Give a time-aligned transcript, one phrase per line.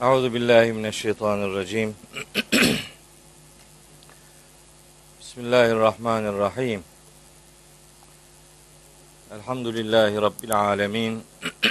[0.00, 1.96] Euzu billahi mineşşeytanirracim.
[5.20, 6.84] Bismillahirrahmanirrahim.
[9.34, 11.24] Elhamdülillahi rabbil alamin.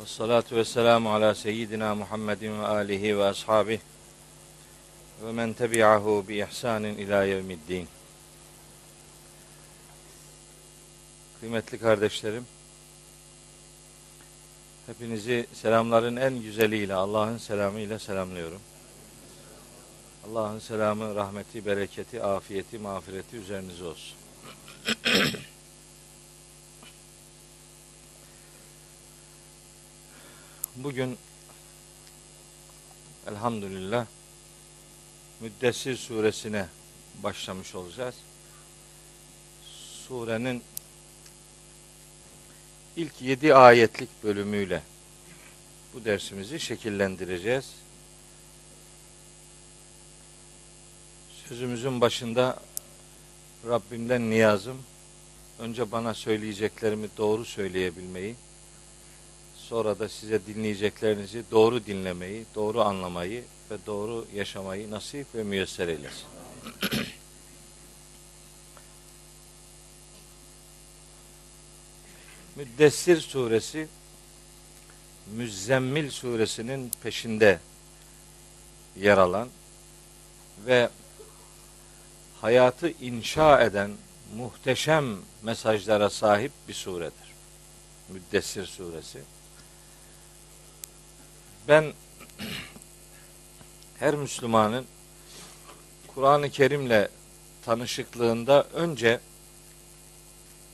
[0.00, 3.80] Ve salatu ve selamu ala seyyidina Muhammedin ve alihi ve ashabihi
[5.22, 7.88] ve men tebi'ahu bi ihsanin ila yevmiddin.
[11.40, 12.46] Kıymetli kardeşlerim,
[14.88, 18.60] hepinizi selamların en güzeliyle, Allah'ın selamıyla selamlıyorum.
[20.26, 24.18] Allah'ın selamı, rahmeti, bereketi, afiyeti, mağfireti üzerinize olsun.
[30.76, 31.18] Bugün
[33.26, 34.06] elhamdülillah
[35.40, 36.66] Müddessir suresine
[37.22, 38.14] başlamış olacağız.
[40.08, 40.62] Surenin
[42.98, 44.82] ilk yedi ayetlik bölümüyle
[45.94, 47.74] bu dersimizi şekillendireceğiz.
[51.48, 52.60] Sözümüzün başında
[53.68, 54.82] Rabbimden niyazım
[55.58, 58.34] önce bana söyleyeceklerimi doğru söyleyebilmeyi,
[59.56, 66.26] sonra da size dinleyeceklerinizi doğru dinlemeyi, doğru anlamayı ve doğru yaşamayı nasip ve müyesser eylesin.
[72.58, 73.88] Müddessir suresi
[75.32, 77.58] Müzzemmil suresinin peşinde
[78.96, 79.48] yer alan
[80.66, 80.88] ve
[82.40, 83.90] hayatı inşa eden
[84.36, 87.34] muhteşem mesajlara sahip bir suredir.
[88.08, 89.22] Müddessir suresi.
[91.68, 91.92] Ben
[93.98, 94.86] her Müslümanın
[96.14, 97.08] Kur'an-ı Kerim'le
[97.64, 99.20] tanışıklığında önce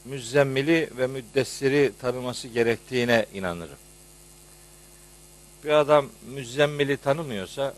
[0.04, 3.78] müzzemmili ve müddessiri tanıması gerektiğine inanırım.
[5.64, 7.74] Bir adam müzzemmili tanımıyorsa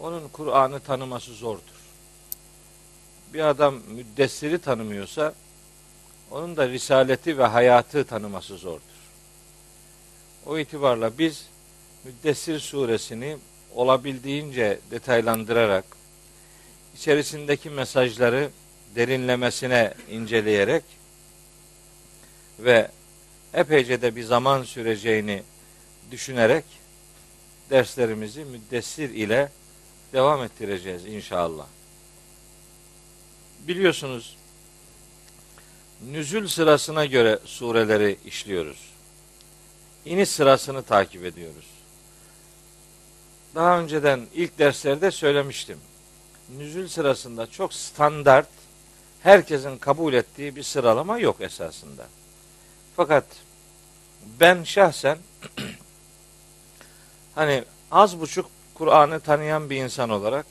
[0.00, 1.80] onun Kur'an'ı tanıması zordur.
[3.34, 5.34] Bir adam müddessiri tanımıyorsa
[6.30, 8.80] onun da risaleti ve hayatı tanıması zordur.
[10.46, 11.50] O itibarla biz
[12.04, 13.36] Müddessir suresini
[13.74, 15.84] olabildiğince detaylandırarak
[16.96, 18.50] içerisindeki mesajları
[18.94, 20.84] derinlemesine inceleyerek
[22.64, 22.90] ve
[23.54, 25.42] epeyce de bir zaman süreceğini
[26.10, 26.64] düşünerek
[27.70, 29.52] derslerimizi müddessir ile
[30.12, 31.66] devam ettireceğiz inşallah.
[33.68, 34.36] Biliyorsunuz
[36.10, 38.90] nüzül sırasına göre sureleri işliyoruz.
[40.04, 41.66] İniş sırasını takip ediyoruz.
[43.54, 45.78] Daha önceden ilk derslerde söylemiştim.
[46.58, 48.48] Nüzül sırasında çok standart,
[49.22, 52.06] herkesin kabul ettiği bir sıralama yok esasında.
[53.00, 53.24] Fakat
[54.40, 55.18] ben şahsen
[57.34, 60.46] hani az buçuk Kur'an'ı tanıyan bir insan olarak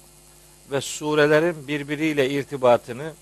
[0.71, 3.13] ve surelerin birbiriyle irtibatını,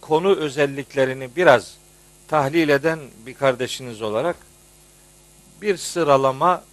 [0.00, 1.76] konu özelliklerini biraz
[2.28, 4.36] tahlil eden bir kardeşiniz olarak
[5.62, 6.64] bir sıralama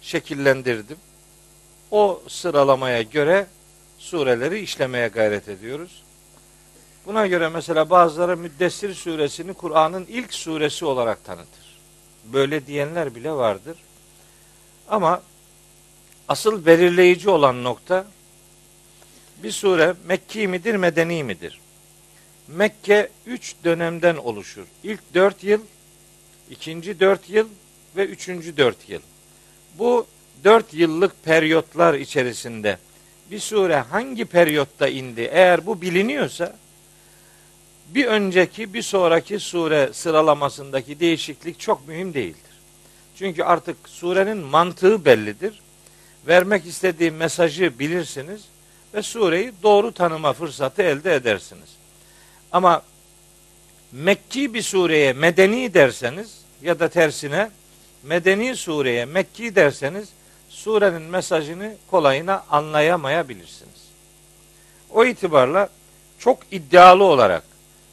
[0.00, 0.98] şekillendirdim.
[1.90, 3.46] O sıralamaya göre
[3.98, 6.02] sureleri işlemeye gayret ediyoruz.
[7.06, 11.78] Buna göre mesela bazıları Müddessir suresini Kur'an'ın ilk suresi olarak tanıtır.
[12.24, 13.76] Böyle diyenler bile vardır.
[14.88, 15.22] Ama
[16.28, 18.04] asıl belirleyici olan nokta
[19.42, 21.60] bir sure Mekki midir, Medeni midir?
[22.48, 24.64] Mekke üç dönemden oluşur.
[24.82, 25.60] İlk dört yıl,
[26.50, 27.48] ikinci dört yıl
[27.96, 29.00] ve üçüncü dört yıl.
[29.78, 30.06] Bu
[30.44, 32.78] dört yıllık periyotlar içerisinde
[33.30, 35.20] bir sure hangi periyotta indi?
[35.20, 36.56] Eğer bu biliniyorsa
[37.88, 42.40] bir önceki bir sonraki sure sıralamasındaki değişiklik çok mühim değildir.
[43.18, 45.60] Çünkü artık surenin mantığı bellidir.
[46.26, 48.44] Vermek istediği mesajı bilirsiniz
[48.94, 51.76] ve sureyi doğru tanıma fırsatı elde edersiniz.
[52.52, 52.82] Ama
[53.92, 57.50] Mekki bir sureye medeni derseniz ya da tersine
[58.02, 60.08] medeni sureye Mekki derseniz
[60.48, 63.86] surenin mesajını kolayına anlayamayabilirsiniz.
[64.90, 65.68] O itibarla
[66.18, 67.42] çok iddialı olarak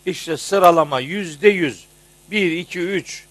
[0.05, 1.85] işte sıralama yüzde yüz,
[2.31, 3.25] bir, iki, üç,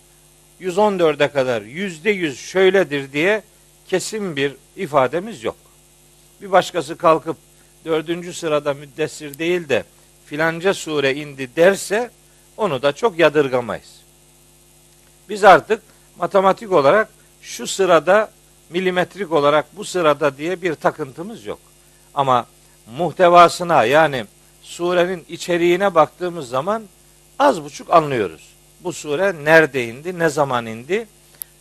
[0.60, 3.42] 114'e kadar yüzde yüz şöyledir diye
[3.88, 5.56] kesin bir ifademiz yok.
[6.42, 7.36] Bir başkası kalkıp
[7.84, 9.84] dördüncü sırada müddessir değil de
[10.26, 12.10] filanca sure indi derse
[12.56, 14.02] onu da çok yadırgamayız.
[15.28, 15.82] Biz artık
[16.19, 17.08] matematik olarak
[17.42, 18.30] şu sırada
[18.70, 21.58] milimetrik olarak bu sırada diye bir takıntımız yok.
[22.14, 22.46] Ama
[22.96, 24.24] muhtevasına yani
[24.72, 26.82] surenin içeriğine baktığımız zaman
[27.38, 28.52] az buçuk anlıyoruz.
[28.80, 31.06] Bu sure nerede indi, ne zaman indi?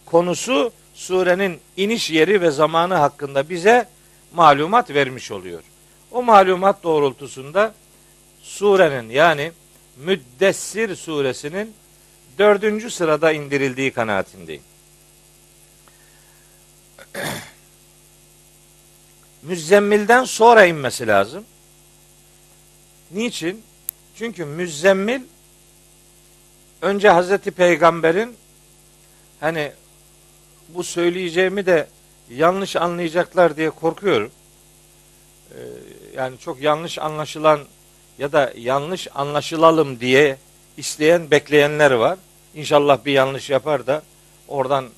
[0.05, 3.89] konusu surenin iniş yeri ve zamanı hakkında bize
[4.33, 5.63] malumat vermiş oluyor.
[6.11, 7.73] O malumat doğrultusunda
[8.41, 9.51] surenin yani
[9.97, 11.73] Müddessir suresinin
[12.39, 14.63] dördüncü sırada indirildiği kanaatindeyim.
[19.43, 21.45] Müzzemmilden sonra inmesi lazım.
[23.13, 23.63] Niçin?
[24.15, 25.21] Çünkü müzzemmil
[26.81, 28.35] önce Hazreti Peygamber'in
[29.39, 29.71] hani
[30.69, 31.87] bu söyleyeceğimi de
[32.29, 34.31] yanlış anlayacaklar diye korkuyorum.
[35.51, 35.57] Ee,
[36.15, 37.59] yani çok yanlış anlaşılan
[38.17, 40.37] ya da yanlış anlaşılalım diye
[40.77, 42.19] isteyen, bekleyenler var.
[42.55, 44.03] İnşallah bir yanlış yapar da
[44.47, 44.89] oradan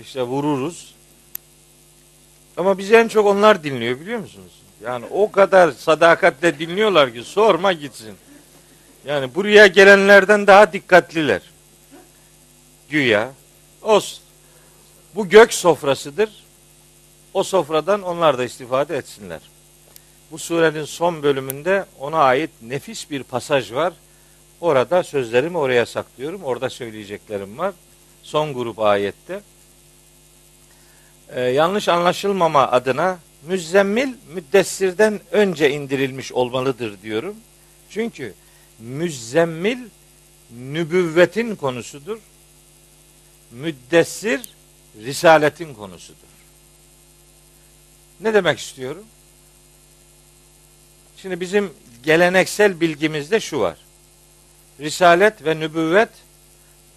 [0.00, 0.94] işte vururuz.
[2.56, 4.61] Ama bizi en çok onlar dinliyor biliyor musunuz?
[4.84, 8.16] Yani o kadar sadakatle dinliyorlar ki sorma gitsin.
[9.04, 11.42] Yani buraya gelenlerden daha dikkatliler.
[12.88, 13.32] Güya.
[13.82, 14.22] Olsun.
[15.14, 16.30] Bu gök sofrasıdır.
[17.34, 19.40] O sofradan onlar da istifade etsinler.
[20.30, 23.92] Bu surenin son bölümünde ona ait nefis bir pasaj var.
[24.60, 26.44] Orada sözlerimi oraya saklıyorum.
[26.44, 27.74] Orada söyleyeceklerim var.
[28.22, 29.40] Son grup ayette.
[31.28, 37.36] Ee, yanlış anlaşılmama adına müzzemmil müddessirden önce indirilmiş olmalıdır diyorum.
[37.90, 38.34] Çünkü
[38.78, 39.78] müzzemmil
[40.58, 42.18] nübüvvetin konusudur.
[43.50, 44.40] Müddessir
[45.02, 46.16] risaletin konusudur.
[48.20, 49.04] Ne demek istiyorum?
[51.16, 51.72] Şimdi bizim
[52.02, 53.78] geleneksel bilgimizde şu var.
[54.80, 56.08] Risalet ve nübüvvet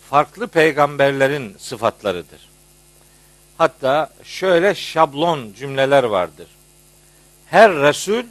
[0.10, 2.55] farklı peygamberlerin sıfatlarıdır.
[3.58, 6.48] Hatta şöyle şablon cümleler vardır.
[7.46, 8.24] Her Resul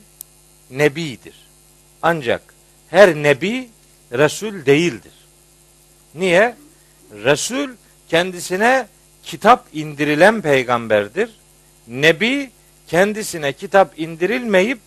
[0.71, 1.35] nebidir.
[2.03, 2.55] Ancak
[2.91, 3.69] her nebi
[4.12, 5.12] Resul değildir.
[6.15, 6.56] Niye?
[7.12, 7.69] Resul
[8.09, 8.87] kendisine
[9.23, 11.31] kitap indirilen peygamberdir.
[11.88, 12.50] Nebi
[12.87, 14.79] kendisine kitap indirilmeyip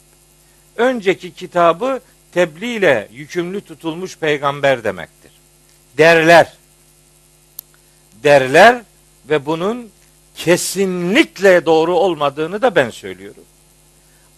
[0.76, 2.02] önceki kitabı
[2.32, 5.32] tebliğ ile yükümlü tutulmuş peygamber demektir.
[5.98, 6.54] Derler.
[8.24, 8.82] Derler
[9.30, 9.92] ve bunun
[10.38, 13.44] kesinlikle doğru olmadığını da ben söylüyorum.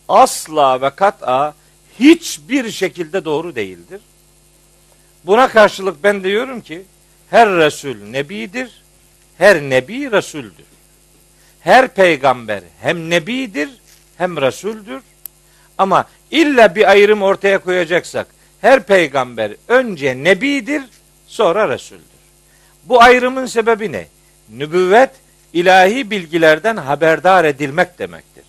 [0.07, 1.53] Asla ve kat'a
[1.99, 4.01] hiçbir şekilde doğru değildir.
[5.23, 6.85] Buna karşılık ben diyorum ki
[7.29, 8.83] her Resul Nebidir,
[9.37, 10.65] her Nebi Resuldür.
[11.59, 13.69] Her peygamber hem Nebidir
[14.17, 15.01] hem Resuldür.
[15.77, 18.27] Ama illa bir ayrım ortaya koyacaksak
[18.61, 20.83] her peygamber önce Nebidir
[21.27, 22.03] sonra Resuldür.
[22.83, 24.07] Bu ayrımın sebebi ne?
[24.49, 25.11] Nübüvvet
[25.53, 28.43] ilahi bilgilerden haberdar edilmek demektir.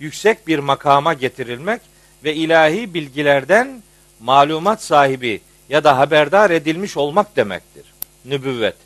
[0.00, 1.80] Yüksek bir makama getirilmek
[2.24, 3.82] ve ilahi bilgilerden
[4.20, 7.84] malumat sahibi ya da haberdar edilmiş olmak demektir.
[8.24, 8.76] Nübüvvet.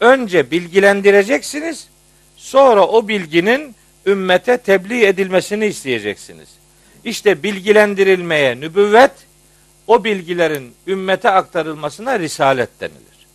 [0.00, 1.88] Önce bilgilendireceksiniz,
[2.36, 3.74] sonra o bilginin
[4.06, 6.48] ümmete tebliğ edilmesini isteyeceksiniz.
[7.04, 9.12] İşte bilgilendirilmeye nübüvvet,
[9.86, 13.26] o bilgilerin ümmete aktarılmasına risalet denilir.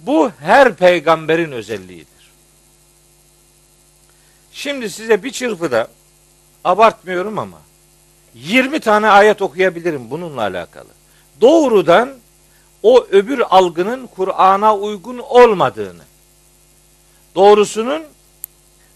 [0.00, 2.15] Bu her peygamberin özelliğidir.
[4.56, 5.88] Şimdi size bir çırpıda
[6.64, 7.58] abartmıyorum ama
[8.34, 10.88] 20 tane ayet okuyabilirim bununla alakalı.
[11.40, 12.14] Doğrudan
[12.82, 16.02] o öbür algının Kur'an'a uygun olmadığını,
[17.34, 18.02] doğrusunun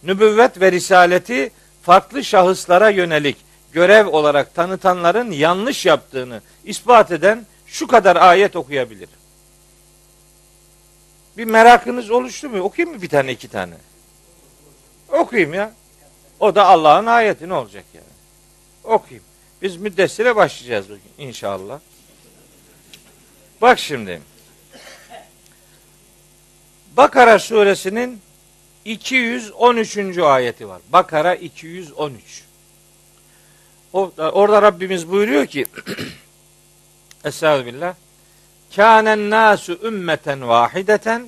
[0.02, 1.50] nübüvvet ve risaleti
[1.82, 3.36] farklı şahıslara yönelik
[3.72, 9.20] görev olarak tanıtanların yanlış yaptığını ispat eden şu kadar ayet okuyabilirim.
[11.36, 12.60] Bir merakınız oluştu mu?
[12.60, 13.74] Okuyayım mı bir tane iki tane?
[15.12, 15.72] Okuyayım ya.
[16.40, 18.04] O da Allah'ın ayeti ne olacak yani?
[18.84, 19.24] Okuyayım.
[19.62, 21.80] Biz müddessire başlayacağız bugün inşallah.
[23.62, 24.20] Bak şimdi.
[26.96, 28.20] Bakara suresinin
[28.84, 30.18] 213.
[30.18, 30.80] ayeti var.
[30.88, 32.44] Bakara 213.
[33.92, 35.66] Orada Rabbimiz buyuruyor ki
[37.24, 37.94] Estağfirullah.
[38.76, 41.26] Kânen nâsu ümmeten vahideten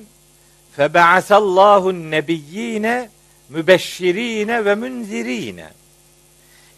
[0.75, 3.09] febe'asallahu nebiyyine
[3.49, 5.69] mübeşşirine ve münzirine.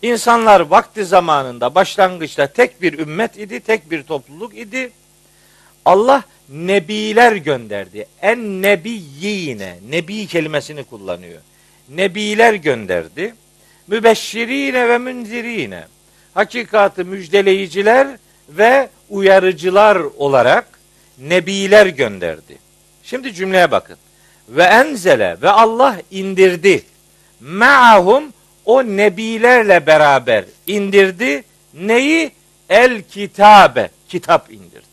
[0.01, 4.91] İnsanlar vakti zamanında başlangıçta tek bir ümmet idi, tek bir topluluk idi.
[5.85, 8.07] Allah nebiler gönderdi.
[8.21, 11.41] En nebiyyine, nebi kelimesini kullanıyor.
[11.89, 13.35] Nebiler gönderdi.
[13.87, 15.83] Mübeşşirine ve münzirine.
[16.33, 18.07] Hakikatı müjdeleyiciler
[18.49, 20.79] ve uyarıcılar olarak
[21.17, 22.57] nebiler gönderdi.
[23.03, 23.97] Şimdi cümleye bakın.
[24.49, 26.83] Ve enzele ve Allah indirdi.
[27.39, 28.33] Ma'ahum
[28.65, 31.43] o nebilerle beraber indirdi.
[31.73, 32.31] Neyi?
[32.69, 33.89] El kitabe.
[34.09, 34.85] Kitap indirdi.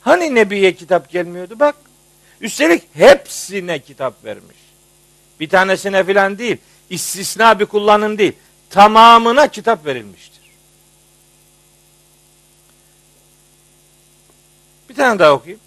[0.00, 1.60] Hani nebiye kitap gelmiyordu?
[1.60, 1.74] Bak.
[2.40, 4.56] Üstelik hepsine kitap vermiş.
[5.40, 6.56] Bir tanesine filan değil.
[6.90, 8.32] istisna bir kullanım değil.
[8.70, 10.42] Tamamına kitap verilmiştir.
[14.88, 15.60] Bir tane daha okuyayım.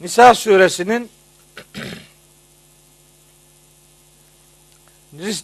[0.00, 1.10] Nisa suresinin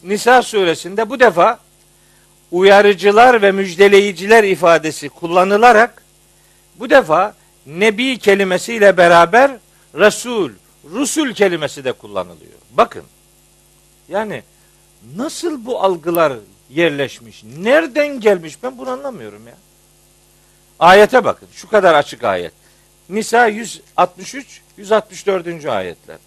[0.02, 1.58] Nisa suresinde bu defa
[2.52, 6.02] uyarıcılar ve müjdeleyiciler ifadesi kullanılarak
[6.78, 7.34] bu defa
[7.66, 9.50] nebi kelimesiyle beraber
[9.94, 10.50] Resul,
[10.90, 12.58] Rusul kelimesi de kullanılıyor.
[12.70, 13.04] Bakın.
[14.08, 14.42] Yani
[15.16, 16.32] nasıl bu algılar
[16.70, 17.44] yerleşmiş?
[17.58, 18.62] Nereden gelmiş?
[18.62, 19.54] Ben bunu anlamıyorum ya.
[20.78, 21.48] Ayete bakın.
[21.52, 22.52] Şu kadar açık ayet.
[23.08, 25.66] Nisa 163 164.
[25.66, 26.18] ayetler.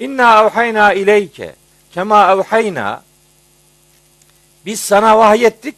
[0.00, 1.54] İnna evhayna ileyke
[1.94, 3.02] kema evhayna
[4.66, 5.76] biz sana vahyettik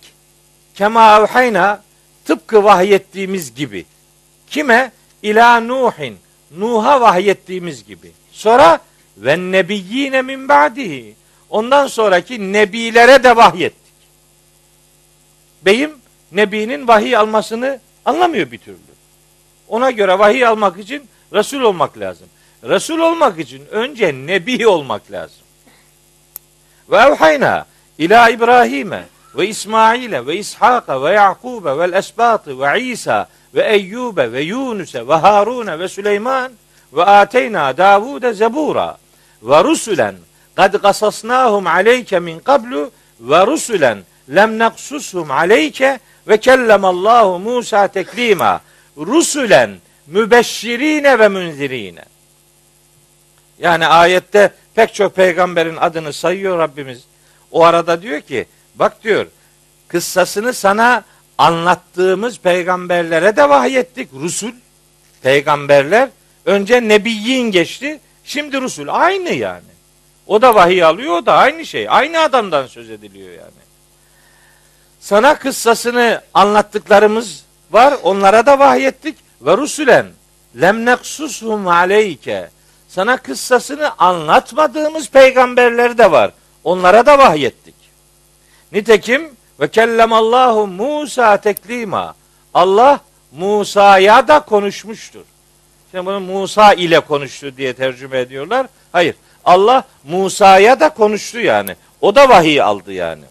[0.74, 1.82] kema evhayna
[2.24, 3.86] tıpkı vahyettiğimiz gibi.
[4.50, 4.92] Kime?
[5.22, 6.18] İla Nuhin.
[6.50, 8.12] Nuh'a vahyettiğimiz gibi.
[8.32, 8.78] Sonra
[9.16, 11.14] ve nebiyyine min ba'dihi.
[11.50, 13.94] Ondan sonraki nebilere de vahyettik.
[15.62, 15.90] Beyim
[16.32, 18.85] nebinin vahiy almasını anlamıyor bir türlü.
[19.68, 22.26] Ona göre vahiy almak için Resul olmak lazım.
[22.64, 25.46] Resul olmak için önce nebi olmak lazım.
[26.90, 27.66] Ve evhayna
[27.98, 29.04] ila İbrahim'e
[29.36, 35.14] ve İsmail'e ve İshak'a ve Yakub'e ve esbatı ve İsa ve Eyyub'e ve Yunus'e ve
[35.14, 36.52] Harun'e ve Süleyman
[36.92, 38.96] ve ateyna Davud'e zebura
[39.42, 40.14] ve rusulen
[40.56, 43.98] kad kasasnahum aleyke min qablu ve rusulen
[44.34, 48.60] lem naksushum aleyke ve kellemallahu Musa teklima
[48.96, 52.04] rusulen mübeşşirine ve münzirine.
[53.58, 57.04] Yani ayette pek çok peygamberin adını sayıyor Rabbimiz.
[57.50, 59.26] O arada diyor ki bak diyor
[59.88, 61.04] kıssasını sana
[61.38, 64.08] anlattığımız peygamberlere de vahyettik.
[64.12, 64.52] Rusul,
[65.22, 66.08] peygamberler.
[66.44, 68.00] Önce nebiyyin geçti.
[68.24, 68.86] Şimdi Rusul.
[68.88, 69.62] Aynı yani.
[70.26, 71.86] O da vahiy alıyor, o da aynı şey.
[71.90, 73.66] Aynı adamdan söz ediliyor yani.
[75.00, 77.45] Sana kıssasını anlattıklarımız
[77.76, 77.94] var.
[78.02, 79.16] Onlara da vahyettik.
[79.40, 80.06] Ve rusulen
[80.60, 80.88] lem
[81.68, 82.50] aleyke.
[82.88, 86.30] Sana kıssasını anlatmadığımız peygamberler de var.
[86.64, 87.74] Onlara da vahyettik.
[88.72, 89.30] Nitekim
[89.60, 92.14] ve kellemallahu Musa teklima.
[92.54, 93.00] Allah
[93.32, 95.24] Musa'ya da konuşmuştur.
[95.90, 98.66] Şimdi bunu Musa ile konuştu diye tercüme ediyorlar.
[98.92, 99.14] Hayır.
[99.44, 101.76] Allah Musa'ya da konuştu yani.
[102.00, 103.24] O da vahiy aldı yani.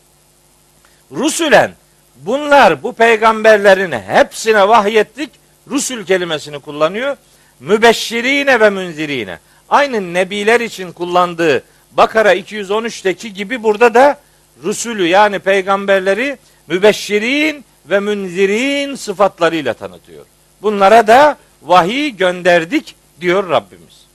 [1.12, 1.72] Rusulen
[2.16, 5.30] bunlar bu peygamberlerin hepsine vahyettik.
[5.70, 7.18] Rusul kelimesini kullanıyor.
[7.60, 9.40] Mübeşşirine ve münzirine.
[9.70, 14.20] Aynı nebiler için kullandığı Bakara 213'teki gibi burada da
[14.64, 20.26] Rusulü yani peygamberleri mübeşşirin ve münzirin sıfatlarıyla tanıtıyor.
[20.62, 24.06] Bunlara da vahiy gönderdik diyor Rabbimiz.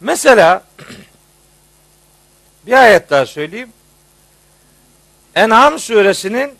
[0.00, 0.62] Mesela
[2.66, 3.72] bir ayet daha söyleyeyim.
[5.34, 6.54] En'am suresinin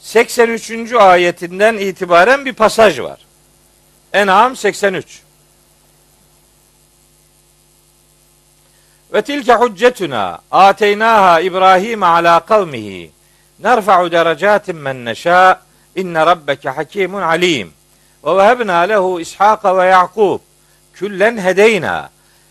[0.00, 0.92] 83.
[0.92, 3.20] ayetinden itibaren bir pasaj var.
[4.12, 5.22] En'am 83.
[9.12, 13.10] Ve tilke huccetuna ateynaha İbrahim ala kavmihi
[13.58, 15.60] nerfa'u derecatin men neşâ
[15.96, 17.72] inne rabbeke hakimun alim
[18.24, 20.40] ve vehebna lehu İshaka ve Yakub
[20.92, 22.10] küllen hedeyna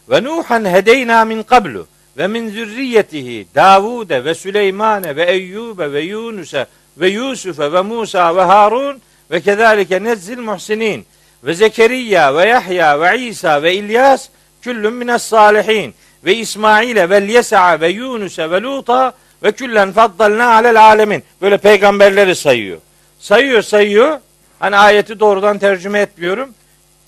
[0.09, 6.65] ve Nuhan hedeyna min qablu ve min zürriyetihi Davude ve Süleymane ve Eyyube ve Yunus'e
[6.97, 9.01] ve Yusuf'e ve Musa ve Harun
[9.31, 11.05] ve kezalike nezzil muhsinin
[11.43, 14.29] ve Zekeriya ve Yahya ve İsa ve İlyas
[14.61, 15.93] küllün mines salihin
[16.25, 21.23] ve İsmail'e ve Yesa ve Yunus'e ve Lut'a ve küllen faddalna alel alemin.
[21.41, 22.77] Böyle peygamberleri sayıyor.
[23.19, 24.19] Sayıyor sayıyor.
[24.59, 26.49] Hani ayeti doğrudan tercüme etmiyorum.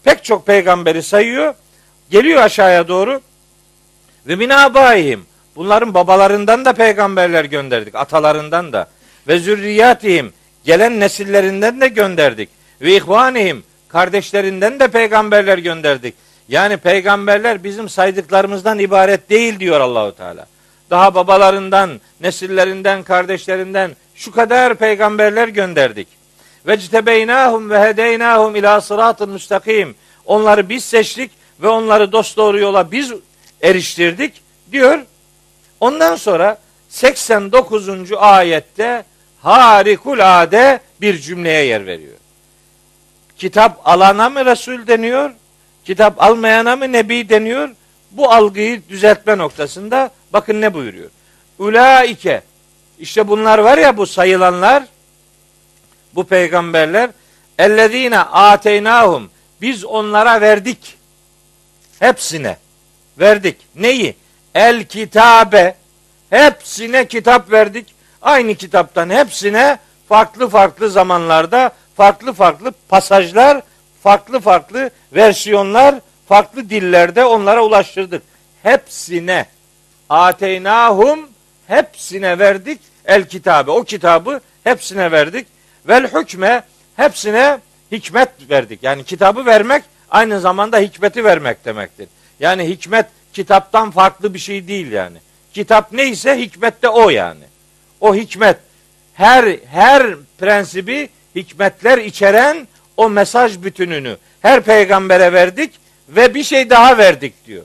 [0.03, 1.53] Pek çok peygamberi sayıyor.
[2.09, 3.21] Geliyor aşağıya doğru.
[4.27, 5.25] Ve min abaihim.
[5.55, 7.95] Bunların babalarından da peygamberler gönderdik.
[7.95, 8.87] Atalarından da.
[9.27, 10.33] Ve zürriyatihim.
[10.65, 12.49] Gelen nesillerinden de gönderdik.
[12.81, 13.63] Ve ihvanihim.
[13.87, 16.15] Kardeşlerinden de peygamberler gönderdik.
[16.49, 20.45] Yani peygamberler bizim saydıklarımızdan ibaret değil diyor Allahu Teala.
[20.89, 26.07] Daha babalarından, nesillerinden, kardeşlerinden şu kadar peygamberler gönderdik.
[26.67, 29.95] Ve ctebeynahum ve hedeynahum ila sıratın müstakim.
[30.25, 33.13] Onları biz seçtik ve onları dost doğru yola biz
[33.65, 34.41] eriştirdik
[34.71, 34.99] diyor.
[35.79, 36.57] Ondan sonra
[36.89, 38.11] 89.
[38.17, 39.05] ayette
[39.41, 42.17] harikulade bir cümleye yer veriyor.
[43.37, 45.31] Kitap alana mı Resul deniyor?
[45.85, 47.69] Kitap almayana mı Nebi deniyor?
[48.11, 51.09] Bu algıyı düzeltme noktasında bakın ne buyuruyor.
[51.59, 52.41] Ulaike
[52.99, 54.83] işte bunlar var ya bu sayılanlar
[56.15, 57.09] bu peygamberler
[57.59, 59.29] ellezine ateynahum
[59.61, 60.97] Biz onlara verdik.
[61.99, 62.57] Hepsine
[63.19, 63.57] verdik.
[63.75, 64.15] Neyi?
[64.55, 65.75] El kitabe.
[66.29, 67.95] Hepsine kitap verdik.
[68.21, 69.77] Aynı kitaptan hepsine
[70.09, 73.61] farklı farklı zamanlarda farklı farklı pasajlar,
[74.03, 75.95] farklı farklı versiyonlar,
[76.27, 78.23] farklı dillerde onlara ulaştırdık.
[78.63, 79.45] Hepsine
[80.09, 81.29] ateynahum
[81.67, 83.71] hepsine verdik el kitabı.
[83.71, 85.47] O kitabı hepsine verdik.
[85.87, 86.63] Vel hükme
[86.95, 87.59] hepsine
[87.91, 88.83] hikmet verdik.
[88.83, 92.07] Yani kitabı vermek aynı zamanda hikmeti vermek demektir.
[92.39, 95.17] Yani hikmet kitaptan farklı bir şey değil yani.
[95.53, 97.43] Kitap neyse hikmet de o yani.
[98.01, 98.57] O hikmet
[99.13, 105.71] her her prensibi hikmetler içeren o mesaj bütününü her peygambere verdik
[106.09, 107.63] ve bir şey daha verdik diyor.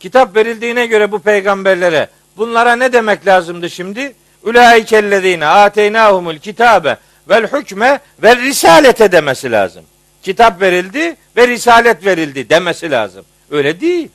[0.00, 4.14] Kitap verildiğine göre bu peygamberlere bunlara ne demek lazımdı şimdi?
[4.42, 6.96] Ulaikellezine ateynahumul kitabe
[7.28, 9.84] vel hükme ve risalete demesi lazım.
[10.24, 13.24] Kitap verildi ve risalet verildi demesi lazım.
[13.50, 14.08] Öyle değil.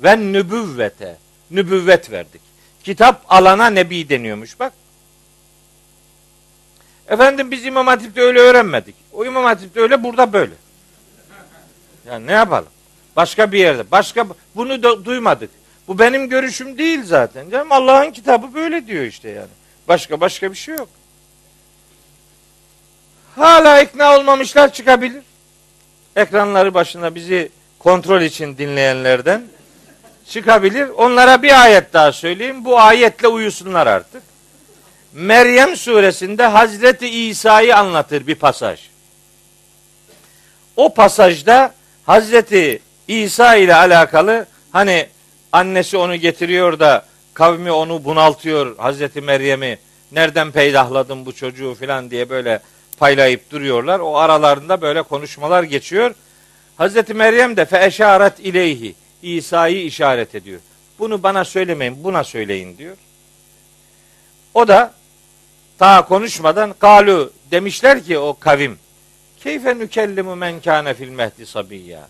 [0.00, 1.16] Ve nübüvvete.
[1.50, 2.40] Nübüvvet verdik.
[2.84, 4.72] Kitap alana nebi deniyormuş bak.
[7.08, 8.94] Efendim biz İmam Hatip'te öyle öğrenmedik.
[9.12, 10.54] O İmam Hatip'te öyle burada böyle.
[12.08, 12.68] Yani ne yapalım?
[13.16, 13.90] Başka bir yerde.
[13.90, 15.50] Başka bunu da duymadık.
[15.88, 17.50] Bu benim görüşüm değil zaten.
[17.50, 19.50] Canım Allah'ın kitabı böyle diyor işte yani.
[19.88, 20.88] Başka başka bir şey yok.
[23.36, 25.22] Hala ikna olmamışlar çıkabilir.
[26.16, 29.42] Ekranları başında bizi kontrol için dinleyenlerden
[30.28, 30.88] çıkabilir.
[30.88, 32.64] Onlara bir ayet daha söyleyeyim.
[32.64, 34.22] Bu ayetle uyusunlar artık.
[35.12, 38.80] Meryem suresinde Hazreti İsa'yı anlatır bir pasaj.
[40.76, 41.74] O pasajda
[42.06, 45.06] Hazreti İsa ile alakalı hani
[45.52, 47.04] annesi onu getiriyor da
[47.34, 49.78] kavmi onu bunaltıyor Hazreti Meryem'i
[50.12, 52.60] nereden peydahladın bu çocuğu filan diye böyle
[52.98, 54.00] paylayıp duruyorlar.
[54.00, 56.14] O aralarında böyle konuşmalar geçiyor.
[56.76, 60.60] Hazreti Meryem de fe eşaret ileyhi İsa'yı işaret ediyor.
[60.98, 62.96] Bunu bana söylemeyin, buna söyleyin diyor.
[64.54, 64.92] O da
[65.80, 68.78] daha konuşmadan kalu demişler ki o kavim
[69.40, 72.08] keyfe nükellimu men kâne fil mehdi sabiyya.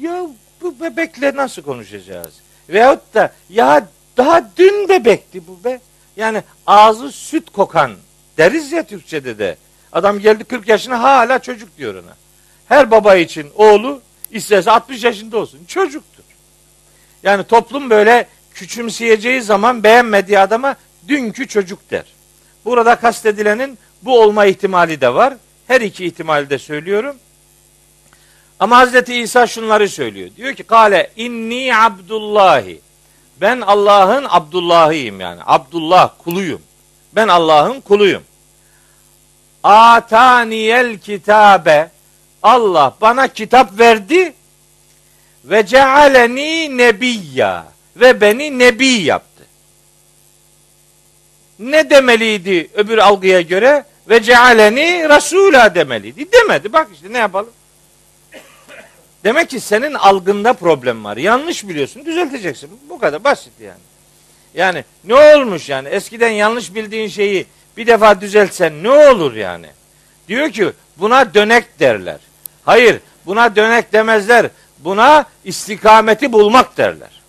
[0.00, 0.26] Ya
[0.60, 2.34] bu bebekle nasıl konuşacağız?
[2.68, 5.80] Veyahut da ya daha dün bebekti bu be.
[6.16, 7.92] Yani ağzı süt kokan
[8.38, 9.56] deriz ya Türkçe'de de.
[9.92, 12.16] Adam geldi 40 yaşına hala çocuk diyor ona.
[12.68, 14.00] Her baba için oğlu
[14.30, 15.60] istese 60 yaşında olsun.
[15.66, 16.24] Çocuktur.
[17.22, 20.76] Yani toplum böyle küçümseyeceği zaman beğenmediği adama
[21.08, 22.04] dünkü çocuk der.
[22.64, 25.34] Burada kastedilenin bu olma ihtimali de var.
[25.66, 27.16] Her iki ihtimali de söylüyorum.
[28.60, 30.30] Ama Hazreti İsa şunları söylüyor.
[30.36, 32.80] Diyor ki kale inni abdullahi.
[33.40, 35.40] Ben Allah'ın Abdullah'ıyım yani.
[35.46, 36.62] Abdullah kuluyum.
[37.12, 38.22] Ben Allah'ın kuluyum.
[39.64, 41.90] Ataniyel kitabe.
[42.42, 44.32] Allah bana kitap verdi
[45.44, 49.46] ve cealeni nebiyya ve beni nebi yaptı.
[51.58, 53.84] Ne demeliydi öbür algıya göre?
[54.08, 56.32] Ve cealeni rasula demeliydi.
[56.32, 56.72] Demedi.
[56.72, 57.50] Bak işte ne yapalım?
[59.24, 61.16] Demek ki senin algında problem var.
[61.16, 62.70] Yanlış biliyorsun, düzelteceksin.
[62.88, 63.80] Bu kadar basit yani.
[64.54, 65.88] Yani ne olmuş yani?
[65.88, 67.46] Eskiden yanlış bildiğin şeyi
[67.80, 69.66] bir defa düzeltsen ne olur yani?
[70.28, 72.18] Diyor ki buna dönek derler.
[72.64, 74.50] Hayır, buna dönek demezler.
[74.78, 77.20] Buna istikameti bulmak derler.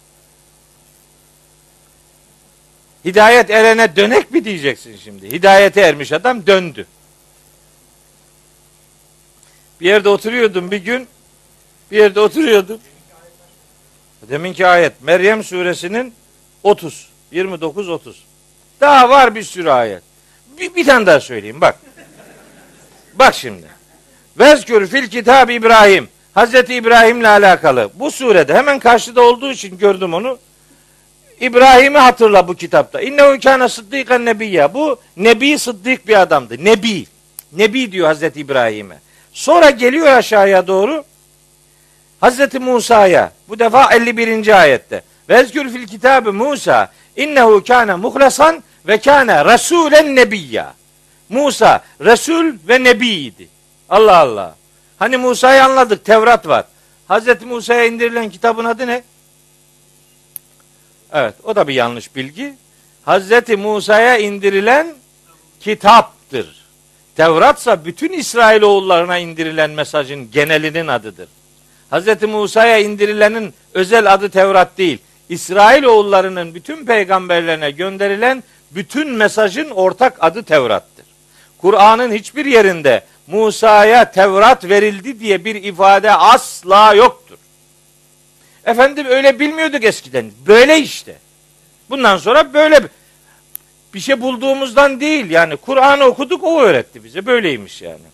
[3.06, 5.32] Hidayet erene dönek mi diyeceksin şimdi?
[5.32, 6.88] Hidayete ermiş adam döndü.
[9.82, 11.08] Bir yerde oturuyordum bir gün.
[11.92, 12.80] Bir yerde oturuyordum.
[14.30, 16.14] Deminki ayet Meryem suresinin
[16.64, 18.24] 30, 29 30.
[18.82, 20.11] Daha var bir sürü ayet.
[20.58, 21.76] Bir, bir tane daha söyleyeyim bak.
[23.14, 23.68] Bak şimdi.
[24.40, 26.10] Vezkür fil kitab İbrahim.
[26.34, 27.90] Hazreti İbrahim'le alakalı.
[27.96, 30.38] Bu surede hemen karşıda olduğu için gördüm onu.
[31.40, 33.02] İbrahim'i hatırla bu kitapta.
[33.02, 34.74] İnnehu kâne sıddıkan nebiyya.
[34.74, 36.66] Bu nebi sıddık bir adamdı.
[36.66, 37.06] Nebi.
[37.54, 39.00] Nebi diyor Hazreti İbrahim'e.
[39.34, 41.04] Sonra geliyor aşağıya doğru.
[42.22, 43.32] Hazreti Musa'ya.
[43.50, 44.62] Bu defa 51.
[44.62, 45.04] ayette.
[45.30, 46.92] Vezkür fil kitabı Musa.
[47.16, 50.74] İnnehu kâne muhlasan ve kâne rasûlen nebiyya.
[51.30, 53.48] Musa Resul ve Nebiydi.
[53.90, 54.56] Allah Allah.
[55.00, 56.06] Hani Musa'yı anladık.
[56.06, 56.66] Tevrat var.
[57.08, 59.04] Hazreti Musa'ya indirilen kitabın adı ne?
[61.14, 62.54] Evet, o da bir yanlış bilgi.
[63.06, 64.88] Hazreti Musa'ya indirilen
[65.60, 66.66] kitaptır.
[67.16, 71.30] Tevratsa bütün İsrailoğullarına indirilen mesajın genelinin adıdır.
[71.90, 75.00] Hazreti Musa'ya indirilenin özel adı Tevrat değil.
[75.30, 78.44] İsrailoğullarının bütün peygamberlerine gönderilen
[78.76, 81.06] bütün mesajın ortak adı Tevrat'tır.
[81.58, 87.38] Kur'an'ın hiçbir yerinde Musa'ya Tevrat verildi diye bir ifade asla yoktur.
[88.66, 90.32] Efendim öyle bilmiyorduk eskiden.
[90.48, 91.16] Böyle işte.
[91.90, 92.80] Bundan sonra böyle
[93.94, 98.12] bir şey bulduğumuzdan değil yani Kur'an'ı okuduk o öğretti bize böyleymiş yani.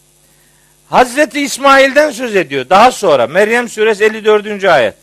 [0.90, 2.70] Hazreti İsmail'den söz ediyor.
[2.70, 4.64] Daha sonra Meryem suresi 54.
[4.64, 4.96] ayet.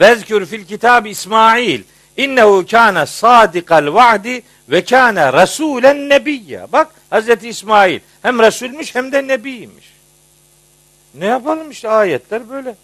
[0.00, 1.82] Vezkür fil kitab İsmail
[2.16, 6.72] innehu kana sadikal vaadi ve kana rasulen nebiyya.
[6.72, 9.92] Bak Hazreti İsmail hem Resulmüş hem de Nebiymiş.
[11.14, 12.76] Ne yapalım işte ayetler böyle.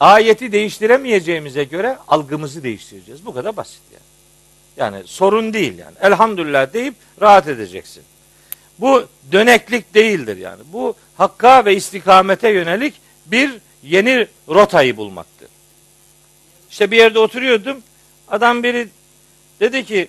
[0.00, 3.26] Ayeti değiştiremeyeceğimize göre algımızı değiştireceğiz.
[3.26, 4.02] Bu kadar basit yani.
[4.76, 5.94] Yani sorun değil yani.
[6.00, 8.02] Elhamdülillah deyip rahat edeceksin.
[8.78, 10.62] Bu döneklik değildir yani.
[10.72, 12.94] Bu hakka ve istikamete yönelik
[13.26, 15.48] bir yeni rotayı bulmaktır.
[16.70, 17.82] İşte bir yerde oturuyordum.
[18.28, 18.88] Adam biri
[19.60, 20.08] dedi ki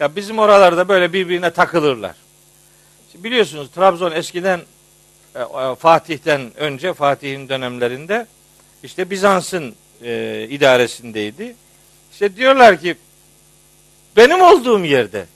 [0.00, 2.16] ya bizim oralarda böyle birbirine takılırlar.
[3.12, 4.60] Şimdi biliyorsunuz Trabzon eskiden
[5.34, 8.26] e, e, Fatih'ten önce Fatih'in dönemlerinde
[8.82, 11.56] işte Bizans'ın e, idaresindeydi.
[12.12, 12.96] İşte diyorlar ki
[14.16, 15.26] benim olduğum yerde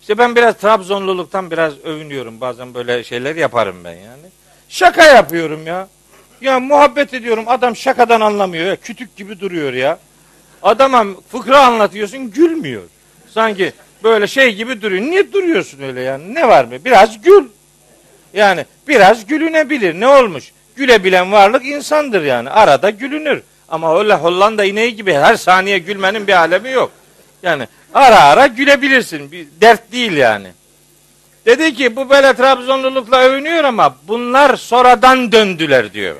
[0.00, 2.40] işte ben biraz Trabzonluluktan biraz övünüyorum.
[2.40, 4.26] Bazen böyle şeyler yaparım ben yani.
[4.68, 5.88] Şaka yapıyorum ya.
[6.40, 8.76] Ya muhabbet ediyorum adam şakadan anlamıyor ya.
[8.76, 9.98] Kütük gibi duruyor ya.
[10.62, 12.82] Adama fıkra anlatıyorsun gülmüyor.
[13.28, 13.72] Sanki
[14.04, 15.02] böyle şey gibi duruyor.
[15.02, 16.34] Niye duruyorsun öyle yani?
[16.34, 16.72] Ne var mı?
[16.84, 17.44] Biraz gül.
[18.34, 20.00] Yani biraz gülünebilir.
[20.00, 20.52] Ne olmuş?
[20.76, 22.50] Gülebilen varlık insandır yani.
[22.50, 23.42] Arada gülünür.
[23.68, 26.90] Ama öyle Hollanda ineği gibi her saniye gülmenin bir alemi yok.
[27.42, 29.32] Yani ara ara gülebilirsin.
[29.32, 30.48] Bir dert değil yani.
[31.46, 36.16] Dedi ki bu böyle Trabzonlulukla övünüyor ama bunlar sonradan döndüler diyor.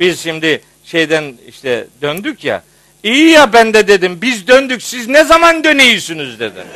[0.00, 2.62] Biz şimdi şeyden işte döndük ya.
[3.02, 6.66] İyi ya ben de dedim biz döndük siz ne zaman dönüyorsunuz dedim.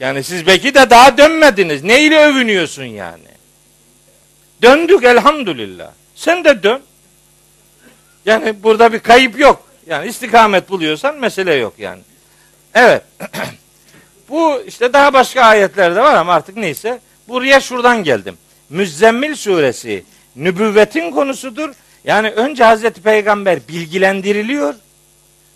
[0.00, 1.82] Yani siz belki de daha dönmediniz.
[1.82, 3.32] Neyle övünüyorsun yani?
[4.62, 5.90] Döndük elhamdülillah.
[6.14, 6.80] Sen de dön.
[8.26, 9.68] Yani burada bir kayıp yok.
[9.86, 12.00] Yani istikamet buluyorsan mesele yok yani.
[12.74, 13.02] Evet.
[14.32, 17.00] Bu işte daha başka ayetler de var ama artık neyse.
[17.28, 18.38] Buraya şuradan geldim.
[18.70, 20.04] Müzzemmil suresi
[20.36, 21.70] nübüvvetin konusudur.
[22.04, 24.74] Yani önce Hazreti Peygamber bilgilendiriliyor.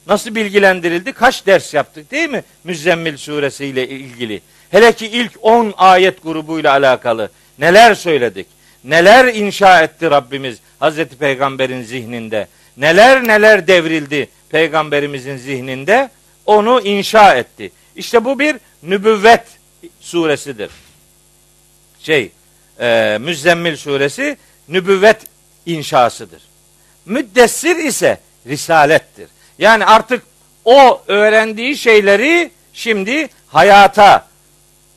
[0.06, 1.12] Nasıl bilgilendirildi?
[1.12, 2.44] Kaç ders yaptık değil mi?
[2.64, 4.42] Müzzemmil suresiyle ilgili.
[4.70, 8.46] Hele ki ilk 10 ayet grubuyla alakalı neler söyledik?
[8.84, 12.48] Neler inşa etti Rabbimiz Hazreti Peygamber'in zihninde?
[12.76, 16.10] Neler neler devrildi Peygamberimizin zihninde?
[16.46, 17.72] Onu inşa etti.
[17.96, 19.44] İşte bu bir nübüvvet
[20.00, 20.70] suresidir.
[22.00, 22.32] Şey,
[22.80, 24.36] e, Müzzemmil suresi
[24.68, 25.24] nübüvvet
[25.66, 26.42] inşasıdır.
[27.06, 29.28] Müddessir ise risalettir.
[29.58, 30.22] Yani artık
[30.64, 34.26] o öğrendiği şeyleri şimdi hayata,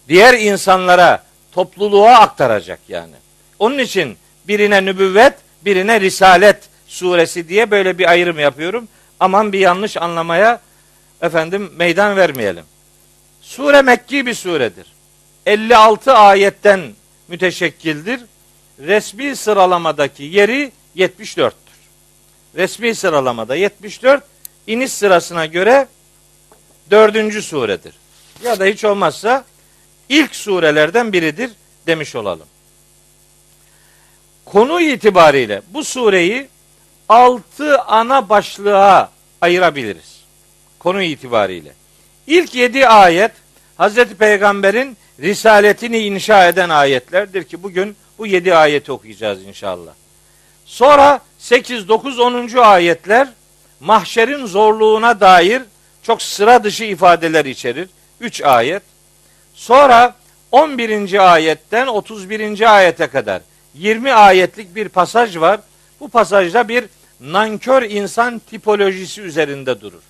[0.07, 3.15] diğer insanlara, topluluğa aktaracak yani.
[3.59, 5.33] Onun için birine nübüvvet,
[5.65, 6.57] birine risalet
[6.87, 8.87] suresi diye böyle bir ayrım yapıyorum.
[9.19, 10.61] Aman bir yanlış anlamaya
[11.21, 12.65] efendim meydan vermeyelim.
[13.49, 14.85] Sure Mekki bir suredir.
[15.45, 16.81] 56 ayetten
[17.27, 18.21] müteşekkildir.
[18.79, 21.51] Resmi sıralamadaki yeri 74'tür.
[22.55, 24.23] Resmi sıralamada 74,
[24.67, 25.87] iniş sırasına göre
[26.91, 27.93] dördüncü suredir.
[28.43, 29.45] Ya da hiç olmazsa
[30.09, 31.51] ilk surelerden biridir
[31.87, 32.47] demiş olalım.
[34.45, 36.47] Konu itibariyle bu sureyi
[37.09, 40.19] altı ana başlığa ayırabiliriz.
[40.79, 41.78] Konu itibariyle.
[42.29, 43.31] İlk yedi ayet
[43.77, 49.91] Hazreti Peygamber'in risaletini inşa eden ayetlerdir ki bugün bu yedi ayeti okuyacağız inşallah.
[50.65, 52.57] Sonra 8, 9, 10.
[52.57, 53.27] ayetler
[53.79, 55.61] mahşerin zorluğuna dair
[56.03, 57.89] çok sıra dışı ifadeler içerir.
[58.19, 58.83] 3 ayet.
[59.53, 60.15] Sonra
[60.51, 61.33] 11.
[61.33, 62.75] ayetten 31.
[62.75, 63.41] ayete kadar
[63.73, 65.59] 20 ayetlik bir pasaj var.
[65.99, 66.85] Bu pasajda bir
[67.19, 70.01] nankör insan tipolojisi üzerinde durur.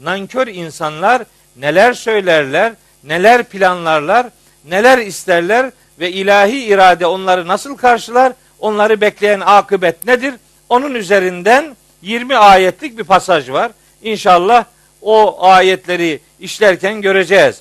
[0.00, 1.22] Nankör insanlar
[1.56, 2.72] neler söylerler,
[3.04, 4.26] neler planlarlar,
[4.64, 8.32] neler isterler ve ilahi irade onları nasıl karşılar?
[8.58, 10.34] Onları bekleyen akıbet nedir?
[10.68, 13.72] Onun üzerinden 20 ayetlik bir pasaj var.
[14.02, 14.64] İnşallah
[15.02, 17.60] o ayetleri işlerken göreceğiz.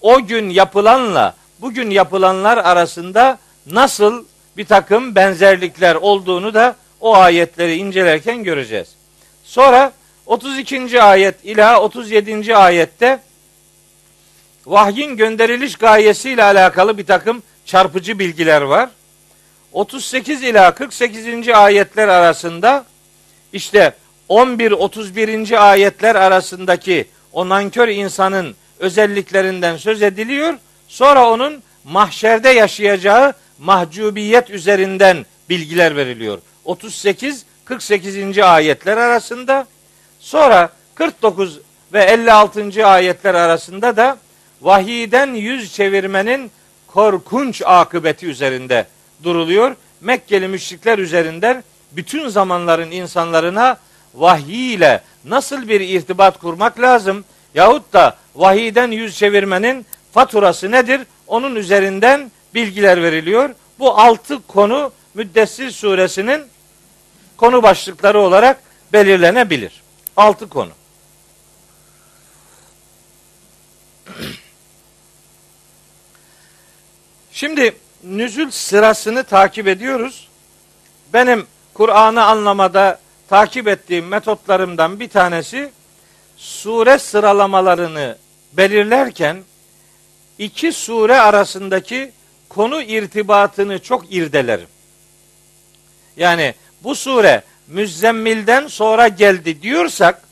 [0.00, 4.24] O gün yapılanla bugün yapılanlar arasında nasıl
[4.56, 8.88] bir takım benzerlikler olduğunu da o ayetleri incelerken göreceğiz.
[9.44, 9.92] Sonra
[10.30, 11.02] 32.
[11.02, 12.56] ayet ila 37.
[12.56, 13.20] ayette
[14.66, 18.90] vahyin gönderiliş gayesiyle alakalı bir takım çarpıcı bilgiler var.
[19.72, 21.48] 38 ila 48.
[21.48, 22.84] ayetler arasında
[23.52, 23.94] işte
[24.28, 25.58] 11-31.
[25.58, 30.54] ayetler arasındaki o nankör insanın özelliklerinden söz ediliyor.
[30.88, 36.38] Sonra onun mahşerde yaşayacağı mahcubiyet üzerinden bilgiler veriliyor.
[36.64, 38.38] 38 48.
[38.38, 39.66] ayetler arasında
[40.20, 41.58] sonra 49
[41.92, 42.86] ve 56.
[42.86, 44.18] ayetler arasında da
[44.62, 46.50] vahiyden yüz çevirmenin
[46.86, 48.86] korkunç akıbeti üzerinde
[49.22, 49.76] duruluyor.
[50.00, 53.78] Mekkeli müşrikler üzerinden bütün zamanların insanlarına
[54.14, 61.00] vahiy ile nasıl bir irtibat kurmak lazım yahut da vahiyden yüz çevirmenin faturası nedir?
[61.26, 63.50] Onun üzerinden bilgiler veriliyor.
[63.78, 66.42] Bu altı konu Müddessir suresinin
[67.36, 68.60] konu başlıkları olarak
[68.92, 69.79] belirlenebilir.
[70.20, 70.70] Altı konu.
[77.32, 80.28] Şimdi nüzül sırasını takip ediyoruz.
[81.12, 85.72] Benim Kur'an'ı anlamada takip ettiğim metotlarımdan bir tanesi
[86.36, 88.18] sure sıralamalarını
[88.52, 89.42] belirlerken
[90.38, 92.12] iki sure arasındaki
[92.48, 94.68] konu irtibatını çok irdelerim.
[96.16, 100.22] Yani bu sure Müzzemmil'den sonra geldi diyorsak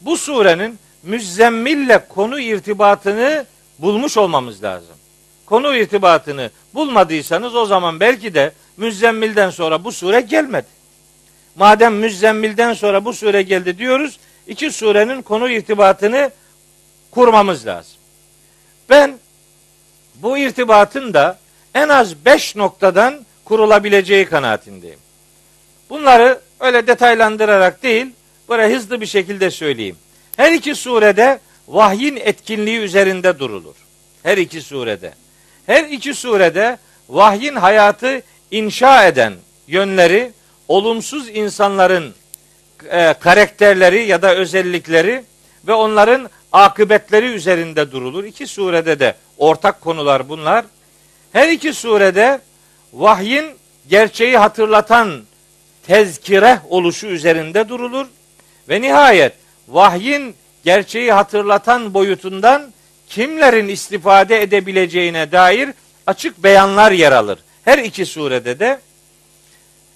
[0.00, 3.46] bu surenin Müzzemmil'le konu irtibatını
[3.78, 4.96] bulmuş olmamız lazım.
[5.46, 10.66] Konu irtibatını bulmadıysanız o zaman belki de Müzzemmil'den sonra bu sure gelmedi.
[11.56, 16.30] Madem Müzzemmil'den sonra bu sure geldi diyoruz, iki surenin konu irtibatını
[17.10, 17.96] kurmamız lazım.
[18.90, 19.18] Ben
[20.14, 21.38] bu irtibatın da
[21.74, 24.98] en az beş noktadan kurulabileceği kanaatindeyim.
[25.90, 28.06] Bunları öyle detaylandırarak değil,
[28.48, 29.96] böyle hızlı bir şekilde söyleyeyim.
[30.36, 33.74] Her iki surede vahyin etkinliği üzerinde durulur.
[34.22, 35.12] Her iki surede.
[35.66, 39.32] Her iki surede vahyin hayatı inşa eden
[39.66, 40.32] yönleri,
[40.68, 42.14] olumsuz insanların
[42.90, 45.24] e, karakterleri ya da özellikleri
[45.66, 48.24] ve onların akıbetleri üzerinde durulur.
[48.24, 50.64] İki surede de ortak konular bunlar.
[51.32, 52.40] Her iki surede
[52.92, 53.46] vahyin
[53.88, 55.22] gerçeği hatırlatan
[55.90, 58.06] tezkire oluşu üzerinde durulur
[58.68, 59.32] ve nihayet
[59.68, 62.72] vahyin gerçeği hatırlatan boyutundan
[63.08, 65.70] kimlerin istifade edebileceğine dair
[66.06, 67.38] açık beyanlar yer alır.
[67.64, 68.80] Her iki surede de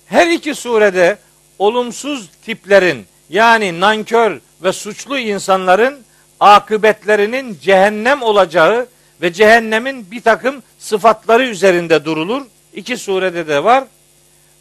[0.07, 1.19] her iki surede
[1.59, 6.05] olumsuz tiplerin yani nankör ve suçlu insanların
[6.41, 8.87] akıbetlerinin cehennem olacağı
[9.23, 12.43] ve cehennemin bir takım sıfatları üzerinde durulur.
[12.73, 13.85] İki surede de var.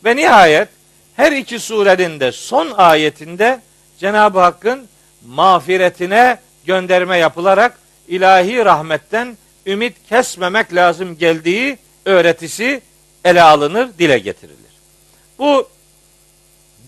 [0.06, 0.70] Ve nihayet
[1.16, 3.60] her iki surenin de son ayetinde
[4.00, 4.88] Cenab-ı Hakk'ın
[5.28, 12.82] mağfiretine gönderme yapılarak ilahi rahmetten ümit kesmemek lazım geldiği öğretisi
[13.26, 14.58] ele alınır, dile getirilir.
[15.40, 15.70] Bu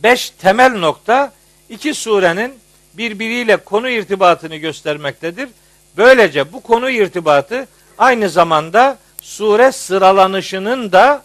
[0.03, 1.33] beş temel nokta
[1.69, 2.53] iki surenin
[2.93, 5.49] birbiriyle konu irtibatını göstermektedir.
[5.97, 11.23] Böylece bu konu irtibatı aynı zamanda sure sıralanışının da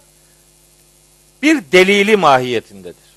[1.43, 3.11] bir delili mahiyetindedir.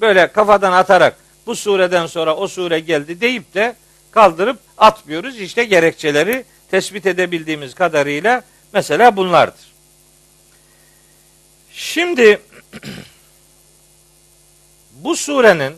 [0.00, 3.76] Böyle kafadan atarak bu sureden sonra o sure geldi deyip de
[4.10, 5.40] kaldırıp atmıyoruz.
[5.40, 9.72] İşte gerekçeleri tespit edebildiğimiz kadarıyla mesela bunlardır.
[11.72, 12.40] Şimdi
[14.92, 15.74] bu surenin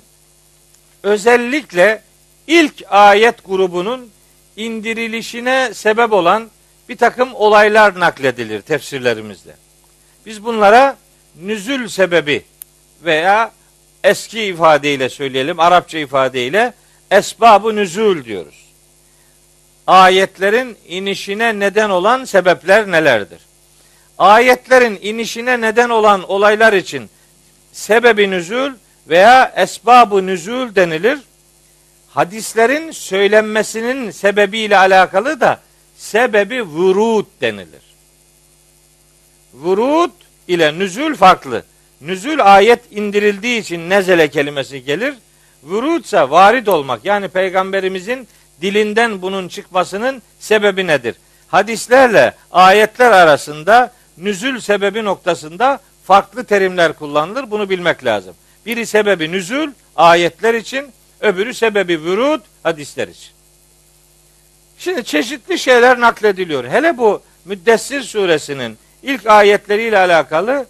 [1.02, 2.02] özellikle
[2.46, 4.10] ilk ayet grubunun
[4.56, 6.50] indirilişine sebep olan
[6.88, 9.56] bir takım olaylar nakledilir tefsirlerimizde.
[10.26, 10.96] Biz bunlara
[11.36, 12.44] nüzül sebebi
[13.04, 13.52] veya
[14.04, 16.72] eski ifadeyle söyleyelim, Arapça ifadeyle
[17.10, 18.64] esbabı nüzül diyoruz.
[19.86, 23.40] Ayetlerin inişine neden olan sebepler nelerdir?
[24.18, 27.10] Ayetlerin inişine neden olan olaylar için
[27.72, 28.72] sebebi nüzül
[29.08, 31.18] veya esbabı nüzül denilir.
[32.08, 35.60] Hadislerin söylenmesinin sebebiyle alakalı da
[35.96, 37.82] sebebi vurud denilir.
[39.54, 40.10] Vurud
[40.50, 41.64] ile nüzül farklı.
[42.00, 45.14] Nüzül ayet indirildiği için nezele kelimesi gelir.
[45.62, 47.04] Vurud ise varid olmak.
[47.04, 48.28] Yani peygamberimizin
[48.62, 51.14] dilinden bunun çıkmasının sebebi nedir?
[51.48, 57.50] Hadislerle ayetler arasında nüzül sebebi noktasında farklı terimler kullanılır.
[57.50, 58.34] Bunu bilmek lazım.
[58.66, 63.30] Biri sebebi nüzül ayetler için, öbürü sebebi vurud hadisler için.
[64.78, 66.64] Şimdi çeşitli şeyler naklediliyor.
[66.64, 70.66] Hele bu Müddessir suresinin ilk ayetleriyle alakalı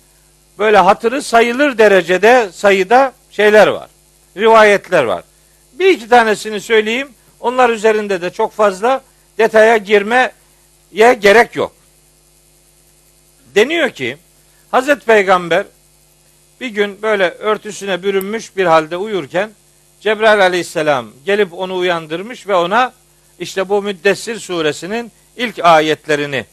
[0.58, 3.88] böyle hatırı sayılır derecede sayıda şeyler var.
[4.36, 5.24] Rivayetler var.
[5.72, 7.08] Bir iki tanesini söyleyeyim.
[7.40, 9.02] Onlar üzerinde de çok fazla
[9.38, 10.32] detaya girmeye
[10.92, 11.72] gerek yok.
[13.54, 14.16] Deniyor ki
[14.70, 15.64] Hazreti Peygamber
[16.60, 19.50] bir gün böyle örtüsüne bürünmüş bir halde uyurken
[20.00, 22.92] Cebrail aleyhisselam gelip onu uyandırmış ve ona
[23.38, 26.44] işte bu Müddessir suresinin ilk ayetlerini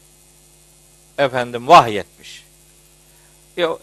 [1.18, 2.44] efendim vahyetmiş.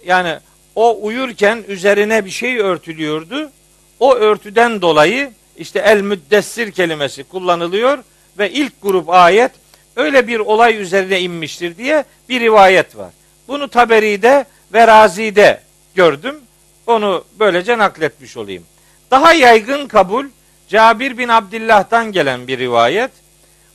[0.07, 0.38] Yani
[0.75, 3.51] o uyurken üzerine bir şey örtülüyordu.
[4.01, 7.99] O örtüden dolayı işte el müddessir kelimesi kullanılıyor
[8.38, 9.51] ve ilk grup ayet
[9.97, 13.11] öyle bir olay üzerine inmiştir diye bir rivayet var.
[13.49, 15.61] Bunu Taberi'de ve Razi'de
[15.94, 16.37] gördüm.
[16.87, 18.64] Onu böylece nakletmiş olayım.
[19.11, 20.27] Daha yaygın kabul
[20.68, 23.11] Cabir bin Abdillah'tan gelen bir rivayet.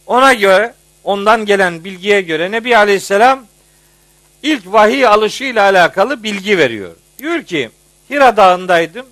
[0.08, 3.46] Ona göre, ondan gelen bilgiye göre Nebi Aleyhisselam
[4.44, 6.96] ilk vahiy alışıyla alakalı bilgi veriyor.
[7.20, 7.70] Diyor ki
[8.10, 9.06] Hira Dağı'ndaydım.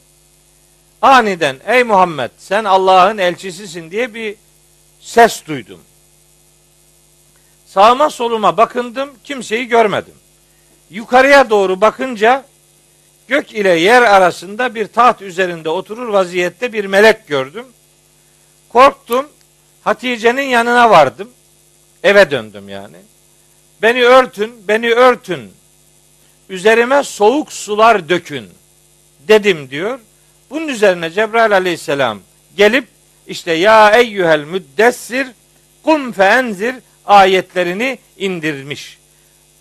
[1.02, 4.36] Aniden ey Muhammed sen Allah'ın elçisisin diye bir
[5.00, 5.80] ses duydum.
[7.66, 10.14] Sağıma soluma bakındım kimseyi görmedim.
[10.90, 12.46] Yukarıya doğru bakınca
[13.28, 17.66] gök ile yer arasında bir taht üzerinde oturur vaziyette bir melek gördüm.
[18.70, 19.28] Korktum.
[19.84, 21.30] Hatice'nin yanına vardım.
[22.04, 22.98] Eve döndüm yani.
[23.82, 25.52] Beni örtün, beni örtün.
[26.50, 28.50] Üzerime soğuk sular dökün
[29.28, 30.00] dedim diyor.
[30.50, 32.20] Bunun üzerine Cebrail aleyhisselam
[32.58, 32.88] gelip
[33.28, 35.28] işte ya eyyühel müddessir
[35.84, 38.98] kum feenzir ayetlerini indirmiş.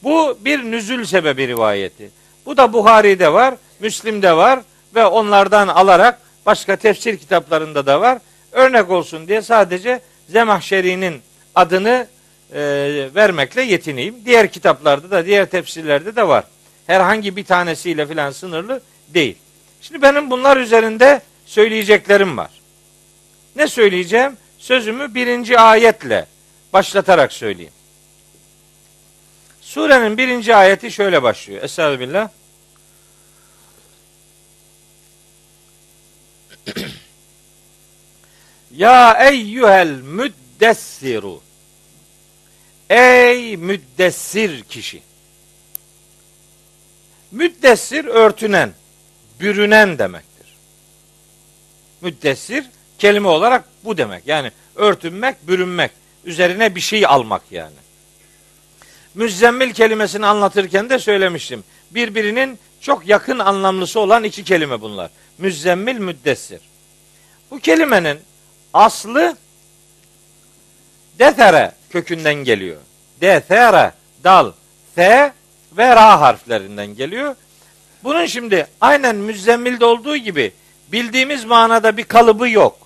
[0.02, 2.10] Bu bir nüzül sebebi rivayeti.
[2.46, 4.60] Bu da Buhari'de var, Müslim'de var
[4.94, 8.18] ve onlardan alarak başka tefsir kitaplarında da var.
[8.52, 11.22] Örnek olsun diye sadece Zemahşeri'nin
[11.54, 12.06] adını
[12.52, 12.60] e,
[13.14, 14.14] vermekle yetineyim.
[14.24, 16.44] Diğer kitaplarda da, diğer tefsirlerde de var.
[16.86, 19.36] Herhangi bir tanesiyle filan sınırlı değil.
[19.80, 22.50] Şimdi benim bunlar üzerinde söyleyeceklerim var.
[23.56, 24.36] Ne söyleyeceğim?
[24.58, 26.26] Sözümü birinci ayetle
[26.72, 27.72] başlatarak söyleyeyim.
[29.60, 31.62] Surenin birinci ayeti şöyle başlıyor.
[31.62, 32.28] Estağfirullah.
[38.70, 41.45] ya eyyühel müddessiru.
[42.90, 45.02] Ey müddessir kişi.
[47.30, 48.72] Müddessir örtünen,
[49.40, 50.56] bürünen demektir.
[52.00, 52.64] Müddessir
[52.98, 54.26] kelime olarak bu demek.
[54.26, 55.90] Yani örtünmek, bürünmek,
[56.24, 57.76] üzerine bir şey almak yani.
[59.14, 61.64] Müzzemmil kelimesini anlatırken de söylemiştim.
[61.90, 65.10] Birbirinin çok yakın anlamlısı olan iki kelime bunlar.
[65.38, 66.60] Müzzemmil, müddessir.
[67.50, 68.18] Bu kelimenin
[68.74, 69.36] aslı
[71.18, 72.76] detere kökünden geliyor.
[73.20, 73.92] Detere,
[74.24, 74.52] dal,
[74.94, 75.32] t
[75.72, 77.34] ve ra harflerinden geliyor.
[78.04, 80.52] Bunun şimdi aynen müzzemmilde olduğu gibi
[80.92, 82.78] bildiğimiz manada bir kalıbı yok.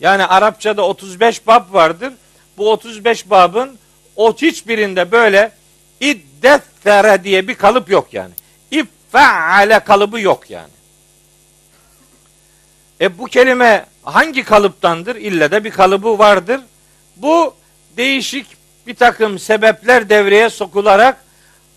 [0.00, 2.12] Yani Arapçada 35 bab vardır.
[2.58, 3.78] Bu 35 babın
[4.16, 5.52] o hiçbirinde böyle
[6.00, 8.34] iddettere diye bir kalıp yok yani.
[8.70, 10.70] İffeale kalıbı yok yani.
[13.00, 15.16] E bu kelime hangi kalıptandır?
[15.16, 16.60] İlle de bir kalıbı vardır.
[17.16, 17.54] Bu
[18.00, 18.46] değişik
[18.86, 21.16] bir takım sebepler devreye sokularak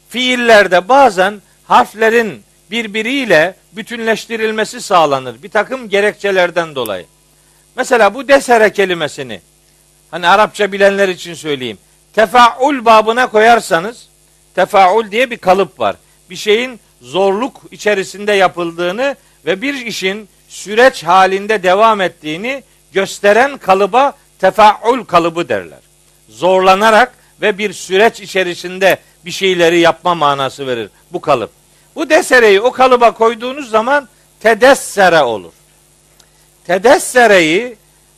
[0.10, 5.44] fiillerde bazen harflerin birbiriyle bütünleştirilmesi sağlanır.
[5.44, 7.06] Bir takım gerekçelerden dolayı.
[7.76, 9.42] Mesela bu desere kelimesini
[10.12, 11.78] hani Arapça bilenler için söyleyeyim.
[12.14, 14.10] Tefaul babına koyarsanız
[14.56, 15.96] tefaul diye bir kalıp var.
[16.30, 25.06] Bir şeyin zorluk içerisinde yapıldığını ve bir işin süreç halinde devam ettiğini gösteren kalıba tefaul
[25.06, 25.83] kalıbı derler.
[26.30, 31.52] Zorlanarak ve bir süreç içerisinde bir şeyleri yapma manası verir bu kalıp.
[31.96, 34.08] Bu desereyi o kalıba koyduğunuz zaman
[34.40, 35.52] tedessere olur.
[36.68, 37.76] Tedessereyi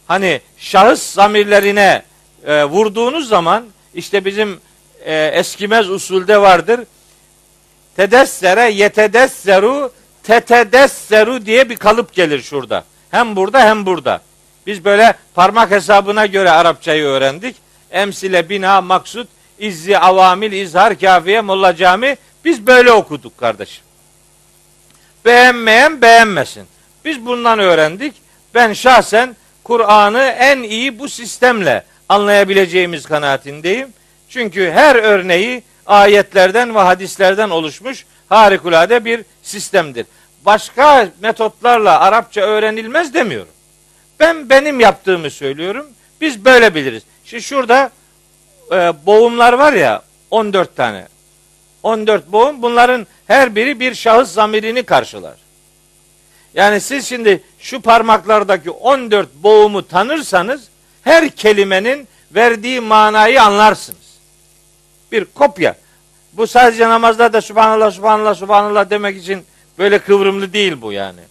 [0.07, 2.03] hani şahıs zamirlerine
[2.45, 4.59] e, vurduğunuz zaman işte bizim
[5.05, 6.79] e, eskimez usulde vardır.
[7.95, 9.91] Tedessere yetedesseru
[10.23, 12.83] tetedesseru diye bir kalıp gelir şurada.
[13.11, 14.21] Hem burada hem burada.
[14.67, 17.55] Biz böyle parmak hesabına göre Arapçayı öğrendik.
[17.95, 19.27] Emsile, bina, maksut,
[19.59, 22.17] izzi, avamil, izhar, kafiye, molla cami.
[22.45, 23.83] Biz böyle okuduk kardeşim.
[25.25, 26.63] Beğenmeyen beğenmesin.
[27.05, 28.13] Biz bundan öğrendik.
[28.53, 33.87] Ben şahsen Kur'an'ı en iyi bu sistemle anlayabileceğimiz kanaatindeyim.
[34.29, 40.05] Çünkü her örneği ayetlerden ve hadislerden oluşmuş harikulade bir sistemdir.
[40.45, 43.51] Başka metotlarla Arapça öğrenilmez demiyorum.
[44.19, 45.85] Ben benim yaptığımı söylüyorum.
[46.21, 47.03] Biz böyle biliriz.
[47.25, 47.91] Şimdi şurada
[48.71, 50.01] e, boğumlar var ya
[50.31, 51.07] 14 tane.
[51.83, 55.35] 14 boğum bunların her biri bir şahıs zamirini karşılar.
[56.53, 60.67] Yani siz şimdi şu parmaklardaki 14 boğumu tanırsanız
[61.03, 64.17] her kelimenin verdiği manayı anlarsınız.
[65.11, 65.75] Bir kopya.
[66.33, 69.45] Bu sadece namazda da subhanallah subhanallah subhanallah demek için
[69.77, 71.21] böyle kıvrımlı değil bu yani.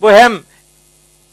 [0.00, 0.40] Bu hem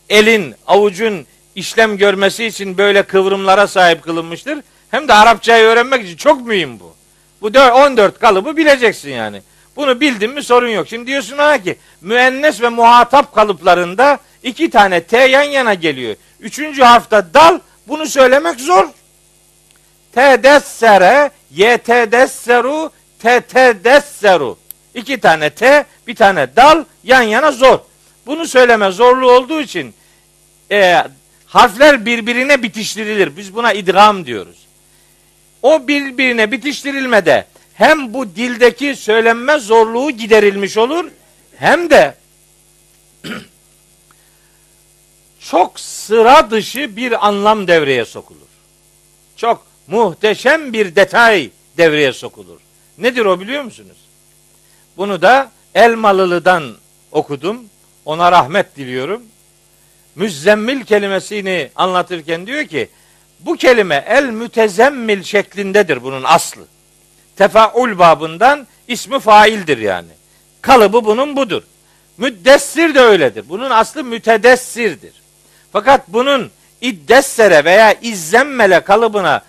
[0.10, 1.26] elin, avucun
[1.56, 4.60] işlem görmesi için böyle kıvrımlara sahip kılınmıştır.
[4.92, 6.96] Hem de Arapçayı öğrenmek için çok mühim bu.
[7.42, 9.42] Bu 14 kalıbı bileceksin yani.
[9.76, 10.88] Bunu bildin mi sorun yok.
[10.88, 16.16] Şimdi diyorsun bana ki müennes ve muhatap kalıplarında iki tane T yan yana geliyor.
[16.40, 18.86] Üçüncü harfta dal bunu söylemek zor.
[20.16, 24.58] Tedessere, yetedesseru, tetedesseru.
[24.94, 27.80] İki tane T, bir tane dal yan yana zor.
[28.26, 29.94] Bunu söyleme zorlu olduğu için
[30.72, 31.04] e,
[31.56, 33.38] harfler birbirine bitiştirilir.
[33.38, 34.58] Biz buna idgam diyoruz.
[35.62, 41.06] O birbirine bitiştirilmede hem bu dildeki söylenme zorluğu giderilmiş olur
[41.58, 42.16] hem de
[45.40, 48.48] çok sıra dışı bir anlam devreye sokulur.
[49.36, 52.60] Çok muhteşem bir detay devreye sokulur.
[52.98, 53.98] Nedir o biliyor musunuz?
[54.98, 56.76] Bunu da Elmalılı'dan
[57.12, 57.66] okudum.
[58.06, 59.22] Ona rahmet diliyorum.
[60.16, 62.90] Müzzemmil kelimesini anlatırken diyor ki
[63.40, 66.62] bu kelime el mütezemmil şeklindedir bunun aslı.
[67.36, 70.10] Tefaul babından ismi faildir yani.
[70.62, 71.64] Kalıbı bunun budur.
[72.18, 73.46] Müddessir de öyledir.
[73.50, 75.14] Bunun aslı mütedessirdir.
[75.72, 76.52] Fakat bunun
[76.82, 79.42] iddessere veya izzemmele kalıbına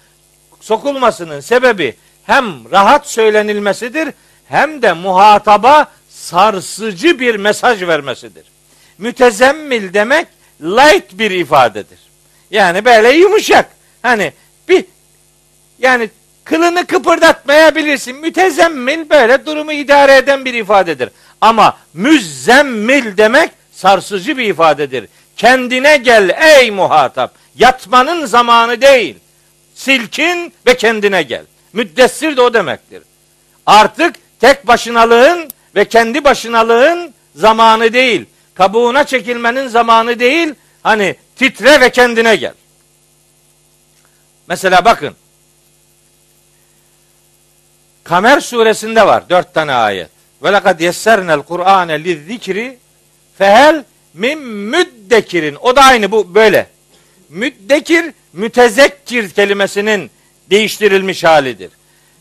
[0.60, 4.08] sokulmasının sebebi hem rahat söylenilmesidir
[4.48, 8.44] hem de muhataba sarsıcı bir mesaj vermesidir.
[8.98, 10.26] Mütezemmil demek
[10.60, 11.98] light bir ifadedir.
[12.50, 13.68] Yani böyle yumuşak.
[14.02, 14.32] Hani
[14.68, 14.84] bir
[15.78, 16.10] yani
[16.44, 18.16] kılını kıpırdatmayabilirsin.
[18.16, 21.10] Mütezemmil böyle durumu idare eden bir ifadedir.
[21.40, 25.08] Ama müzzemmil demek sarsıcı bir ifadedir.
[25.36, 27.34] Kendine gel ey muhatap.
[27.58, 29.16] Yatmanın zamanı değil.
[29.74, 31.44] Silkin ve kendine gel.
[31.72, 33.02] Müddessir de o demektir.
[33.66, 38.26] Artık tek başınalığın ve kendi başınalığın zamanı değil.
[38.56, 40.54] Kabuğuna çekilmenin zamanı değil.
[40.82, 42.54] Hani titre ve kendine gel.
[44.48, 45.14] Mesela bakın.
[48.04, 50.08] Kamer suresinde var dört tane ayet.
[50.42, 52.78] Ve lekad yessernel Kur'ane lizzikri
[53.38, 53.84] fehel
[54.14, 55.56] min müddekirin.
[55.60, 56.66] O da aynı bu böyle.
[57.28, 60.10] Müddekir mütezekkir kelimesinin
[60.50, 61.70] değiştirilmiş halidir.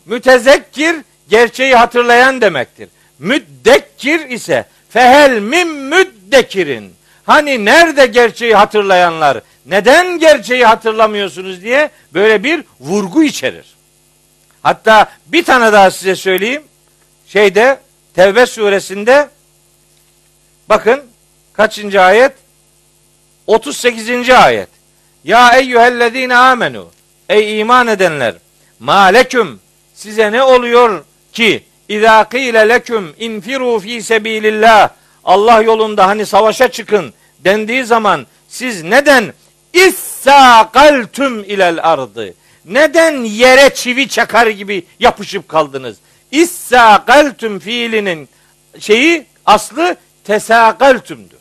[0.06, 0.96] Mütezekkir
[1.30, 2.90] gerçeği hatırlayan demektir.
[3.20, 5.68] Müddekkir ise fehel min
[6.26, 6.94] müddekirin.
[7.26, 9.42] Hani nerede gerçeği hatırlayanlar?
[9.66, 13.66] Neden gerçeği hatırlamıyorsunuz diye böyle bir vurgu içerir.
[14.64, 16.64] Hatta bir tane daha size söyleyeyim.
[17.28, 17.80] Şeyde
[18.14, 19.30] Tevbe suresinde
[20.70, 21.04] bakın
[21.54, 22.32] kaçıncı ayet?
[23.48, 24.30] 38.
[24.30, 24.70] ayet.
[25.24, 26.88] Ya eyyühellezine amenu.
[27.30, 28.36] Ey iman edenler.
[28.80, 29.60] Maleküm
[29.94, 31.04] size ne oluyor
[31.34, 34.90] ki İzâ kîle leküm infiru fî sebilillah
[35.26, 39.34] Allah yolunda hani savaşa çıkın dendiği zaman siz neden
[39.74, 42.34] issâkaltüm ilel ardı
[42.66, 45.98] neden yere çivi çakar gibi yapışıp kaldınız?
[46.32, 48.30] İssâkaltüm fiilinin
[48.80, 51.38] şeyi aslı tesâkaltümdür.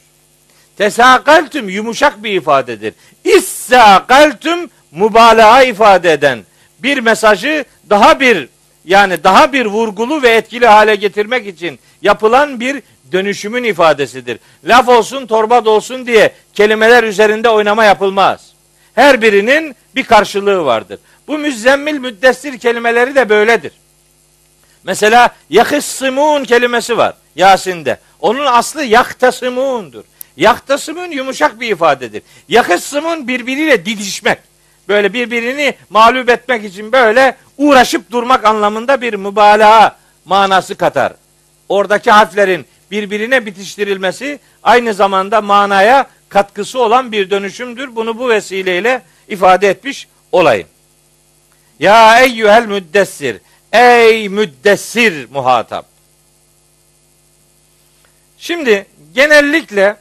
[0.76, 2.94] Tesâkaltüm yumuşak bir ifadedir.
[3.24, 6.44] İssâkaltüm mübalağa ifade eden
[6.78, 8.48] bir mesajı daha bir
[8.84, 12.82] yani daha bir vurgulu ve etkili hale getirmek için yapılan bir
[13.14, 14.38] dönüşümün ifadesidir.
[14.64, 18.52] Laf olsun torba olsun diye kelimeler üzerinde oynama yapılmaz.
[18.94, 20.98] Her birinin bir karşılığı vardır.
[21.28, 23.72] Bu müzzemmil müddessir kelimeleri de böyledir.
[24.84, 27.98] Mesela yakıssımun kelimesi var Yasin'de.
[28.20, 30.04] Onun aslı yaktasımundur.
[30.36, 32.22] Yaktasımın yumuşak bir ifadedir.
[32.48, 34.38] Yakıssımın birbiriyle didişmek
[34.88, 41.12] böyle birbirini mağlup etmek için böyle uğraşıp durmak anlamında bir mübalağa manası katar.
[41.68, 47.96] Oradaki harflerin birbirine bitiştirilmesi aynı zamanda manaya katkısı olan bir dönüşümdür.
[47.96, 50.68] Bunu bu vesileyle ifade etmiş olayım.
[51.78, 53.36] Ya eyyühel müddessir.
[53.72, 55.86] Ey müddessir muhatap.
[58.38, 59.96] Şimdi genellikle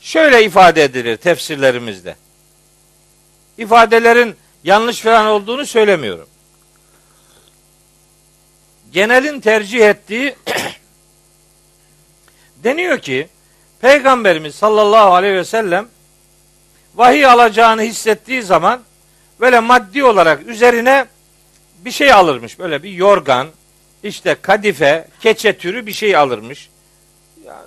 [0.00, 2.16] şöyle ifade edilir tefsirlerimizde
[3.58, 6.28] ifadelerin yanlış falan olduğunu söylemiyorum.
[8.92, 10.36] Genelin tercih ettiği
[12.64, 13.28] deniyor ki
[13.80, 15.88] Peygamberimiz sallallahu aleyhi ve sellem
[16.94, 18.80] vahiy alacağını hissettiği zaman
[19.40, 21.06] böyle maddi olarak üzerine
[21.84, 22.58] bir şey alırmış.
[22.58, 23.48] Böyle bir yorgan,
[24.02, 26.68] işte kadife, keçe türü bir şey alırmış.
[27.46, 27.62] Ya,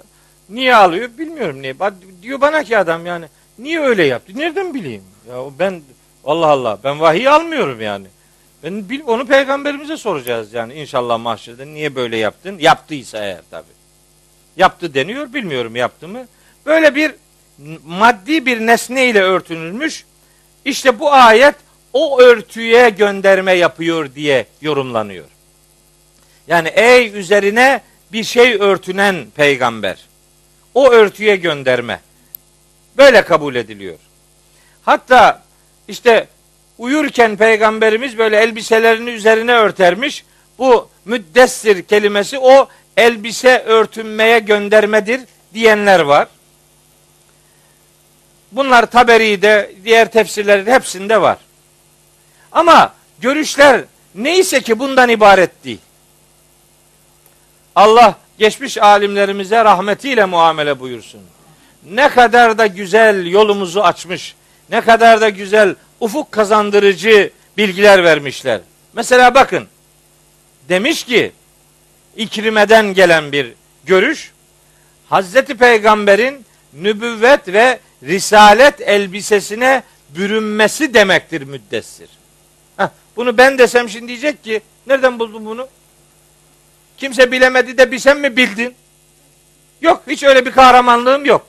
[0.50, 1.76] niye alıyor bilmiyorum niye.
[2.22, 3.26] Diyor bana ki adam yani
[3.60, 4.34] niye öyle yaptı?
[4.36, 5.04] Nereden bileyim?
[5.30, 5.82] Ya ben
[6.26, 8.08] Allah Allah ben vahiy almıyorum yani.
[8.64, 12.58] Ben onu peygamberimize soracağız yani inşallah mahşerde niye böyle yaptın?
[12.60, 13.75] Yaptıysa eğer tabi.
[14.58, 16.28] Yaptı deniyor bilmiyorum yaptı mı.
[16.66, 17.12] Böyle bir
[17.86, 20.06] maddi bir nesne ile örtünülmüş.
[20.66, 21.56] İşte bu ayet
[21.94, 25.26] o örtüye gönderme yapıyor diye yorumlanıyor.
[26.48, 27.82] Yani ey üzerine
[28.12, 30.06] bir şey örtünen peygamber.
[30.74, 32.00] O örtüye gönderme.
[32.98, 33.98] Böyle kabul ediliyor.
[34.84, 35.44] Hatta
[35.88, 36.28] işte
[36.78, 40.26] uyurken peygamberimiz böyle elbiselerini üzerine örtermiş.
[40.60, 45.22] Bu müddessir kelimesi o elbise örtünmeye göndermedir
[45.54, 46.28] diyenler var.
[48.52, 51.38] Bunlar Taberi'de, diğer tefsirlerin hepsinde var.
[52.52, 53.82] Ama görüşler
[54.16, 55.80] neyse ki bundan ibaret değil.
[57.76, 61.22] Allah geçmiş alimlerimize rahmetiyle muamele buyursun.
[61.90, 64.36] Ne kadar da güzel yolumuzu açmış,
[64.70, 68.62] ne kadar da güzel ufuk kazandırıcı bilgiler vermişler.
[68.94, 69.68] Mesela bakın,
[70.70, 71.32] demiş ki,
[72.16, 73.54] İkrime'den gelen bir
[73.86, 74.32] görüş,
[75.10, 82.10] Hazreti Peygamber'in nübüvvet ve risalet elbisesine bürünmesi demektir müddessir.
[82.78, 85.68] Heh, bunu ben desem şimdi diyecek ki, nereden buldun bunu?
[86.98, 88.76] Kimse bilemedi de bir sen mi bildin?
[89.82, 91.48] Yok hiç öyle bir kahramanlığım yok.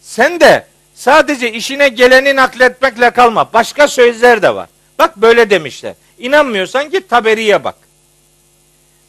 [0.00, 3.52] Sen de sadece işine geleni nakletmekle kalma.
[3.52, 4.68] Başka sözler de var.
[4.98, 5.94] Bak böyle demişler.
[6.18, 7.74] İnanmıyorsan git taberiye bak.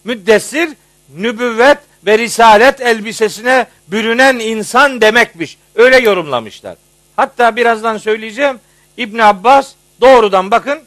[0.04, 0.70] Müddessir,
[1.16, 5.58] nübüvvet ve risalet elbisesine bürünen insan demekmiş.
[5.76, 6.76] Öyle yorumlamışlar.
[7.16, 8.60] Hatta birazdan söyleyeceğim.
[8.98, 10.80] İbn Abbas doğrudan bakın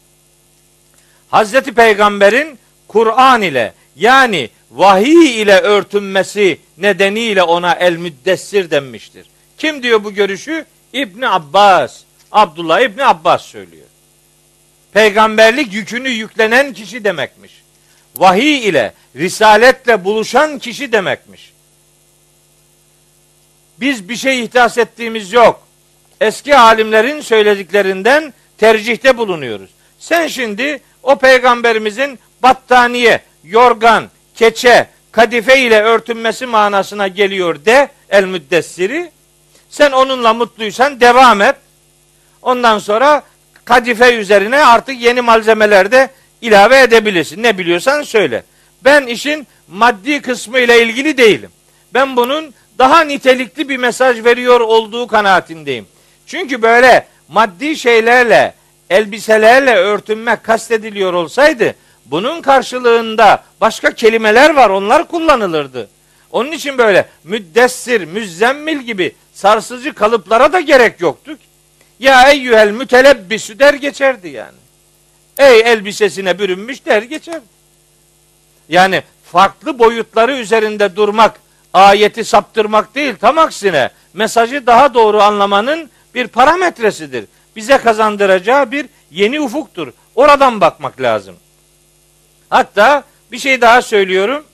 [1.29, 2.59] Hazreti Peygamber'in
[2.89, 9.27] Kur'an ile yani vahiy ile örtünmesi nedeniyle ona el müddessir denmiştir.
[9.59, 10.65] Kim diyor bu görüşü?
[10.93, 12.03] İbn Abbas.
[12.33, 13.87] Abdullah İbni Abbas söylüyor.
[14.93, 17.56] Peygamberlik yükünü yüklenen kişi demekmiş.
[18.17, 21.53] Vahiy ile, risaletle buluşan kişi demekmiş.
[23.81, 25.67] Biz bir şey ihdas ettiğimiz yok.
[26.21, 29.71] Eski alimlerin söylediklerinden tercihte bulunuyoruz.
[29.99, 39.11] Sen şimdi o peygamberimizin battaniye, yorgan, keçe, kadife ile örtünmesi manasına geliyor de el müddessiri.
[39.71, 41.57] Sen onunla mutluysan devam et.
[42.43, 43.23] Ondan sonra
[43.65, 46.11] kadife üzerine artık yeni malzemeler de
[46.41, 47.43] ilave edebilirsin.
[47.43, 48.45] Ne biliyorsan söyle.
[48.85, 51.51] Ben işin maddi kısmı ile ilgili değilim.
[51.95, 55.87] Ben bunun daha nitelikli bir mesaj veriyor olduğu kanaatindeyim.
[56.27, 58.55] Çünkü böyle maddi şeylerle,
[58.91, 61.75] elbiselerle örtünmek kastediliyor olsaydı
[62.07, 65.89] bunun karşılığında başka kelimeler var onlar kullanılırdı.
[66.31, 71.39] Onun için böyle müddessir, müzzemmil gibi sarsıcı kalıplara da gerek yoktu.
[71.99, 74.66] Ya eyyühel mütelebbisü der geçerdi yani.
[75.39, 77.45] Ey elbisesine bürünmüş der geçerdi.
[78.69, 81.41] Yani farklı boyutları üzerinde durmak,
[81.75, 87.25] ayeti saptırmak değil, tam aksine mesajı daha doğru anlamanın bir parametresidir.
[87.57, 89.93] Bize kazandıracağı bir yeni ufuktur.
[90.15, 91.37] Oradan bakmak lazım.
[92.49, 94.45] Hatta bir şey daha söylüyorum.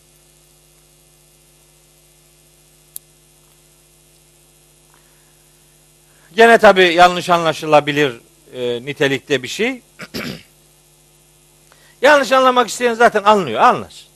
[6.37, 8.20] Gene tabi yanlış anlaşılabilir
[8.55, 9.83] e, nitelikte bir şey.
[12.03, 14.07] yanlış anlamak isteyen zaten anlıyor, anlasın.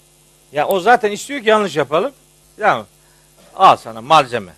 [0.53, 2.12] Ya o zaten istiyor ki yanlış yapalım.
[2.59, 2.87] Ya
[3.55, 4.53] al sana malzeme.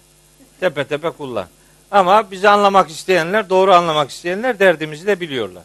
[0.61, 1.47] Tepe tepe kullan.
[1.91, 5.63] Ama bizi anlamak isteyenler, doğru anlamak isteyenler derdimizi de biliyorlar.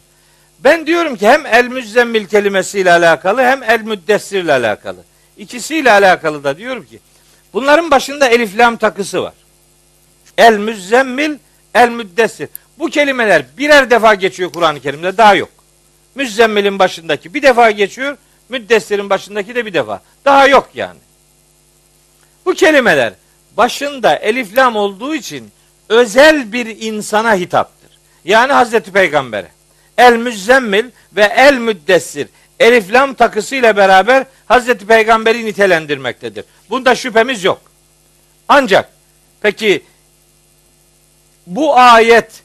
[0.58, 5.04] Ben diyorum ki hem el müzzemmil kelimesiyle alakalı hem el müddessirle alakalı.
[5.36, 6.98] İkisiyle alakalı da diyorum ki
[7.52, 9.34] bunların başında elif lam takısı var.
[10.38, 11.38] El müzzemmil,
[11.74, 12.48] el müddessir.
[12.78, 15.48] Bu kelimeler birer defa geçiyor Kur'an-ı Kerim'de daha yok.
[16.14, 18.16] Müzzemmil'in başındaki bir defa geçiyor,
[18.48, 20.02] müddessirin başındaki de bir defa.
[20.24, 20.98] Daha yok yani.
[22.46, 23.12] Bu kelimeler
[23.56, 25.50] başında elif lam olduğu için
[25.88, 27.98] özel bir insana hitaptır.
[28.24, 29.48] Yani Hazreti Peygamber'e.
[29.98, 30.84] El müzzemmil
[31.16, 32.28] ve el müddessir
[32.60, 36.44] elif lam takısıyla beraber Hazreti Peygamber'i nitelendirmektedir.
[36.70, 37.60] Bunda şüphemiz yok.
[38.48, 38.90] Ancak
[39.40, 39.82] peki
[41.46, 42.42] bu ayet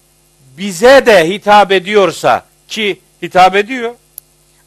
[0.58, 3.96] bize de hitap ediyorsa ki hitap ediyor.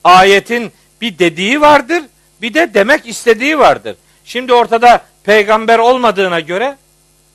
[0.04, 2.02] Ayetin bir dediği vardır,
[2.42, 3.96] bir de demek istediği vardır.
[4.24, 6.76] Şimdi ortada peygamber olmadığına göre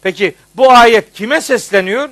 [0.01, 2.09] peki bu ayet kime sesleniyor?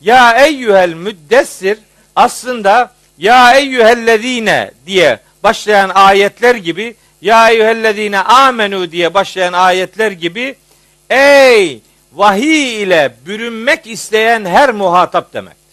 [0.00, 1.78] Ya eyyühel müddessir
[2.16, 10.54] aslında ya eyyühellezine diye başlayan ayetler gibi ya eyyühellezine amenu diye başlayan ayetler gibi
[11.10, 11.80] ey
[12.12, 15.65] vahiy ile bürünmek isteyen her muhatap demektir.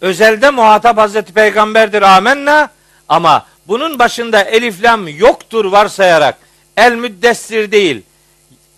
[0.00, 2.70] Özelde muhatap Hazreti Peygamberdir amenna
[3.08, 6.38] ama bunun başında eliflam yoktur varsayarak
[6.76, 8.02] el müddessir değil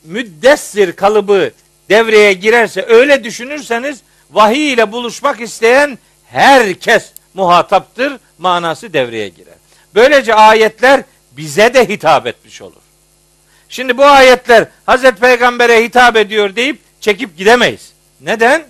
[0.04, 1.50] müddessir kalıbı
[1.88, 4.00] devreye girerse öyle düşünürseniz
[4.30, 9.54] vahiy ile buluşmak isteyen herkes muhataptır manası devreye girer.
[9.94, 11.02] Böylece ayetler
[11.32, 12.80] bize de hitap etmiş olur.
[13.68, 17.92] Şimdi bu ayetler Hazreti Peygamber'e hitap ediyor deyip çekip gidemeyiz.
[18.20, 18.62] Neden?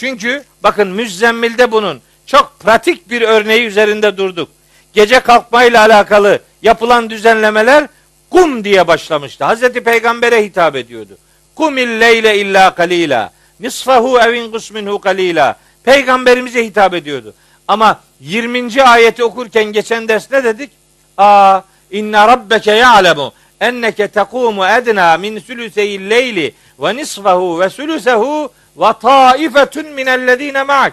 [0.00, 4.48] Çünkü bakın Müzzemmil'de bunun çok pratik bir örneği üzerinde durduk.
[4.92, 7.86] Gece kalkmayla alakalı yapılan düzenlemeler
[8.30, 9.44] kum diye başlamıştı.
[9.44, 11.18] Hazreti Peygamber'e hitap ediyordu.
[11.54, 13.32] Kumil leyle illa kalila.
[13.60, 15.56] Nisfahu evin kusminhu kalila.
[15.84, 17.34] Peygamberimize hitap ediyordu.
[17.68, 18.82] Ama 20.
[18.82, 20.70] ayeti okurken geçen ders ne dedik?
[21.18, 28.92] Aa inna rabbeke ya'lemu enneke tekumu edna min sülüseyil leyli ve nisfahu ve sülüsehu ve
[29.02, 30.92] taifetun minellezine ma'ak.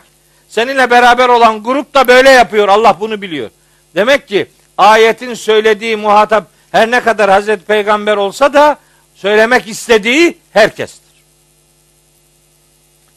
[0.50, 2.68] Seninle beraber olan grup da böyle yapıyor.
[2.68, 3.50] Allah bunu biliyor.
[3.96, 4.48] Demek ki
[4.78, 8.78] ayetin söylediği muhatap her ne kadar Hazreti Peygamber olsa da
[9.16, 11.08] söylemek istediği herkestir.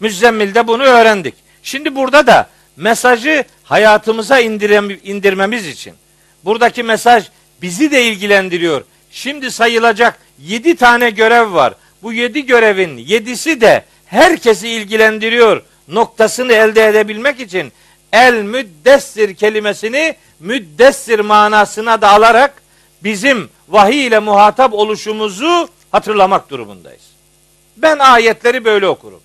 [0.01, 1.35] Müzzemmil'de bunu öğrendik.
[1.63, 5.95] Şimdi burada da mesajı hayatımıza indirmemiz için
[6.45, 7.25] buradaki mesaj
[7.63, 8.85] bizi de ilgilendiriyor.
[9.11, 11.75] Şimdi sayılacak yedi tane görev var.
[12.03, 17.73] Bu yedi görevin yedisi de herkesi ilgilendiriyor noktasını elde edebilmek için
[18.13, 22.63] el müddessir kelimesini müddessir manasına da alarak
[23.05, 27.03] bizim vahiy ile muhatap oluşumuzu hatırlamak durumundayız.
[27.77, 29.21] Ben ayetleri böyle okurum.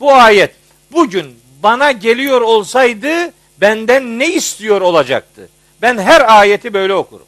[0.00, 0.50] Bu ayet
[0.92, 5.48] bugün bana geliyor olsaydı benden ne istiyor olacaktı?
[5.82, 7.26] Ben her ayeti böyle okurum.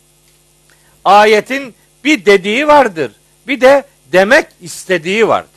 [1.05, 3.13] Ayetin bir dediği vardır.
[3.47, 5.56] Bir de demek istediği vardır.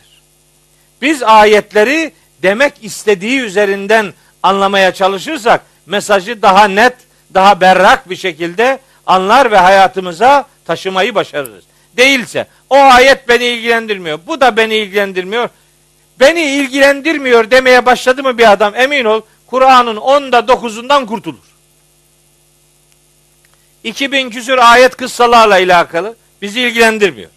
[1.02, 2.12] Biz ayetleri
[2.44, 6.96] demek istediği üzerinden anlamaya çalışırsak mesajı daha net,
[7.34, 11.64] daha berrak bir şekilde anlar ve hayatımıza taşımayı başarırız.
[11.98, 15.50] Değilse o ayet beni ilgilendirmiyor, bu da beni ilgilendirmiyor.
[16.20, 21.50] Beni ilgilendirmiyor demeye başladı mı bir adam emin ol Kur'an'ın onda dokuzundan kurtulur.
[23.84, 27.30] 2000 küsür ayet kıssalarla alakalı bizi ilgilendirmiyor.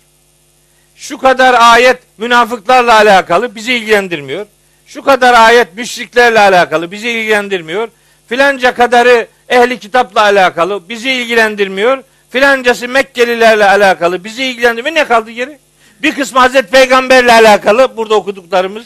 [1.03, 4.47] Şu kadar ayet münafıklarla alakalı bizi ilgilendirmiyor.
[4.87, 7.89] Şu kadar ayet müşriklerle alakalı bizi ilgilendirmiyor.
[8.29, 12.03] Filanca kadarı ehli kitapla alakalı bizi ilgilendirmiyor.
[12.31, 14.97] Filancası Mekkelilerle alakalı bizi ilgilendirmiyor.
[14.97, 15.59] Ne kaldı geri?
[16.03, 18.85] Bir kısmı Hazreti Peygamberle alakalı burada okuduklarımız.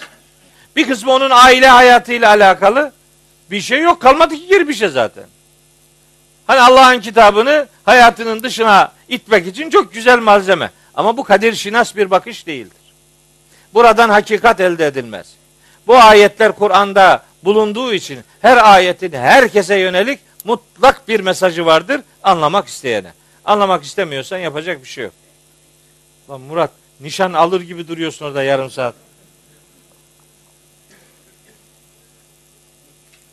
[0.76, 2.92] Bir kısmı onun aile hayatıyla alakalı.
[3.50, 4.02] Bir şey yok.
[4.02, 5.24] Kalmadı ki geri bir şey zaten.
[6.46, 10.70] Hani Allah'ın kitabını hayatının dışına itmek için çok güzel malzeme.
[10.96, 12.86] Ama bu kadir şinas bir bakış değildir.
[13.74, 15.34] Buradan hakikat elde edilmez.
[15.86, 23.12] Bu ayetler Kur'an'da bulunduğu için her ayetin herkese yönelik mutlak bir mesajı vardır anlamak isteyene.
[23.44, 25.12] Anlamak istemiyorsan yapacak bir şey yok.
[26.30, 26.70] Lan Murat
[27.00, 28.94] nişan alır gibi duruyorsun orada yarım saat.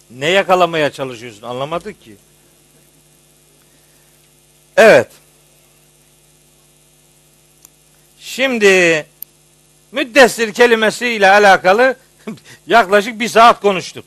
[0.10, 2.16] Ne yakalamaya çalışıyorsun anlamadık ki.
[4.78, 5.08] Evet.
[8.36, 9.06] Şimdi
[9.92, 11.96] müddessir kelimesiyle alakalı
[12.68, 14.06] yaklaşık bir saat konuştuk.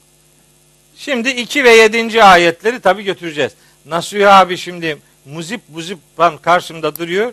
[0.96, 2.22] Şimdi 2 ve 7.
[2.22, 3.52] ayetleri tabi götüreceğiz.
[3.84, 5.98] Nasuhi abi şimdi muzip muzip
[6.42, 7.32] karşımda duruyor.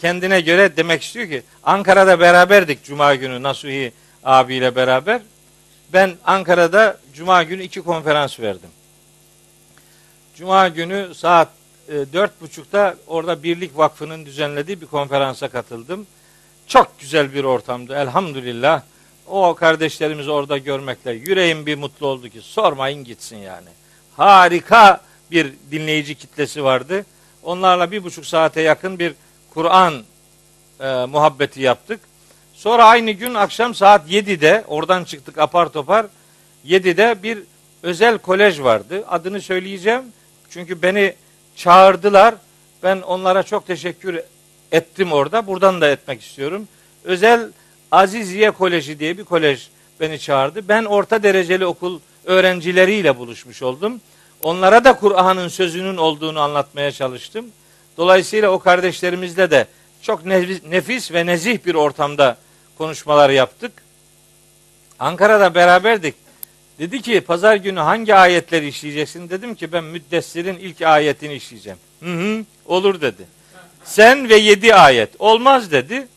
[0.00, 3.92] Kendine göre demek istiyor ki Ankara'da beraberdik Cuma günü Nasuhi
[4.24, 5.20] abiyle beraber.
[5.92, 8.70] Ben Ankara'da Cuma günü iki konferans verdim.
[10.36, 11.48] Cuma günü saat
[11.88, 16.06] e, dört buçukta orada Birlik Vakfı'nın düzenlediği bir konferansa katıldım.
[16.70, 18.82] Çok güzel bir ortamdı elhamdülillah.
[19.26, 23.68] O kardeşlerimizi orada görmekle yüreğim bir mutlu oldu ki sormayın gitsin yani.
[24.16, 25.00] Harika
[25.30, 27.06] bir dinleyici kitlesi vardı.
[27.42, 29.14] Onlarla bir buçuk saate yakın bir
[29.54, 29.94] Kur'an
[30.80, 32.00] e, muhabbeti yaptık.
[32.54, 36.06] Sonra aynı gün akşam saat 7'de oradan çıktık apar topar.
[36.66, 37.38] 7'de bir
[37.82, 39.04] özel kolej vardı.
[39.08, 40.02] Adını söyleyeceğim.
[40.50, 41.14] Çünkü beni
[41.56, 42.34] çağırdılar.
[42.82, 44.20] Ben onlara çok teşekkür
[44.72, 45.46] ettim orada.
[45.46, 46.68] Buradan da etmek istiyorum.
[47.04, 47.48] Özel
[47.90, 49.68] Aziziye Koleji diye bir kolej
[50.00, 50.68] beni çağırdı.
[50.68, 54.00] Ben orta dereceli okul öğrencileriyle buluşmuş oldum.
[54.42, 57.46] Onlara da Kur'an'ın sözünün olduğunu anlatmaya çalıştım.
[57.96, 59.66] Dolayısıyla o kardeşlerimizle de
[60.02, 60.26] çok
[60.66, 62.36] nefis ve nezih bir ortamda
[62.78, 63.72] konuşmalar yaptık.
[64.98, 66.14] Ankara'da beraberdik.
[66.78, 69.30] Dedi ki pazar günü hangi ayetleri işleyeceksin?
[69.30, 71.78] Dedim ki ben Müddessir'in ilk ayetini işleyeceğim.
[72.02, 73.39] Hı hı olur dedi.
[73.84, 75.10] Sen ve yedi ayet.
[75.18, 76.08] Olmaz dedi.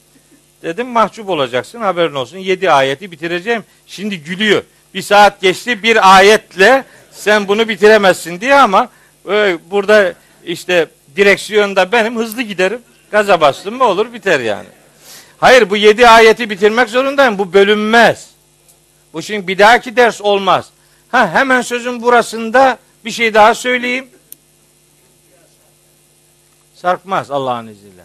[0.63, 2.37] Dedim mahcup olacaksın haberin olsun.
[2.37, 3.63] Yedi ayeti bitireceğim.
[3.87, 4.63] Şimdi gülüyor.
[4.93, 8.89] Bir saat geçti bir ayetle sen bunu bitiremezsin diye ama
[9.29, 10.13] e, burada
[10.45, 12.81] işte direksiyonda benim hızlı giderim.
[13.11, 14.67] Gaza bastım mı olur biter yani.
[15.37, 17.37] Hayır bu yedi ayeti bitirmek zorundayım.
[17.37, 18.29] Bu bölünmez.
[19.13, 20.69] Bu şimdi bir dahaki ders olmaz.
[21.09, 24.07] Ha hemen sözün burasında bir şey daha söyleyeyim.
[26.83, 28.03] Sarkmaz Allah'ın izniyle.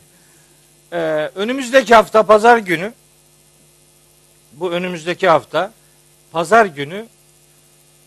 [0.92, 2.92] Ee, önümüzdeki hafta pazar günü
[4.52, 5.72] bu önümüzdeki hafta
[6.32, 7.06] pazar günü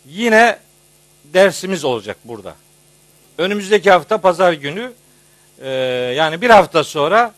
[0.06, 0.58] yine
[1.24, 2.56] dersimiz olacak burada.
[3.38, 4.94] Önümüzdeki hafta pazar günü
[5.62, 5.70] e,
[6.16, 7.34] yani bir hafta sonra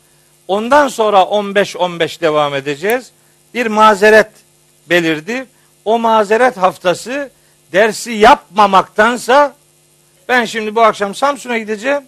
[0.47, 3.11] ondan sonra 15-15 devam edeceğiz.
[3.53, 4.31] Bir mazeret
[4.89, 5.45] belirdi.
[5.85, 7.29] O mazeret haftası
[7.71, 9.55] dersi yapmamaktansa
[10.29, 12.03] ben şimdi bu akşam Samsun'a gideceğim.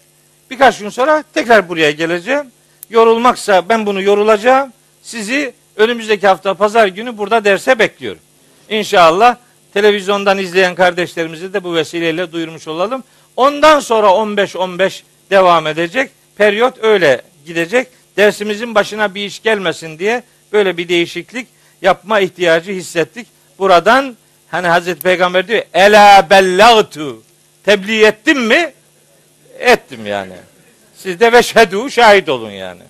[0.50, 2.46] Birkaç gün sonra tekrar buraya geleceğim.
[2.89, 4.74] Yorulmaksa ben bunu yorulacağım.
[5.04, 8.22] Sizi önümüzdeki hafta pazar günü burada derse bekliyorum.
[8.70, 9.36] İnşallah
[9.74, 13.04] televizyondan izleyen kardeşlerimizi de bu vesileyle duyurmuş olalım.
[13.36, 16.12] Ondan sonra 15-15 devam edecek.
[16.38, 17.88] Periyot öyle gidecek.
[18.18, 20.24] Dersimizin başına bir iş gelmesin diye
[20.54, 21.48] böyle bir değişiklik
[21.82, 23.28] yapma ihtiyacı hissettik.
[23.60, 24.18] Buradan
[24.52, 27.22] hani Hazreti Peygamber diyor ela bellagtu
[27.66, 28.74] tebliğ ettim mi?
[29.60, 30.34] Ettim yani.
[30.97, 32.82] Siz de veşhedû şahit olun yani.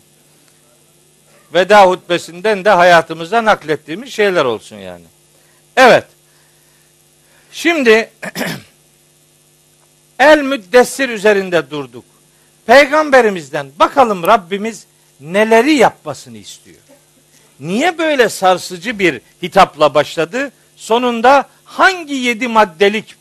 [1.54, 5.06] Veda hutbesinden de hayatımıza naklettiğimiz şeyler olsun yani.
[5.78, 6.06] Evet.
[7.52, 8.10] Şimdi
[10.20, 12.06] el müddessir üzerinde durduk.
[12.66, 14.86] Peygamberimizden bakalım Rabbimiz
[15.20, 16.78] neleri yapmasını istiyor.
[17.60, 20.52] Niye böyle sarsıcı bir hitapla başladı?
[20.76, 23.16] Sonunda hangi yedi maddelik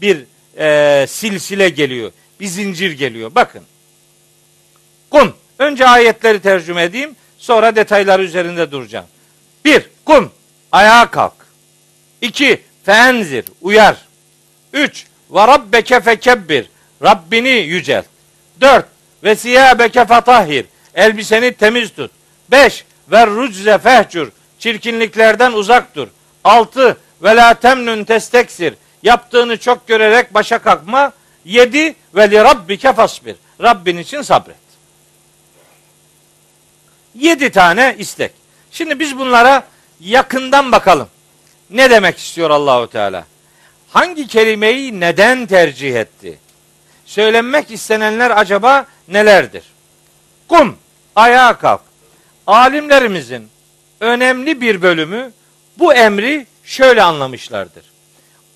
[0.00, 0.24] bir
[0.58, 2.12] e, silsile geliyor?
[2.42, 3.30] Bir zincir geliyor.
[3.34, 3.62] Bakın.
[5.10, 5.34] Kum.
[5.58, 7.16] Önce ayetleri tercüme edeyim.
[7.38, 9.06] Sonra detaylar üzerinde duracağım.
[9.64, 9.88] Bir.
[10.04, 10.32] Kum.
[10.72, 11.32] Ayağa kalk.
[12.20, 12.62] İki.
[12.84, 13.44] Fenzir.
[13.60, 13.96] Uyar.
[14.72, 15.06] Üç.
[15.30, 16.70] Ve rabbeke fekebbir.
[17.02, 18.06] Rabbini yücelt.
[18.60, 18.86] Dört.
[19.24, 20.66] Ve siyâbeke fatahhir.
[20.94, 22.10] Elbiseni temiz tut.
[22.50, 22.84] Beş.
[23.10, 24.28] Ve rucze fehcur.
[24.58, 26.08] Çirkinliklerden uzak dur.
[26.44, 26.96] Altı.
[27.22, 28.74] Ve la temnun testeksir.
[29.02, 31.12] Yaptığını çok görerek başa kalkma.
[31.44, 31.94] Yedi.
[32.14, 33.36] Ve li rabbike fasbir.
[33.62, 34.56] Rabbin için sabret.
[37.14, 38.32] Yedi tane istek.
[38.70, 39.64] Şimdi biz bunlara
[40.00, 41.08] yakından bakalım.
[41.70, 43.24] Ne demek istiyor Allahu Teala?
[43.88, 46.38] Hangi kelimeyi neden tercih etti?
[47.06, 49.62] Söylenmek istenenler acaba nelerdir?
[50.48, 50.76] Kum,
[51.16, 51.80] ayağa kalk.
[52.46, 53.48] Alimlerimizin
[54.00, 55.32] önemli bir bölümü
[55.78, 57.84] bu emri şöyle anlamışlardır.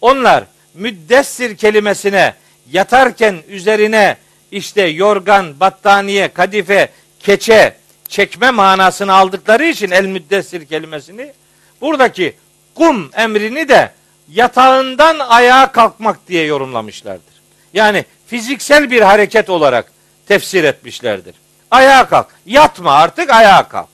[0.01, 2.35] Onlar müddessir kelimesine
[2.73, 4.17] yatarken üzerine
[4.51, 6.89] işte yorgan, battaniye, kadife,
[7.21, 7.77] keçe,
[8.09, 11.33] çekme manasını aldıkları için el müddessir kelimesini
[11.81, 12.37] buradaki
[12.75, 13.93] kum emrini de
[14.29, 17.35] yatağından ayağa kalkmak diye yorumlamışlardır.
[17.75, 19.93] Yani fiziksel bir hareket olarak
[20.27, 21.35] tefsir etmişlerdir.
[21.71, 22.27] Ayağa kalk.
[22.47, 23.89] Yatma artık ayağa kalk.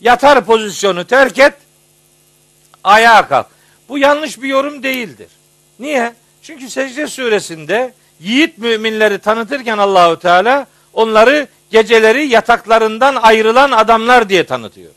[0.00, 1.54] Yatar pozisyonu terk et.
[2.84, 3.46] Ayağa kalk.
[3.88, 5.28] Bu yanlış bir yorum değildir.
[5.78, 6.12] Niye?
[6.42, 14.90] Çünkü secde suresinde yiğit müminleri tanıtırken Allahu Teala onları geceleri yataklarından ayrılan adamlar diye tanıtıyor.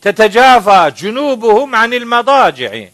[0.00, 2.90] Tetecafa cunubuhum anil madaci'i.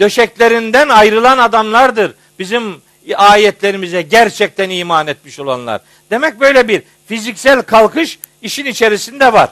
[0.00, 2.14] Döşeklerinden ayrılan adamlardır.
[2.38, 2.82] Bizim
[3.16, 5.80] ayetlerimize gerçekten iman etmiş olanlar.
[6.10, 9.50] Demek böyle bir fiziksel kalkış işin içerisinde var.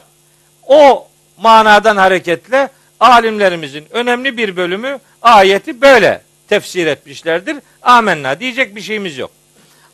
[0.67, 1.07] O
[1.37, 7.57] manadan hareketle alimlerimizin önemli bir bölümü ayeti böyle tefsir etmişlerdir.
[7.81, 9.31] Amenna diyecek bir şeyimiz yok.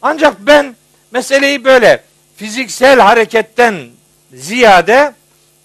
[0.01, 0.75] Ancak ben
[1.11, 2.03] meseleyi böyle
[2.35, 3.89] fiziksel hareketten
[4.33, 5.13] ziyade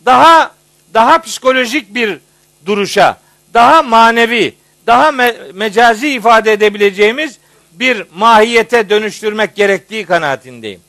[0.05, 0.57] daha
[0.95, 2.19] daha psikolojik bir
[2.67, 3.19] duruşa,
[3.55, 4.55] daha manevi,
[4.87, 7.39] daha me- mecazi ifade edebileceğimiz
[7.73, 10.81] bir mahiyete dönüştürmek gerektiği kanaatindeyim.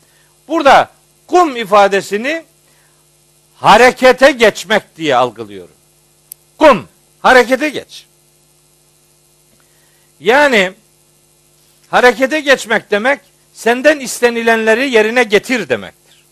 [0.48, 0.89] Burada
[1.28, 2.43] kum ifadesini
[3.56, 5.76] harekete geçmek diye algılıyorum.
[6.58, 6.88] Kum,
[7.22, 8.07] harekete geç.
[10.20, 10.72] Yani
[11.89, 13.20] harekete geçmek demek
[13.53, 16.26] senden istenilenleri yerine getir demektir.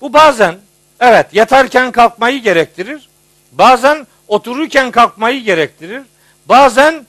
[0.00, 0.56] Bu bazen
[1.00, 3.08] evet yatarken kalkmayı gerektirir.
[3.52, 6.02] Bazen otururken kalkmayı gerektirir.
[6.46, 7.06] Bazen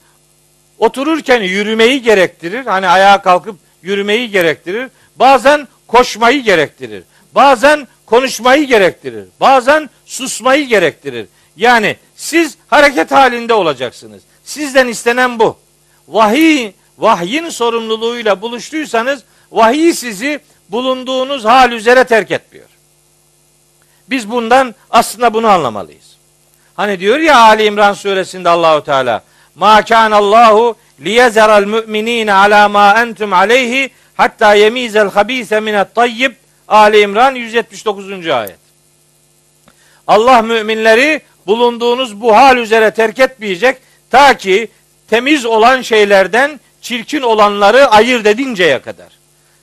[0.78, 2.66] otururken yürümeyi gerektirir.
[2.66, 4.90] Hani ayağa kalkıp yürümeyi gerektirir.
[5.16, 7.02] Bazen koşmayı gerektirir.
[7.34, 9.24] Bazen konuşmayı gerektirir.
[9.40, 11.26] Bazen susmayı gerektirir.
[11.56, 14.22] Yani siz hareket halinde olacaksınız.
[14.44, 15.58] Sizden istenen bu.
[16.10, 22.66] Vahiy, vahyin sorumluluğuyla buluştuysanız vahiy sizi bulunduğunuz hal üzere terk etmiyor.
[24.10, 26.16] Biz bundan aslında bunu anlamalıyız.
[26.74, 29.22] Hani diyor ya Ali İmran suresinde Allahu Teala
[29.54, 36.32] Ma kana Allahu liyezeral mu'minina ala ma entum aleyhi hatta yemizel habise minet tayyib
[36.68, 38.28] Ali İmran 179.
[38.28, 38.58] ayet.
[40.06, 43.76] Allah müminleri bulunduğunuz bu hal üzere terk etmeyecek
[44.10, 44.68] ta ki
[45.10, 49.08] temiz olan şeylerden çirkin olanları ayırt edinceye kadar.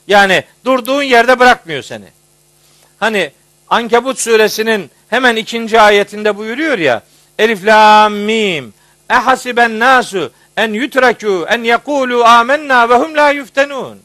[0.06, 2.04] Yani durduğun yerde bırakmıyor seni.
[3.00, 3.30] Hani
[3.70, 7.02] Ankebut suresinin hemen ikinci ayetinde buyuruyor ya
[7.38, 8.74] Elif lam mim
[9.10, 13.98] Ehasiben nasu en yutreku en yekulu amennâ ve hum la yuftenun.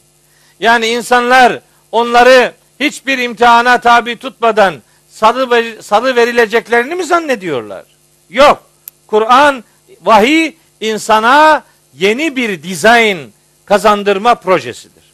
[0.60, 1.60] Yani insanlar
[1.92, 4.74] onları hiçbir imtihana tabi tutmadan
[5.10, 7.84] salı, salı verileceklerini mi zannediyorlar?
[8.30, 8.62] Yok.
[9.06, 9.64] Kur'an,
[10.02, 10.52] vahiy
[10.88, 11.64] insana
[11.94, 13.18] yeni bir dizayn
[13.64, 15.04] kazandırma projesidir.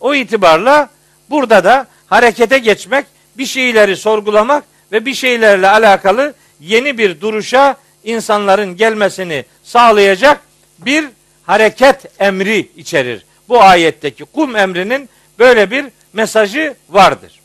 [0.00, 0.90] O itibarla
[1.30, 3.06] burada da harekete geçmek,
[3.38, 10.40] bir şeyleri sorgulamak ve bir şeylerle alakalı yeni bir duruşa insanların gelmesini sağlayacak
[10.78, 11.04] bir
[11.42, 13.24] hareket emri içerir.
[13.48, 15.08] Bu ayetteki kum emrinin
[15.38, 17.40] böyle bir mesajı vardır.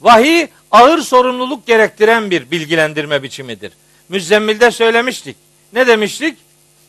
[0.00, 3.72] Vahiy ağır sorumluluk gerektiren bir bilgilendirme biçimidir.
[4.08, 5.36] Müzzemmil'de söylemiştik.
[5.74, 6.38] Ne demiştik?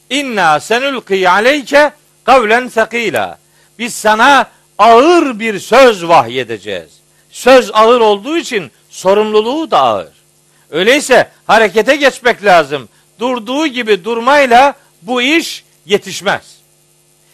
[0.10, 1.92] İnna senulqi aleyke
[2.24, 3.38] kavlen sakila.
[3.80, 6.90] Biz sana ağır bir söz vahyedeceğiz.
[7.30, 10.14] Söz ağır olduğu için sorumluluğu da ağır.
[10.72, 12.90] Öyleyse harekete geçmek lazım.
[13.20, 16.56] Durduğu gibi durmayla bu iş yetişmez.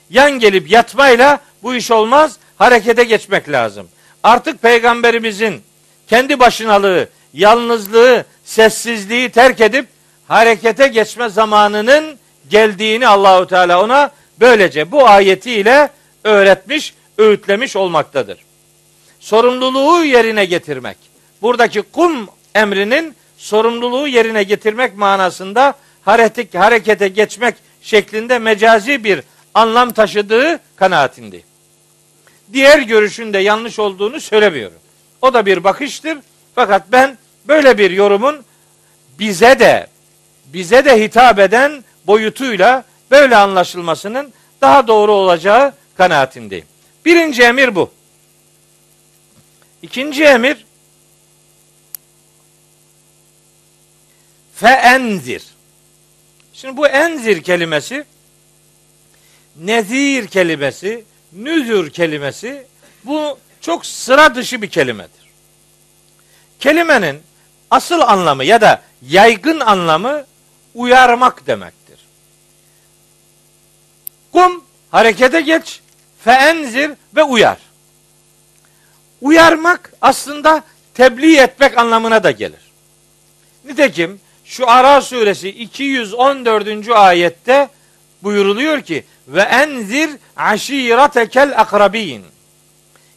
[0.10, 2.38] Yan gelip yatmayla bu iş olmaz.
[2.58, 3.88] Harekete geçmek lazım.
[4.24, 5.62] Artık peygamberimizin
[6.08, 9.88] kendi başınalığı, yalnızlığı, sessizliği terk edip
[10.32, 12.18] harekete geçme zamanının
[12.50, 15.90] geldiğini Allahu Teala ona böylece bu ayetiyle
[16.24, 18.38] öğretmiş, öğütlemiş olmaktadır.
[19.20, 20.98] Sorumluluğu yerine getirmek.
[21.42, 25.74] Buradaki kum emrinin sorumluluğu yerine getirmek manasında
[26.06, 29.24] hareket, harekete geçmek şeklinde mecazi bir
[29.54, 31.46] anlam taşıdığı kanaatindeyim.
[32.54, 34.78] Diğer görüşün de yanlış olduğunu söylemiyorum.
[35.22, 36.18] O da bir bakıştır.
[36.56, 37.18] Fakat ben
[37.48, 38.46] böyle bir yorumun
[39.20, 39.91] bize de
[40.54, 46.66] bize de hitap eden boyutuyla böyle anlaşılmasının daha doğru olacağı kanaatindeyim.
[47.06, 47.92] Birinci emir bu.
[49.82, 50.66] İkinci emir
[54.56, 55.44] feenzir.
[56.54, 58.06] Şimdi bu enzir kelimesi
[59.56, 62.68] nezir kelimesi, nüzür kelimesi
[63.04, 65.22] bu çok sıra dışı bir kelimedir.
[66.60, 67.22] Kelimenin
[67.72, 70.26] asıl anlamı ya da yaygın anlamı
[70.76, 72.00] uyarmak demektir.
[74.32, 75.82] Kum harekete geç,
[76.24, 77.58] feenzir ve uyar.
[79.22, 80.64] Uyarmak aslında
[80.94, 82.72] tebliğ etmek anlamına da gelir.
[83.66, 86.90] Nitekim şu Ara suresi 214.
[86.90, 87.70] ayette
[88.24, 92.26] buyuruluyor ki ve enzir aşiretekel akrabin.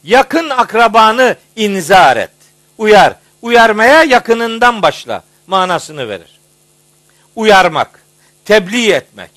[0.04, 2.30] Yakın akrabanı inzar et.
[2.78, 3.14] Uyar.
[3.42, 6.40] Uyarmaya yakınından başla manasını verir.
[7.36, 8.00] Uyarmak,
[8.44, 9.30] tebliğ etmek.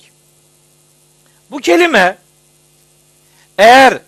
[1.50, 2.18] Bu kelime
[3.58, 3.98] eğer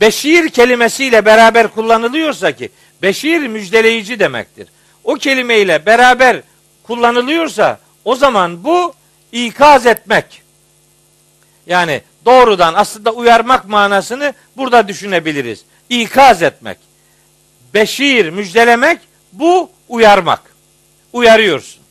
[0.00, 2.70] beşir kelimesiyle beraber kullanılıyorsa ki
[3.02, 4.68] beşir müjdeleyici demektir.
[5.04, 6.42] O kelimeyle beraber
[6.82, 8.94] kullanılıyorsa o zaman bu
[9.32, 10.42] ikaz etmek.
[11.66, 15.64] Yani doğrudan aslında uyarmak manasını burada düşünebiliriz.
[15.88, 16.78] İkaz etmek.
[17.74, 18.98] Beşir, müjdelemek
[19.32, 20.40] bu uyarmak.
[21.12, 21.83] Uyarıyorsun.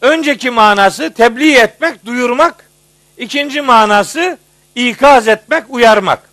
[0.00, 2.70] Önceki manası tebliğ etmek, duyurmak.
[3.18, 4.38] İkinci manası
[4.74, 6.30] ikaz etmek, uyarmak.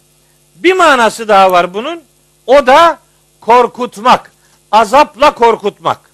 [0.55, 2.01] Bir manası daha var bunun.
[2.47, 2.99] O da
[3.41, 4.31] korkutmak.
[4.71, 6.13] Azapla korkutmak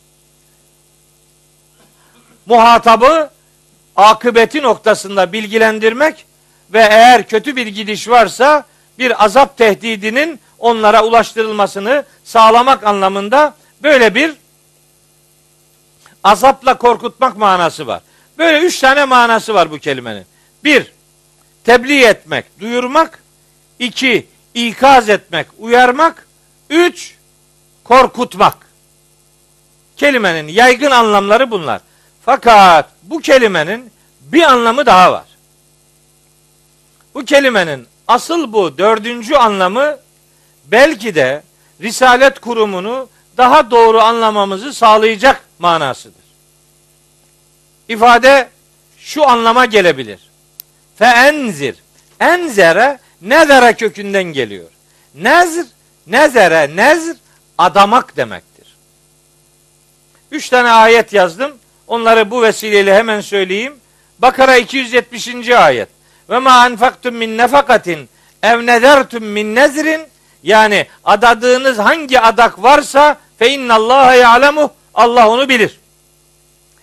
[2.50, 3.30] muhatabı
[3.96, 6.26] akıbeti noktasında bilgilendirmek
[6.74, 8.64] ve eğer kötü bir gidiş varsa
[9.00, 14.34] bir azap tehdidinin onlara ulaştırılmasını sağlamak anlamında böyle bir
[16.24, 18.02] azapla korkutmak manası var.
[18.38, 20.26] Böyle üç tane manası var bu kelimenin.
[20.64, 20.92] Bir,
[21.64, 23.24] tebliğ etmek, duyurmak.
[23.80, 26.28] iki ikaz etmek, uyarmak.
[26.70, 27.16] Üç,
[27.84, 28.56] korkutmak.
[29.98, 31.82] Kelimenin yaygın anlamları bunlar.
[32.26, 33.92] Fakat bu kelimenin
[34.22, 35.26] bir anlamı daha var.
[37.16, 39.98] Bu kelimenin asıl bu dördüncü anlamı
[40.66, 41.44] belki de
[41.82, 46.24] Risalet kurumunu daha doğru anlamamızı sağlayacak manasıdır.
[47.90, 48.50] İfade
[48.98, 50.20] şu anlama gelebilir.
[50.96, 51.76] Fe enzir.
[52.20, 54.70] Enzere nezere kökünden geliyor.
[55.16, 55.66] Nezr,
[56.08, 57.16] nezere, nezr
[57.58, 58.76] adamak demektir.
[60.32, 61.52] Üç tane ayet yazdım.
[61.88, 63.74] Onları bu vesileyle hemen söyleyeyim.
[64.20, 65.50] Bakara 270.
[65.50, 65.90] ayet.
[66.30, 68.10] Ve ma enfaktum min nefakatin
[68.44, 70.08] ev nezertum min nezrin
[70.44, 75.80] yani adadığınız hangi adak varsa fe innallaha ya'lemu Allah onu bilir.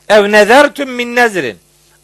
[0.09, 1.59] Ev nezertum min nezrin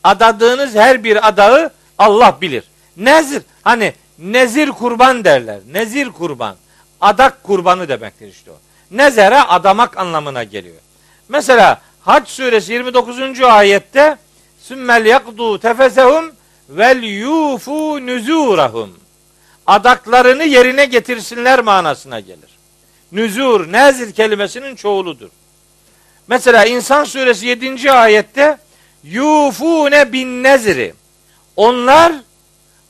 [0.04, 2.64] adadığınız her bir adağı Allah bilir.
[2.96, 5.60] Nezr hani nezir kurban derler.
[5.72, 6.56] Nezir kurban.
[7.00, 8.54] Adak kurbanı demektir işte o.
[8.90, 10.76] Nezere adamak anlamına geliyor.
[11.28, 13.40] Mesela Hac suresi 29.
[13.40, 14.16] ayette
[14.60, 16.32] sümmel yakdu tefesehum
[16.68, 18.90] vel yufu nüzurahum.
[19.66, 22.58] Adaklarını yerine getirsinler manasına gelir.
[23.12, 25.28] Nüzur, nezir kelimesinin çoğuludur.
[26.28, 27.92] Mesela İnsan suresi 7.
[27.92, 28.58] ayette
[29.04, 30.94] yufune bin nezri.
[31.56, 32.12] Onlar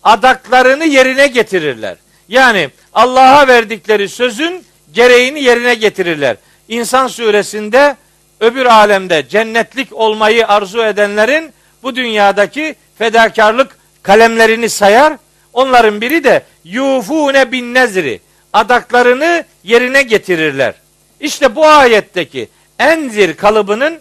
[0.02, 1.96] adaklarını yerine getirirler.
[2.28, 6.36] Yani Allah'a verdikleri sözün gereğini yerine getirirler.
[6.68, 7.96] İnsan suresinde
[8.40, 11.52] öbür alemde cennetlik olmayı arzu edenlerin
[11.82, 15.16] bu dünyadaki fedakarlık kalemlerini sayar.
[15.52, 18.20] Onların biri de yufune bin nezri
[18.52, 20.74] adaklarını yerine getirirler.
[21.20, 22.48] İşte bu ayetteki
[22.78, 24.00] enzir kalıbının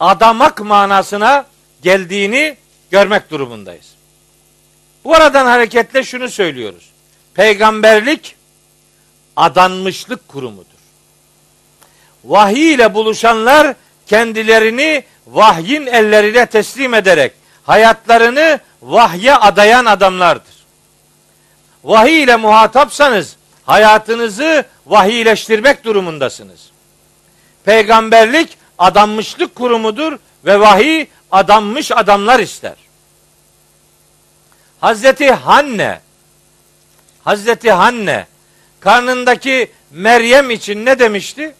[0.00, 1.46] adamak manasına
[1.82, 2.56] geldiğini
[2.90, 3.86] görmek durumundayız.
[5.04, 6.90] Bu aradan hareketle şunu söylüyoruz.
[7.34, 8.36] Peygamberlik
[9.36, 10.64] adanmışlık kurumudur.
[12.24, 13.74] Vahiy ile buluşanlar
[14.06, 17.32] kendilerini vahyin ellerine teslim ederek
[17.62, 20.54] hayatlarını vahye adayan adamlardır.
[21.84, 26.70] Vahiy ile muhatapsanız hayatınızı vahiyleştirmek durumundasınız.
[27.64, 32.74] Peygamberlik adanmışlık kurumudur ve vahiy adanmış adamlar ister.
[34.80, 36.00] Hazreti Hanne
[37.24, 38.26] Hazreti Hanne
[38.80, 41.54] karnındaki Meryem için ne demişti?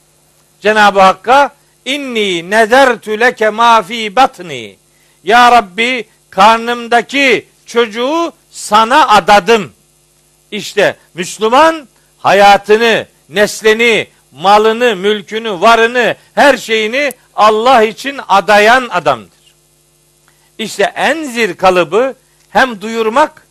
[0.61, 1.51] Cenab-ı Hakk'a
[1.85, 4.77] inni nezertü leke ma fi batni.
[5.25, 9.73] Ya Rabbi karnımdaki çocuğu sana adadım.
[10.51, 11.89] İşte Müslüman
[12.19, 19.39] hayatını, neslini, malını, mülkünü, varını, her şeyini Allah için adayan adamdır.
[20.59, 22.15] İşte enzir kalıbı
[22.51, 23.47] hem duyurmak,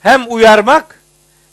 [0.00, 1.00] hem uyarmak,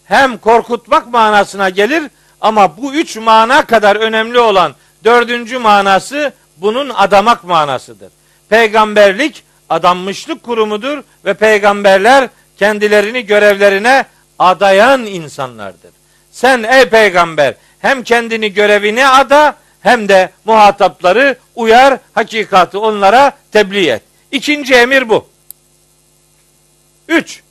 [0.06, 2.04] hem korkutmak manasına gelir.
[2.42, 8.12] Ama bu üç mana kadar önemli olan dördüncü manası bunun adamak manasıdır.
[8.50, 14.06] Peygamberlik adanmışlık kurumudur ve peygamberler kendilerini görevlerine
[14.40, 15.92] adayan insanlardır.
[16.32, 17.54] Sen ey peygamber
[17.84, 24.02] hem kendini görevine ada hem de muhatapları uyar, hakikati onlara tebliğ et.
[24.32, 25.30] İkinci emir bu.
[27.08, 27.42] Üç.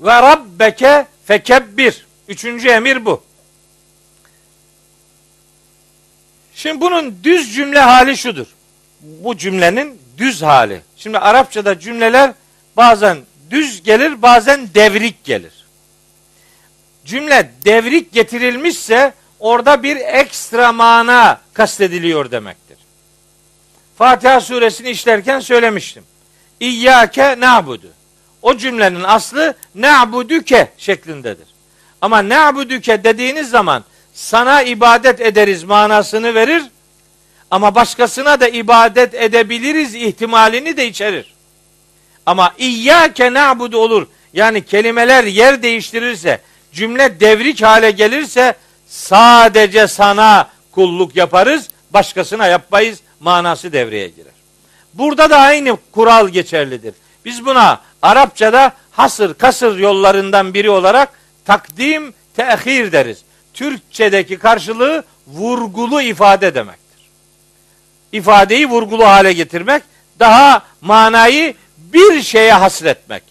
[0.00, 2.06] Ve rabbeke fekebbir.
[2.28, 3.22] Üçüncü emir bu.
[6.54, 8.46] Şimdi bunun düz cümle hali şudur.
[9.00, 10.80] Bu cümlenin düz hali.
[10.96, 12.32] Şimdi Arapçada cümleler
[12.76, 13.18] bazen
[13.50, 15.65] düz gelir bazen devrik gelir.
[17.06, 22.78] Cümle devrik getirilmişse orada bir ekstra mana kastediliyor demektir.
[23.98, 26.04] Fatiha suresini işlerken söylemiştim.
[26.60, 27.88] İyyâke na'budu.
[28.42, 31.46] O cümlenin aslı na'buduke şeklindedir.
[32.00, 33.84] Ama na'buduke dediğiniz zaman
[34.14, 36.62] sana ibadet ederiz manasını verir.
[37.50, 41.34] Ama başkasına da ibadet edebiliriz ihtimalini de içerir.
[42.26, 44.06] Ama İyyâke na'budu olur.
[44.32, 46.40] Yani kelimeler yer değiştirirse,
[46.76, 48.54] cümle devrik hale gelirse
[48.88, 54.32] sadece sana kulluk yaparız, başkasına yapmayız manası devreye girer.
[54.94, 56.94] Burada da aynı kural geçerlidir.
[57.24, 61.08] Biz buna Arapçada hasır kasır yollarından biri olarak
[61.44, 63.18] takdim tehir deriz.
[63.54, 67.10] Türkçedeki karşılığı vurgulu ifade demektir.
[68.12, 69.82] İfadeyi vurgulu hale getirmek,
[70.18, 73.22] daha manayı bir şeye hasretmek.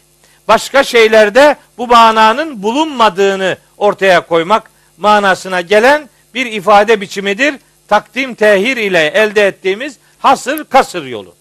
[0.48, 7.56] Başka şeylerde bu mananın bulunmadığını ortaya koymak manasına gelen bir ifade biçimidir.
[7.88, 11.36] Takdim tehir ile elde ettiğimiz hasır kasır yolu.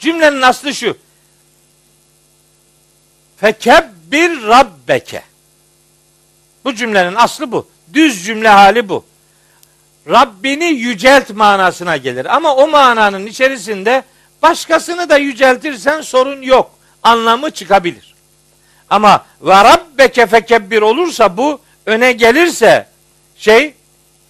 [0.00, 0.96] Cümlenin aslı şu.
[3.36, 5.22] Fekebbir rabbeke.
[6.64, 7.68] Bu cümlenin aslı bu.
[7.92, 9.04] Düz cümle hali bu.
[10.08, 12.36] Rabbini yücelt manasına gelir.
[12.36, 14.04] Ama o mananın içerisinde
[14.42, 16.79] başkasını da yüceltirsen sorun yok.
[17.02, 18.14] Anlamı çıkabilir.
[18.90, 22.86] Ama ve rabbeke fekebbir olursa bu öne gelirse
[23.36, 23.74] şey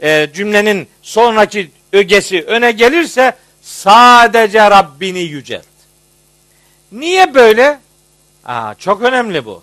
[0.03, 5.65] e, cümlenin sonraki ögesi öne gelirse sadece Rabbini yücelt.
[6.93, 7.79] Niye böyle?
[8.45, 9.63] Aa, çok önemli bu.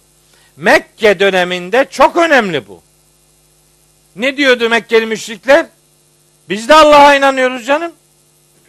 [0.57, 2.81] Mekke döneminde çok önemli bu.
[4.15, 5.65] Ne diyordu Mekkeli müşrikler?
[6.49, 7.91] Biz de Allah'a inanıyoruz canım.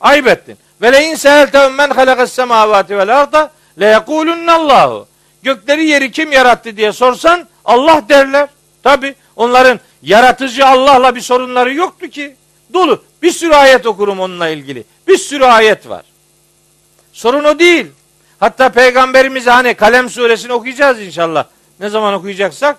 [0.00, 0.58] Ayıp ettin.
[0.82, 5.06] Ve le in seheltehum men halakas semavati vel arda le yekulunallahu.
[5.42, 8.48] Gökleri yeri kim yarattı diye sorsan Allah derler.
[8.82, 12.36] Tabi onların yaratıcı Allah'la bir sorunları yoktu ki.
[12.74, 13.02] Dolu.
[13.22, 14.84] Bir sürü ayet okurum onunla ilgili.
[15.08, 16.04] Bir sürü ayet var.
[17.12, 17.86] Sorun o değil.
[18.40, 21.44] Hatta peygamberimiz hani Kalem suresini okuyacağız inşallah.
[21.80, 22.76] Ne zaman okuyacaksak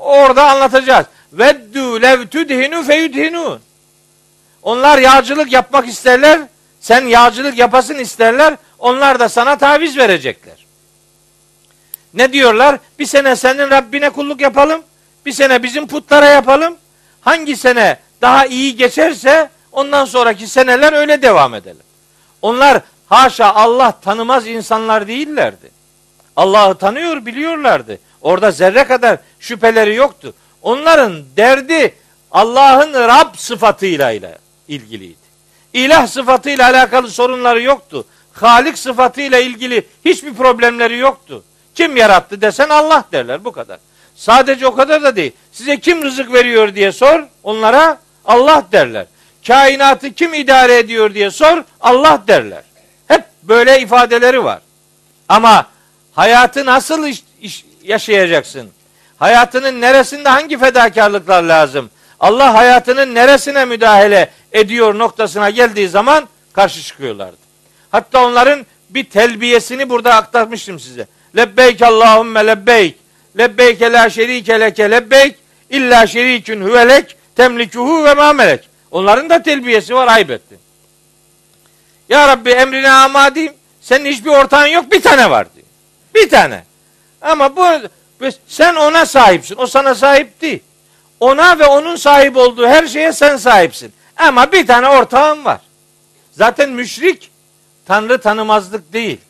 [0.00, 1.06] orada anlatacağız.
[1.32, 3.60] Veddu lev tudhinu feyudhinun.
[4.62, 6.40] Onlar yağcılık yapmak isterler.
[6.80, 8.56] Sen yağcılık yapasın isterler.
[8.84, 10.66] Onlar da sana taviz verecekler.
[12.14, 12.78] Ne diyorlar?
[12.98, 14.82] Bir sene senin Rabbine kulluk yapalım.
[15.26, 16.76] Bir sene bizim putlara yapalım.
[17.20, 21.82] Hangi sene daha iyi geçerse ondan sonraki seneler öyle devam edelim.
[22.42, 25.70] Onlar haşa Allah tanımaz insanlar değillerdi.
[26.36, 27.98] Allah'ı tanıyor biliyorlardı.
[28.22, 30.34] Orada zerre kadar şüpheleri yoktu.
[30.62, 31.94] Onların derdi
[32.30, 35.24] Allah'ın Rab sıfatıyla ile ilgiliydi.
[35.72, 38.06] İlah sıfatıyla alakalı sorunları yoktu.
[38.34, 41.44] Halik sıfatıyla ilgili hiçbir problemleri yoktu.
[41.74, 43.78] Kim yarattı desen Allah derler bu kadar.
[44.16, 45.32] Sadece o kadar da değil.
[45.52, 47.24] Size kim rızık veriyor diye sor.
[47.42, 49.06] Onlara Allah derler.
[49.46, 51.62] Kainatı kim idare ediyor diye sor.
[51.80, 52.62] Allah derler.
[53.08, 54.60] Hep böyle ifadeleri var.
[55.28, 55.66] Ama
[56.12, 58.70] hayatı nasıl iş, iş, yaşayacaksın?
[59.16, 61.90] Hayatının neresinde hangi fedakarlıklar lazım?
[62.20, 67.43] Allah hayatının neresine müdahale ediyor noktasına geldiği zaman karşı çıkıyorlardı.
[67.94, 71.06] Hatta onların bir telbiyesini burada aktarmıştım size.
[71.36, 72.96] Lebbeyk Allahümme lebbeyk.
[73.38, 75.36] Lebbeyke la şerike leke lebbeyk.
[75.70, 78.68] İlla şerikün huvelek temlikuhu ve ma melek.
[78.90, 80.58] Onların da telbiyesi var aybetti.
[82.08, 83.52] Ya Rabbi emrine amadiyim.
[83.80, 85.66] Senin hiçbir ortağın yok bir tane var diyor.
[86.14, 86.64] Bir tane.
[87.20, 87.66] Ama bu
[88.48, 89.56] sen ona sahipsin.
[89.58, 90.60] O sana sahip değil.
[91.20, 93.92] Ona ve onun sahip olduğu her şeye sen sahipsin.
[94.16, 95.60] Ama bir tane ortağın var.
[96.32, 97.33] Zaten müşrik
[97.86, 99.20] Tanrı tanımazlık değil.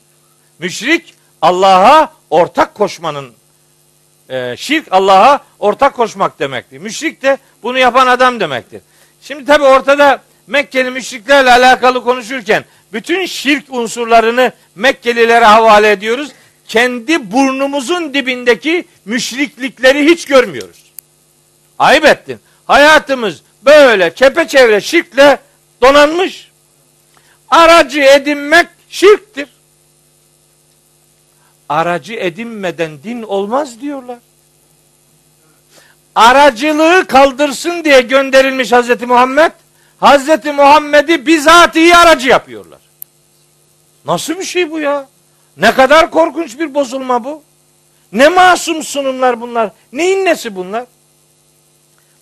[0.58, 3.32] Müşrik Allah'a ortak koşmanın
[4.28, 6.78] e, şirk Allah'a ortak koşmak demektir.
[6.78, 8.80] Müşrik de bunu yapan adam demektir.
[9.22, 16.30] Şimdi tabi ortada Mekkeli müşriklerle alakalı konuşurken bütün şirk unsurlarını Mekkelilere havale ediyoruz.
[16.68, 20.82] Kendi burnumuzun dibindeki müşriklikleri hiç görmüyoruz.
[21.78, 22.38] Ayıp ettin.
[22.64, 25.38] Hayatımız böyle çepeçevre şirkle
[25.82, 26.50] donanmış.
[27.54, 29.48] Aracı edinmek şirktir.
[31.68, 34.18] Aracı edinmeden din olmaz diyorlar.
[36.14, 39.52] Aracılığı kaldırsın diye gönderilmiş Hazreti Muhammed,
[40.00, 42.78] Hazreti Muhammed'i bizatihi aracı yapıyorlar.
[44.04, 45.08] Nasıl bir şey bu ya?
[45.56, 47.42] Ne kadar korkunç bir bozulma bu.
[48.12, 49.70] Ne masum sunumlar bunlar.
[49.92, 50.84] Neyin nesi bunlar?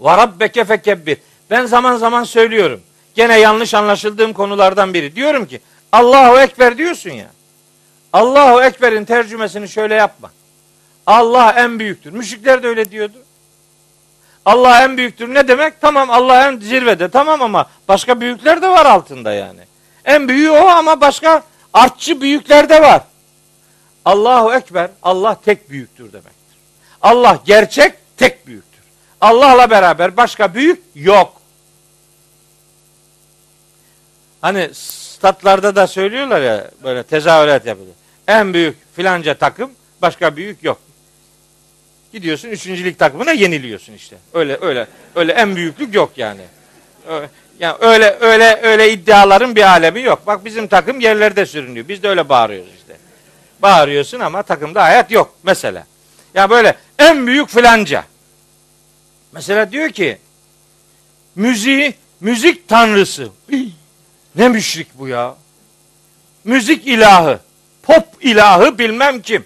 [0.01, 1.19] Ve rabbeke fekebbir.
[1.51, 2.83] Ben zaman zaman söylüyorum.
[3.15, 5.17] Gene yanlış anlaşıldığım konulardan biri.
[5.17, 5.61] Diyorum ki
[5.93, 7.31] Allahu Ekber diyorsun ya.
[8.13, 10.31] Allahu Ekber'in tercümesini şöyle yapma.
[11.07, 12.13] Allah en büyüktür.
[12.13, 13.17] Müşrikler de öyle diyordu.
[14.45, 15.81] Allah en büyüktür ne demek?
[15.81, 19.61] Tamam Allah en zirvede tamam ama başka büyükler de var altında yani.
[20.05, 21.43] En büyüğü o ama başka
[21.75, 23.03] artçı büyükler de var.
[24.05, 26.59] Allahu Ekber Allah tek büyüktür demektir.
[27.03, 28.83] Allah gerçek tek büyüktür.
[29.21, 31.42] Allah'la beraber başka büyük yok.
[34.43, 37.95] Hani statlarda da söylüyorlar ya böyle tezahürat yapılıyor.
[38.29, 39.71] En büyük filanca takım
[40.03, 40.79] başka büyük yok.
[42.13, 44.17] Gidiyorsun üçüncülük takımına yeniliyorsun işte.
[44.35, 46.41] Öyle öyle öyle en büyüklük yok yani.
[47.59, 50.27] Yani öyle öyle öyle iddiaların bir alemi yok.
[50.27, 51.89] Bak bizim takım yerlerde sürünüyor.
[51.89, 52.97] Biz de öyle bağırıyoruz işte.
[53.63, 55.79] Bağırıyorsun ama takımda hayat yok mesela.
[55.79, 55.85] Ya
[56.35, 58.05] yani böyle en büyük filanca.
[59.33, 60.19] Mesela diyor ki
[61.35, 63.29] müziği müzik tanrısı.
[64.35, 65.35] Ne müşrik bu ya?
[66.45, 67.41] Müzik ilahı,
[67.83, 69.45] pop ilahı bilmem kim.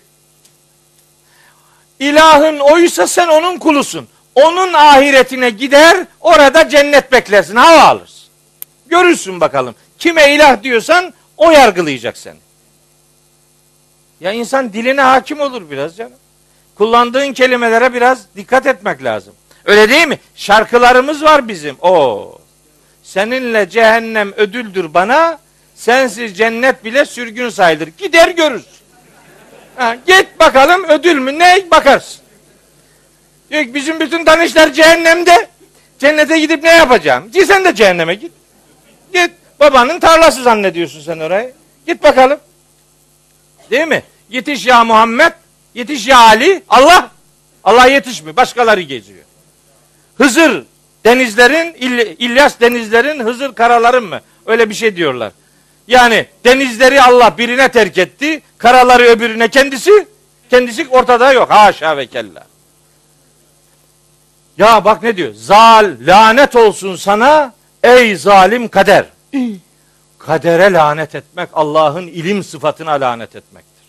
[2.00, 4.08] İlahın oysa sen onun kulusun.
[4.34, 8.28] Onun ahiretine gider, orada cennet beklersin, hava alırsın.
[8.86, 9.74] Görürsün bakalım.
[9.98, 12.36] Kime ilah diyorsan o yargılayacak seni.
[14.20, 16.18] Ya insan diline hakim olur biraz canım.
[16.74, 19.34] Kullandığın kelimelere biraz dikkat etmek lazım.
[19.64, 20.18] Öyle değil mi?
[20.34, 21.76] Şarkılarımız var bizim.
[21.80, 22.38] O
[23.06, 25.38] Seninle cehennem ödüldür bana,
[25.74, 27.88] sensiz cennet bile sürgün sayılır.
[27.98, 28.66] Gider görürüz.
[29.76, 32.20] Ha, git bakalım ödül mü ne bakarsın.
[33.50, 35.48] Diyor ki bizim bütün danışlar cehennemde.
[35.98, 37.30] Cennete gidip ne yapacağım?
[37.32, 38.32] Git sen de cehenneme git.
[39.12, 39.30] Git.
[39.60, 41.52] Babanın tarlası zannediyorsun sen orayı.
[41.86, 42.40] Git bakalım.
[43.70, 44.02] Değil mi?
[44.30, 45.32] Yetiş ya Muhammed.
[45.74, 46.62] Yetiş ya Ali.
[46.68, 47.10] Allah.
[47.64, 48.36] Allah yetişmiyor.
[48.36, 49.24] Başkaları geziyor.
[50.18, 50.64] Hızır
[51.06, 54.20] denizlerin, İl- İlyas denizlerin, Hızır karaların mı?
[54.46, 55.32] Öyle bir şey diyorlar.
[55.88, 60.06] Yani denizleri Allah birine terk etti, karaları öbürüne kendisi,
[60.50, 61.50] kendisi ortada yok.
[61.50, 62.46] Haşa ve kella.
[64.58, 65.34] Ya bak ne diyor?
[65.34, 69.06] Zal, lanet olsun sana ey zalim kader.
[70.18, 73.86] Kadere lanet etmek Allah'ın ilim sıfatına lanet etmektir.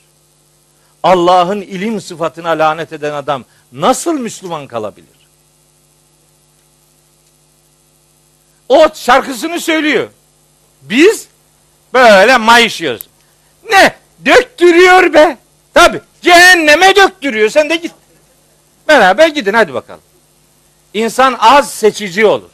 [1.03, 5.16] Allah'ın ilim sıfatına lanet eden adam nasıl Müslüman kalabilir?
[8.69, 10.07] O şarkısını söylüyor.
[10.81, 11.27] Biz
[11.93, 13.01] böyle mayışıyoruz.
[13.69, 13.95] Ne?
[14.25, 15.37] Döktürüyor be.
[15.73, 16.01] Tabi.
[16.21, 17.49] Cehenneme döktürüyor.
[17.49, 17.91] Sen de git.
[18.87, 20.01] Beraber gidin hadi bakalım.
[20.93, 22.49] İnsan az seçici olur.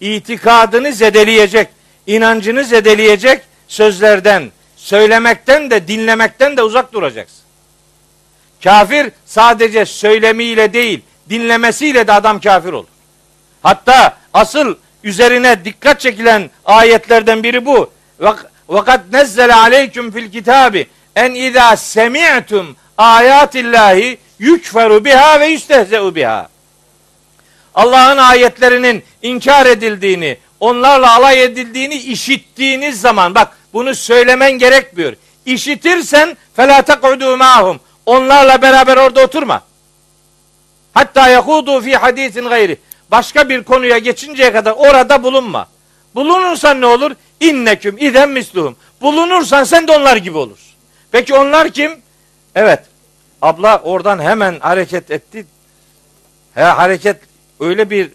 [0.00, 1.68] İtikadını zedeleyecek,
[2.06, 7.38] inancını zedeleyecek sözlerden, söylemekten de dinlemekten de uzak duracaksın.
[8.64, 11.00] Kafir sadece söylemiyle değil,
[11.30, 12.88] dinlemesiyle de adam kafir olur.
[13.62, 17.90] Hatta asıl üzerine dikkat çekilen ayetlerden biri bu.
[18.68, 26.48] Vakat nezzele aleyküm fil kitabi en izâ semi'tum ayatillahi yükferu biha ve yüstehze'u biha.
[27.74, 35.12] Allah'ın ayetlerinin inkar edildiğini, onlarla alay edildiğini işittiğiniz zaman bak bunu söylemen gerekmiyor.
[35.46, 37.80] İşitirsen felâ tek'udû ma'hum.
[38.06, 39.62] Onlarla beraber orada oturma.
[40.94, 42.78] Hatta yahudu fi hadisin gayri.
[43.10, 45.68] Başka bir konuya geçinceye kadar orada bulunma.
[46.14, 47.12] Bulunursan ne olur?
[47.40, 48.76] İnneküm idem misluhum.
[49.00, 50.74] Bulunursan sen de onlar gibi olursun.
[51.12, 51.92] Peki onlar kim?
[52.54, 52.80] Evet.
[53.42, 55.46] Abla oradan hemen hareket etti.
[56.54, 57.16] He, hareket
[57.60, 58.10] öyle bir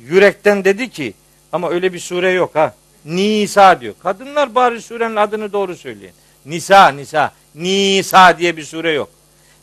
[0.00, 1.14] yürekten dedi ki
[1.52, 2.74] ama öyle bir sure yok ha.
[3.04, 3.94] Nisa diyor.
[4.02, 6.14] Kadınlar bari surenin adını doğru söyleyin.
[6.46, 7.32] Nisa, Nisa.
[7.54, 9.10] Nisa diye bir sure yok.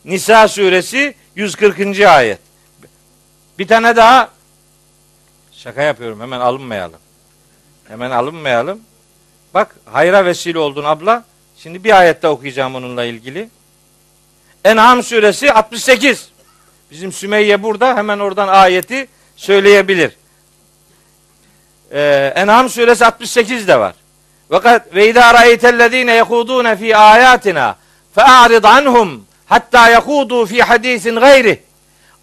[0.04, 2.00] Nisa suresi 140.
[2.00, 2.38] ayet.
[3.58, 4.30] Bir tane daha
[5.58, 6.98] şaka yapıyorum hemen alınmayalım.
[7.88, 8.80] Hemen alınmayalım.
[9.54, 11.24] Bak hayra vesile oldun abla.
[11.58, 13.48] Şimdi bir ayette okuyacağım onunla ilgili.
[14.64, 16.28] En'am suresi 68.
[16.90, 20.16] Bizim Sümeyye burada hemen oradan ayeti söyleyebilir.
[21.92, 23.94] Ee, En'am suresi 68 de var.
[24.50, 27.76] Fakat ve izâ ra'eytellezîne yehudûne fî âyâtina
[28.14, 31.62] fe'arid anhum hatta yehudû fî hadîsin gayri.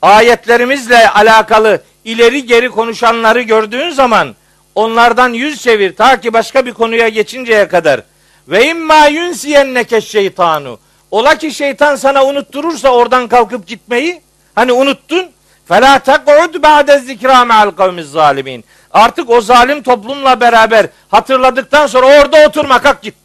[0.02, 4.36] Ayetlerimizle alakalı ileri geri konuşanları gördüğün zaman
[4.76, 8.02] onlardan yüz çevir ta ki başka bir konuya geçinceye kadar.
[8.48, 10.80] Ve imma yunsiyenneke şeytanu.
[11.12, 14.22] Ola ki şeytan sana unutturursa oradan kalkıp gitmeyi.
[14.56, 15.26] Hani unuttun.
[15.66, 18.66] Fela tek'ud ba'de zikra me'al kavmiz zalimin.
[18.92, 23.16] Artık o zalim toplumla beraber hatırladıktan sonra orada oturma kalk git.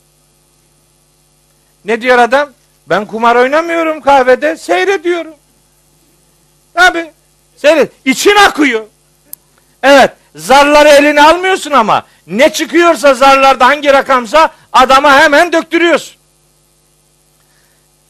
[1.84, 2.48] Ne diyor adam?
[2.86, 5.34] Ben kumar oynamıyorum kahvede seyrediyorum.
[6.74, 7.10] Tabi
[7.62, 7.92] seyret.
[8.04, 8.84] İçin akıyor.
[9.82, 16.16] Evet zarları eline almıyorsun ama ne çıkıyorsa zarlarda hangi rakamsa adama hemen döktürüyorsun.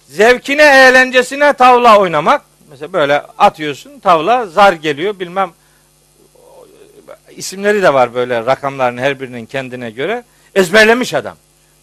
[0.08, 2.42] Zevkine eğlencesine tavla oynamak.
[2.70, 5.50] Mesela böyle atıyorsun tavla zar geliyor bilmem
[7.36, 10.24] isimleri de var böyle rakamların her birinin kendine göre.
[10.54, 11.36] Ezberlemiş adam.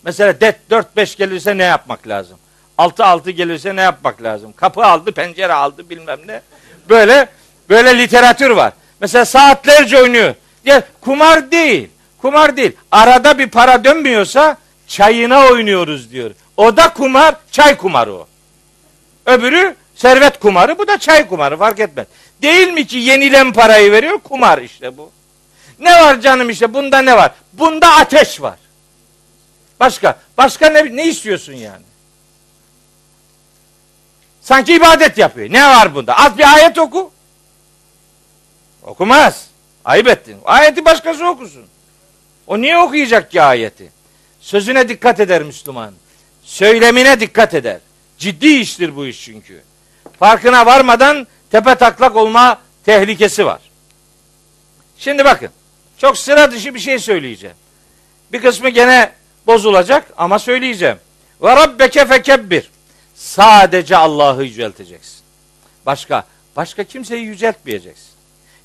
[0.04, 2.38] Mesela det 4-5 gelirse ne yapmak lazım?
[2.78, 4.54] 6-6 gelirse ne yapmak lazım?
[4.54, 6.42] Kapı aldı, pencere aldı bilmem ne.
[6.90, 7.28] Böyle
[7.70, 8.74] böyle literatür var.
[9.00, 10.36] Mesela saatlerce oynuyor.
[10.66, 11.90] Ya kumar değil.
[12.22, 12.72] Kumar değil.
[12.92, 14.58] Arada bir para dönmüyorsa
[14.88, 16.32] çayına oynuyoruz diyor.
[16.58, 18.28] O da kumar, çay kumarı o.
[19.26, 22.08] Öbürü servet kumarı, bu da çay kumarı fark etmez.
[22.42, 24.18] Değil mi ki yenilen parayı veriyor?
[24.18, 25.12] Kumar işte bu.
[25.80, 27.32] Ne var canım işte bunda ne var?
[27.54, 28.58] Bunda ateş var.
[29.80, 31.84] Başka, başka ne, ne istiyorsun yani?
[34.42, 35.54] Sanki ibadet yapıyor.
[35.54, 36.18] Ne var bunda?
[36.18, 37.12] Az bir ayet oku.
[38.88, 39.48] Okumaz.
[39.86, 40.38] Ayıp ettin.
[40.46, 41.66] Ayeti başkası okusun.
[42.48, 43.92] O niye okuyacak ki ayeti?
[44.40, 45.94] Sözüne dikkat eder Müslüman.
[46.44, 47.80] Söylemine dikkat eder.
[48.18, 49.62] Ciddi iştir bu iş çünkü.
[50.20, 53.62] Farkına varmadan tepe taklak olma tehlikesi var.
[54.98, 55.50] Şimdi bakın.
[55.98, 57.56] Çok sıra dışı bir şey söyleyeceğim.
[58.32, 59.12] Bir kısmı gene
[59.48, 60.98] bozulacak ama söyleyeceğim.
[61.42, 62.70] Ve rabbeke fekebbir.
[63.16, 65.20] Sadece Allah'ı yücelteceksin.
[65.86, 66.24] Başka,
[66.56, 68.17] başka kimseyi yüceltmeyeceksin.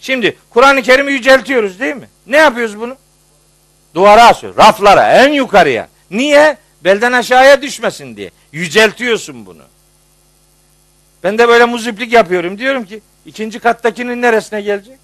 [0.02, 2.08] Şimdi Kur'an-ı Kerim'i yüceltiyoruz değil mi?
[2.26, 2.96] Ne yapıyoruz bunu?
[3.94, 5.88] Duvara asıyor, raflara, en yukarıya.
[6.10, 6.56] Niye?
[6.84, 8.30] Belden aşağıya düşmesin diye.
[8.52, 9.62] Yüceltiyorsun bunu.
[11.22, 12.58] Ben de böyle muziplik yapıyorum.
[12.58, 14.98] Diyorum ki ikinci kattakinin neresine gelecek?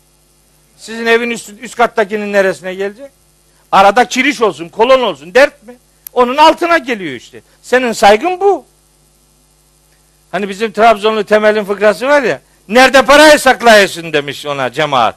[0.77, 3.11] Sizin evin üst, üst kattakinin neresine gelecek?
[3.73, 5.35] Arada kiriş olsun, kolon olsun.
[5.35, 5.75] Dert mi?
[6.13, 7.41] Onun altına geliyor işte.
[7.63, 8.65] Senin saygın bu.
[10.31, 12.41] Hani bizim Trabzonlu temelin fıkrası var ya.
[12.69, 15.15] Nerede parayı saklayasın demiş ona cemaat.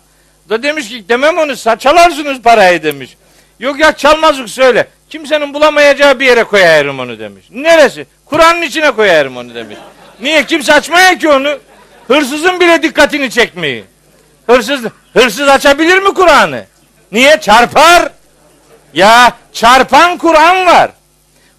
[0.50, 3.18] Da demiş ki demem onu çalarsınız parayı demiş.
[3.60, 4.88] Yok ya çalmazlık söyle.
[5.10, 7.46] Kimsenin bulamayacağı bir yere koyarım onu demiş.
[7.52, 8.06] Neresi?
[8.26, 9.78] Kur'an'ın içine koyarım onu demiş.
[10.22, 10.46] Niye?
[10.46, 11.60] Kimse açmaya ki onu.
[12.08, 13.84] Hırsızın bile dikkatini çekmeyi.
[14.48, 14.82] Hırsız,
[15.14, 16.66] hırsız açabilir mi Kur'an'ı?
[17.12, 17.40] Niye?
[17.42, 18.12] Çarpar.
[18.94, 20.92] Ya çarpan Kur'an var.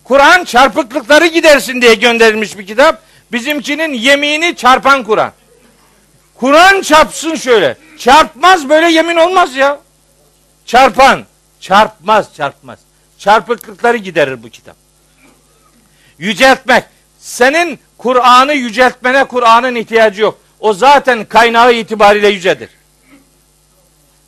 [0.04, 3.02] Kur'an çarpıklıkları gidersin diye gönderilmiş bir kitap.
[3.32, 5.32] Bizimkinin yemini çarpan Kur'an.
[6.42, 7.76] Kur'an çarpsın şöyle.
[7.98, 9.80] Çarpmaz böyle yemin olmaz ya.
[10.66, 11.24] Çarpan.
[11.60, 12.78] Çarpmaz çarpmaz.
[13.18, 14.76] Çarpıklıkları giderir bu kitap.
[16.18, 16.84] Yüceltmek.
[17.18, 20.38] Senin Kur'an'ı yüceltmene Kur'an'ın ihtiyacı yok.
[20.60, 22.70] O zaten kaynağı itibariyle yücedir.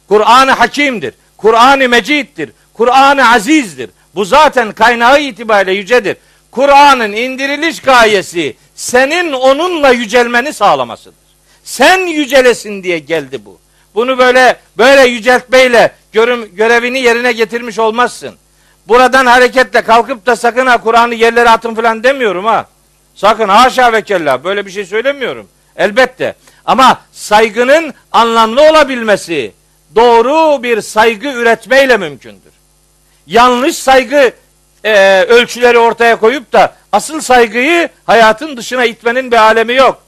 [0.08, 1.14] Kur'an-ı Hakim'dir.
[1.36, 2.52] Kur'an-ı Mecid'dir.
[2.74, 3.90] Kur'an-ı Aziz'dir.
[4.14, 6.16] Bu zaten kaynağı itibariyle yücedir.
[6.50, 11.23] Kur'an'ın indiriliş gayesi senin onunla yücelmeni sağlamasıdır.
[11.64, 13.58] Sen yücelesin diye geldi bu.
[13.94, 18.34] Bunu böyle böyle yüceltmeyle görüm, görevini yerine getirmiş olmazsın.
[18.88, 22.66] Buradan hareketle kalkıp da sakın ha Kur'an'ı yerlere atın falan demiyorum ha.
[23.14, 25.48] Sakın haşa ve kella böyle bir şey söylemiyorum.
[25.76, 26.34] Elbette.
[26.64, 29.52] Ama saygının anlamlı olabilmesi
[29.94, 32.52] doğru bir saygı üretmeyle mümkündür.
[33.26, 34.32] Yanlış saygı
[34.84, 40.03] e, ölçüleri ortaya koyup da asıl saygıyı hayatın dışına itmenin bir alemi yok.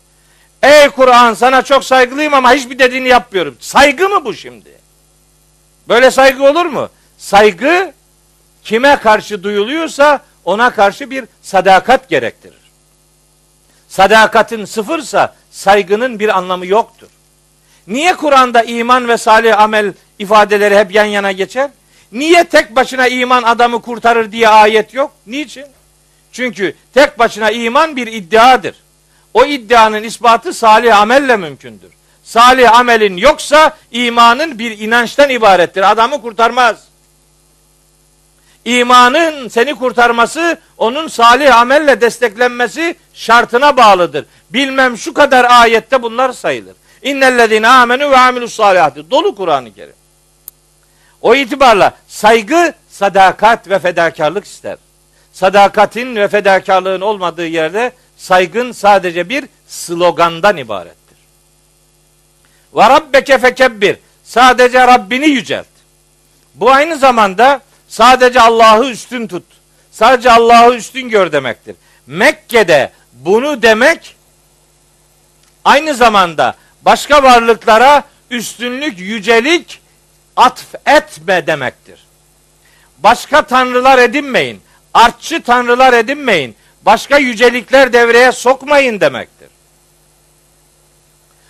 [0.62, 3.56] Ey Kur'an sana çok saygılıyım ama hiçbir dediğini yapmıyorum.
[3.60, 4.70] Saygı mı bu şimdi?
[5.88, 6.88] Böyle saygı olur mu?
[7.18, 7.92] Saygı
[8.64, 12.66] kime karşı duyuluyorsa ona karşı bir sadakat gerektirir.
[13.88, 17.08] Sadakatin sıfırsa saygının bir anlamı yoktur.
[17.86, 21.70] Niye Kur'an'da iman ve salih amel ifadeleri hep yan yana geçer?
[22.12, 25.12] Niye tek başına iman adamı kurtarır diye ayet yok?
[25.26, 25.66] Niçin?
[26.32, 28.74] Çünkü tek başına iman bir iddiadır.
[29.36, 31.90] O iddianın ispatı salih amelle mümkündür.
[32.24, 35.90] Salih amelin yoksa imanın bir inançtan ibarettir.
[35.90, 36.76] Adamı kurtarmaz.
[38.64, 44.26] İmanın seni kurtarması onun salih amelle desteklenmesi şartına bağlıdır.
[44.50, 46.74] Bilmem şu kadar ayette bunlar sayılır.
[47.02, 49.10] İnnellezine amenu ve amilus salihati.
[49.10, 49.94] Dolu Kur'an-ı Kerim.
[51.22, 54.76] O itibarla saygı, sadakat ve fedakarlık ister.
[55.32, 61.18] Sadakatin ve fedakarlığın olmadığı yerde saygın sadece bir slogandan ibarettir.
[62.74, 63.97] Ve rabbeke fekebbir.
[64.24, 65.66] Sadece Rabbini yücelt.
[66.55, 69.44] Bu aynı zamanda sadece Allah'ı üstün tut.
[69.90, 71.76] Sadece Allah'ı üstün gör demektir.
[72.06, 74.16] Mekke'de bunu demek
[75.64, 79.80] aynı zamanda başka varlıklara üstünlük, yücelik
[80.36, 82.01] atf etme demektir.
[82.98, 84.60] Başka tanrılar edinmeyin.
[84.94, 86.56] Artçı tanrılar edinmeyin.
[86.86, 89.48] Başka yücelikler devreye sokmayın demektir.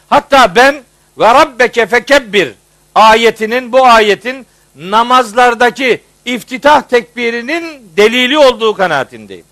[0.08, 0.82] Hatta ben
[1.18, 2.52] ve rabbeke fekebbir
[2.94, 4.46] ayetinin bu ayetin
[4.76, 9.44] namazlardaki iftitah tekbirinin delili olduğu kanaatindeyim.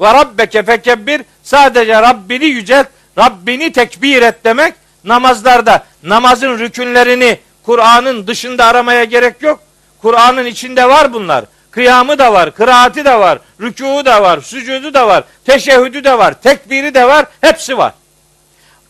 [0.00, 2.86] Ve rabbeke fekebbir sadece Rabbini yücelt,
[3.18, 4.74] Rabbini tekbir et demek
[5.04, 9.60] namazlarda namazın rükünlerini Kur'an'ın dışında aramaya gerek yok.
[10.02, 11.44] Kur'an'ın içinde var bunlar.
[11.74, 16.42] Kıyamı da var, kıraati de var, rükûu da var, sücudu da var, teşehhüdü de var,
[16.42, 17.94] tekbiri de var, hepsi var.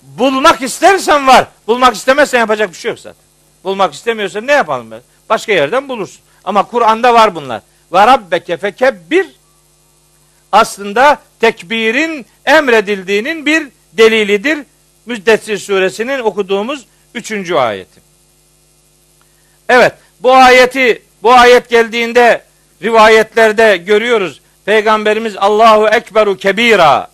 [0.02, 1.46] Bulmak istersen var.
[1.66, 3.22] Bulmak istemezsen yapacak bir şey yok zaten.
[3.64, 5.00] Bulmak istemiyorsan ne yapalım ben?
[5.28, 6.20] Başka yerden bulursun.
[6.44, 7.60] Ama Kur'an'da var bunlar.
[7.92, 9.26] Ve rabbeke fekebbir
[10.52, 14.58] aslında tekbirin emredildiğinin bir delilidir.
[15.06, 18.00] Müddessir suresinin okuduğumuz üçüncü ayeti.
[19.68, 22.44] Evet bu ayeti bu ayet geldiğinde
[22.82, 24.40] rivayetlerde görüyoruz.
[24.64, 27.10] Peygamberimiz Allahu Ekberu Kebira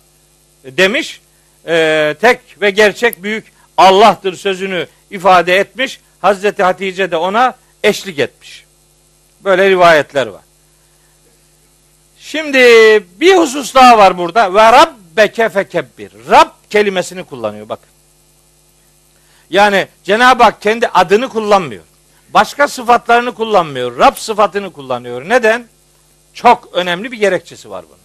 [0.65, 1.21] demiş.
[1.67, 5.99] E, tek ve gerçek büyük Allah'tır sözünü ifade etmiş.
[6.21, 8.65] Hazreti Hatice de ona eşlik etmiş.
[9.43, 10.41] Böyle rivayetler var.
[12.19, 12.57] Şimdi
[13.19, 14.53] bir husus daha var burada.
[14.53, 16.11] Ve rabbeke fekebbir.
[16.29, 17.89] Rab kelimesini kullanıyor bakın.
[19.49, 21.83] Yani Cenab-ı Hak kendi adını kullanmıyor.
[22.33, 23.99] Başka sıfatlarını kullanmıyor.
[23.99, 25.29] Rab sıfatını kullanıyor.
[25.29, 25.67] Neden?
[26.33, 28.01] Çok önemli bir gerekçesi var bunun.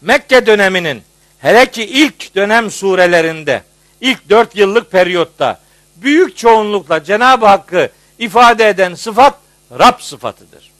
[0.00, 1.02] Mekke döneminin
[1.38, 3.62] hele ki ilk dönem surelerinde,
[4.00, 5.60] ilk dört yıllık periyotta
[5.96, 9.34] büyük çoğunlukla Cenab-ı Hakk'ı ifade eden sıfat
[9.78, 10.70] Rab sıfatıdır.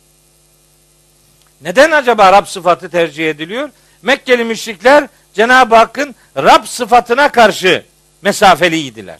[1.61, 3.71] Neden acaba Rab sıfatı tercih ediliyor?
[4.03, 7.85] Mekkeli müşrikler Cenab-ı Hakk'ın Rab sıfatına karşı
[8.23, 9.19] mesafeliydiler.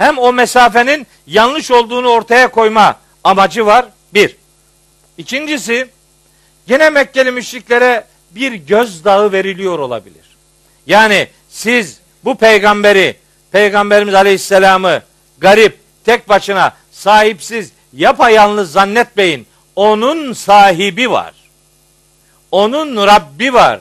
[0.00, 3.86] Hem o mesafenin yanlış olduğunu ortaya koyma amacı var.
[4.14, 4.36] Bir.
[5.18, 5.88] İkincisi
[6.66, 10.36] gene Mekkeli müşriklere bir gözdağı veriliyor olabilir.
[10.86, 13.16] Yani siz bu peygamberi,
[13.52, 15.02] peygamberimiz aleyhisselamı
[15.38, 19.46] garip, tek başına, sahipsiz, yapayalnız zannetmeyin.
[19.76, 21.34] Onun sahibi var.
[22.50, 23.80] Onun Rabbi var.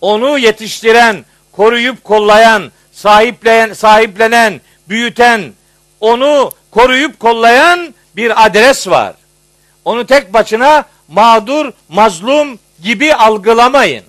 [0.00, 5.52] Onu yetiştiren, koruyup kollayan, sahipleyen, sahiplenen, büyüten,
[6.00, 9.14] onu koruyup kollayan bir adres var.
[9.84, 14.04] Onu tek başına mağdur, mazlum gibi algılamayın.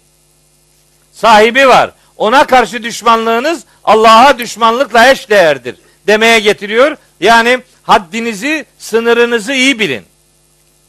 [1.14, 1.92] Sahibi var.
[2.18, 5.76] Ona karşı düşmanlığınız Allah'a düşmanlıkla eş değerdir
[6.08, 6.98] demeye getiriyor.
[7.20, 10.06] Yani haddinizi, sınırınızı iyi bilin.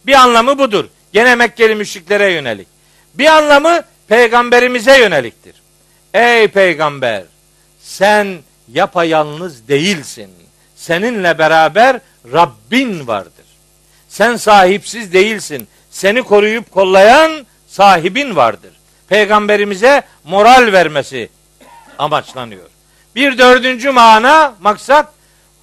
[0.06, 0.84] Bir anlamı budur.
[1.12, 2.68] Gene Mekkeli müşriklere yönelik.
[3.14, 5.54] Bir anlamı peygamberimize yöneliktir.
[6.14, 7.22] Ey peygamber
[7.80, 8.38] sen
[8.72, 10.30] yapayalnız değilsin.
[10.76, 12.00] Seninle beraber
[12.32, 13.44] Rabbin vardır.
[14.08, 15.68] Sen sahipsiz değilsin.
[15.90, 18.70] Seni koruyup kollayan sahibin vardır.
[19.08, 21.28] Peygamberimize moral vermesi
[21.98, 22.68] amaçlanıyor.
[23.14, 25.12] Bir dördüncü mana, maksat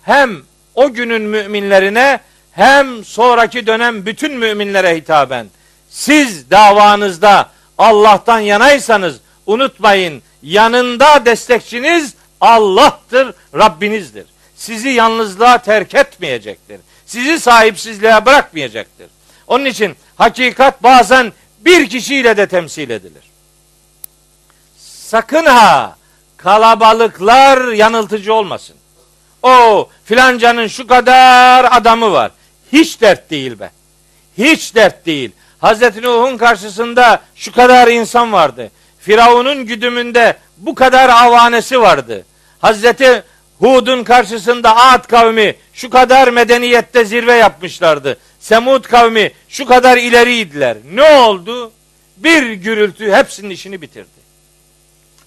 [0.03, 0.41] hem
[0.75, 2.19] o günün müminlerine
[2.51, 5.47] hem sonraki dönem bütün müminlere hitaben
[5.89, 14.25] siz davanızda Allah'tan yanaysanız unutmayın yanında destekçiniz Allah'tır, Rabbinizdir.
[14.55, 16.79] Sizi yalnızlığa terk etmeyecektir.
[17.05, 19.07] Sizi sahipsizliğe bırakmayacaktır.
[19.47, 23.23] Onun için hakikat bazen bir kişiyle de temsil edilir.
[24.77, 25.95] Sakın ha
[26.37, 28.75] kalabalıklar yanıltıcı olmasın.
[29.43, 32.31] O filancanın şu kadar adamı var.
[32.73, 33.71] Hiç dert değil be.
[34.37, 35.31] Hiç dert değil.
[35.59, 38.71] Hazreti Nuh'un karşısında şu kadar insan vardı.
[38.99, 42.25] Firavun'un güdümünde bu kadar avanesi vardı.
[42.61, 43.23] Hazreti
[43.59, 48.17] Hud'un karşısında Ad kavmi şu kadar medeniyette zirve yapmışlardı.
[48.39, 50.77] Semud kavmi şu kadar ileriydiler.
[50.93, 51.71] Ne oldu?
[52.17, 54.21] Bir gürültü hepsinin işini bitirdi.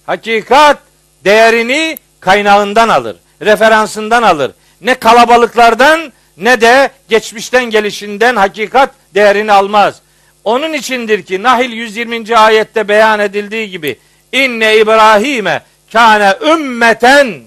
[0.05, 0.77] Hakikat
[1.23, 4.51] değerini kaynağından alır, referansından alır.
[4.81, 10.01] Ne kalabalıklardan ne de geçmişten gelişinden hakikat değerini almaz.
[10.43, 12.37] Onun içindir ki Nahil 120.
[12.37, 13.99] ayette beyan edildiği gibi
[14.31, 17.41] inne İbrahim'e kâne ümmeten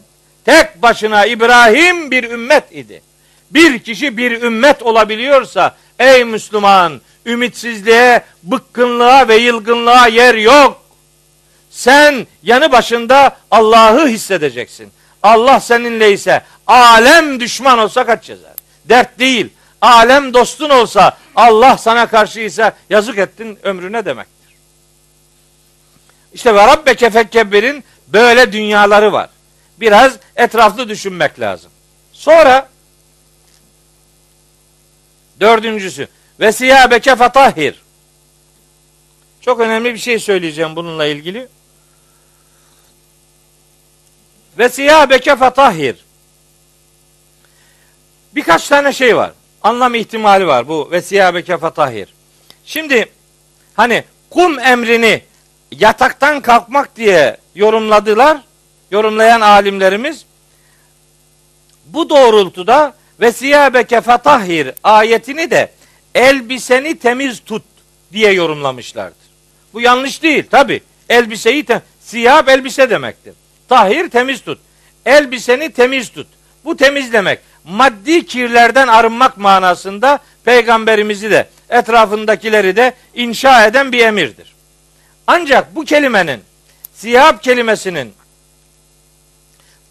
[0.45, 3.03] tek başına İbrahim bir ümmet idi.
[3.51, 10.83] Bir kişi bir ümmet olabiliyorsa ey Müslüman ümitsizliğe, bıkkınlığa ve yılgınlığa yer yok.
[11.71, 14.93] Sen yanı başında Allah'ı hissedeceksin.
[15.23, 18.53] Allah seninle ise alem düşman olsa kaç cezar.
[18.85, 19.49] Dert değil.
[19.81, 24.57] Alem dostun olsa Allah sana karşı ise yazık ettin ömrüne demektir.
[26.33, 29.31] İşte ve Rabbeke fekkebbirin böyle dünyaları var.
[29.81, 31.71] Biraz etraflı düşünmek lazım.
[32.13, 32.69] Sonra
[35.41, 36.09] dördüncüsü
[36.41, 37.83] ve siyabeke fatahhir.
[39.41, 41.49] Çok önemli bir şey söyleyeceğim bununla ilgili.
[44.59, 45.97] Ve siyabeke fatahhir.
[48.35, 49.33] Birkaç tane şey var.
[49.63, 52.15] Anlam ihtimali var bu ve siyabeke fatahhir.
[52.65, 53.09] Şimdi
[53.75, 55.23] hani kum emrini
[55.73, 58.39] yataktan kalkmak diye yorumladılar.
[58.91, 60.25] Yorumlayan alimlerimiz
[61.87, 65.73] bu doğrultuda ve siyabeke fatahhir ayetini de
[66.15, 67.63] elbiseni temiz tut
[68.13, 69.29] diye yorumlamışlardır.
[69.75, 70.81] Bu yanlış değil tabi.
[71.09, 73.35] Elbiseyi te siyah elbise demektir.
[73.69, 74.59] Tahir temiz tut.
[75.07, 76.27] Elbiseni temiz tut.
[76.65, 77.39] Bu temiz demek.
[77.65, 84.55] Maddi kirlerden arınmak manasında peygamberimizi de etrafındakileri de inşa eden bir emirdir.
[85.31, 86.41] Ancak bu kelimenin
[86.95, 88.15] siyah kelimesinin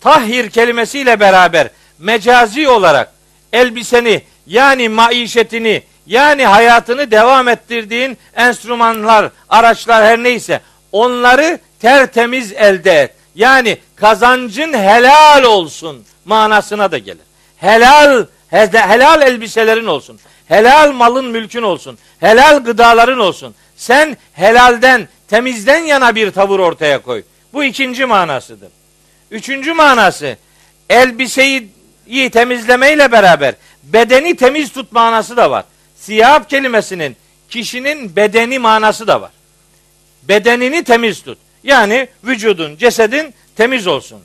[0.01, 1.69] tahhir kelimesiyle beraber
[1.99, 3.11] mecazi olarak
[3.53, 10.61] elbiseni yani maişetini yani hayatını devam ettirdiğin enstrümanlar, araçlar her neyse
[10.91, 13.13] onları tertemiz elde et.
[13.35, 17.25] Yani kazancın helal olsun manasına da gelir.
[17.57, 20.19] Helal helal elbiselerin olsun.
[20.47, 21.97] Helal malın mülkün olsun.
[22.19, 23.55] Helal gıdaların olsun.
[23.75, 27.23] Sen helalden, temizden yana bir tavır ortaya koy.
[27.53, 28.69] Bu ikinci manasıdır.
[29.31, 30.37] Üçüncü manası
[30.89, 31.69] elbiseyi
[32.31, 35.65] temizlemeyle beraber bedeni temiz tut manası da var.
[35.95, 37.15] Siyah kelimesinin
[37.49, 39.31] kişinin bedeni manası da var.
[40.23, 41.37] Bedenini temiz tut.
[41.63, 44.21] Yani vücudun, cesedin temiz olsun.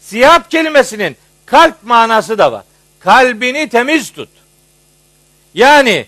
[0.00, 1.16] Siyah kelimesinin
[1.46, 2.64] kalp manası da var.
[3.00, 4.28] Kalbini temiz tut.
[5.54, 6.06] Yani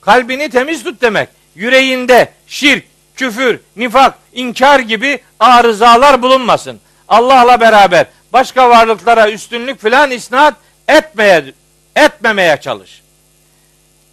[0.00, 1.28] kalbini temiz tut demek.
[1.54, 2.84] Yüreğinde şirk,
[3.18, 6.80] küfür, nifak, inkar gibi arızalar bulunmasın.
[7.08, 10.54] Allah'la beraber başka varlıklara üstünlük filan isnat
[10.88, 11.44] etmeye
[11.96, 13.02] etmemeye çalış.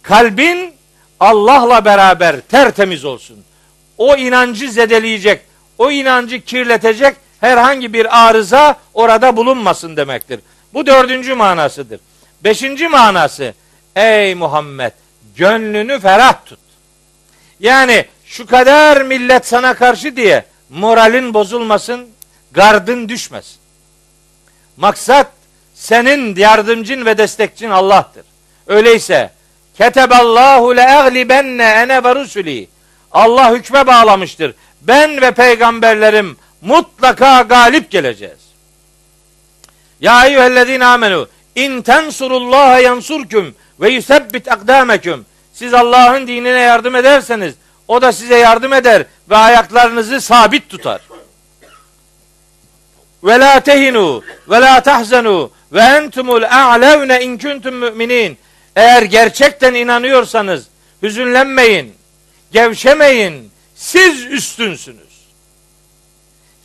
[0.02, 0.74] Kalbin
[1.20, 3.44] Allah'la beraber tertemiz olsun.
[3.98, 5.40] O inancı zedeleyecek,
[5.78, 10.40] o inancı kirletecek herhangi bir arıza orada bulunmasın demektir.
[10.74, 12.00] Bu dördüncü manasıdır.
[12.44, 13.54] Beşinci manası,
[13.96, 14.92] ey Muhammed
[15.36, 16.58] gönlünü ferah tut.
[17.60, 18.04] Yani
[18.36, 22.08] şu kadar millet sana karşı diye moralin bozulmasın,
[22.52, 23.58] gardın düşmesin.
[24.76, 25.26] Maksat
[25.74, 28.24] senin yardımcın ve destekçin Allah'tır.
[28.66, 29.30] Öyleyse
[29.78, 32.68] keteballahu le eglibenne ene ve rusuli.
[33.12, 34.54] Allah hükme bağlamıştır.
[34.82, 38.40] Ben ve peygamberlerim mutlaka galip geleceğiz.
[40.00, 45.26] Ya eyyühellezine amenu in tensurullaha yansurkum ve yusebbit akdameküm.
[45.52, 47.54] Siz Allah'ın dinine yardım ederseniz
[47.88, 51.00] o da size yardım eder ve ayaklarınızı sabit tutar.
[53.24, 58.38] Ve la tehinu ve la tahzenu ve entumul a'levne in kuntum müminin.
[58.76, 60.66] Eğer gerçekten inanıyorsanız
[61.02, 61.94] hüzünlenmeyin,
[62.52, 63.50] gevşemeyin.
[63.74, 65.06] Siz üstünsünüz.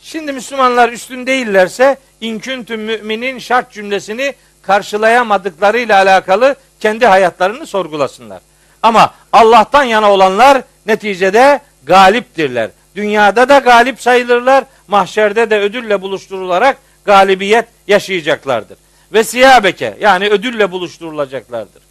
[0.02, 8.40] Şimdi Müslümanlar üstün değillerse inküntüm müminin şart cümlesini karşılayamadıklarıyla alakalı kendi hayatlarını sorgulasınlar.
[8.82, 12.70] Ama Allah'tan yana olanlar neticede galiptirler.
[12.96, 18.78] Dünyada da galip sayılırlar, mahşerde de ödülle buluşturularak galibiyet yaşayacaklardır.
[19.12, 21.82] Ve siyabeke yani ödülle buluşturulacaklardır.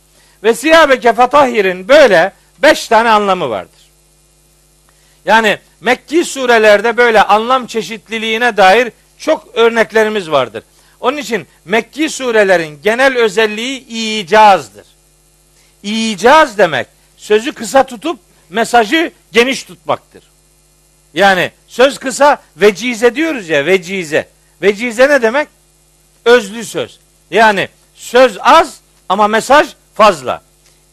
[0.44, 3.82] Ve siyabeke fatahhirin böyle beş tane anlamı vardır.
[5.26, 10.64] Yani Mekki surelerde böyle anlam çeşitliliğine dair çok örneklerimiz vardır.
[11.00, 14.86] Onun için Mekki surelerin genel özelliği icazdır.
[15.84, 16.88] İcaz demek
[17.18, 18.20] sözü kısa tutup
[18.52, 20.24] mesajı geniş tutmaktır.
[21.14, 24.28] Yani söz kısa vecize diyoruz ya vecize.
[24.62, 25.48] Vecize ne demek?
[26.26, 27.00] Özlü söz.
[27.32, 28.80] Yani söz az
[29.10, 30.42] ama mesaj fazla.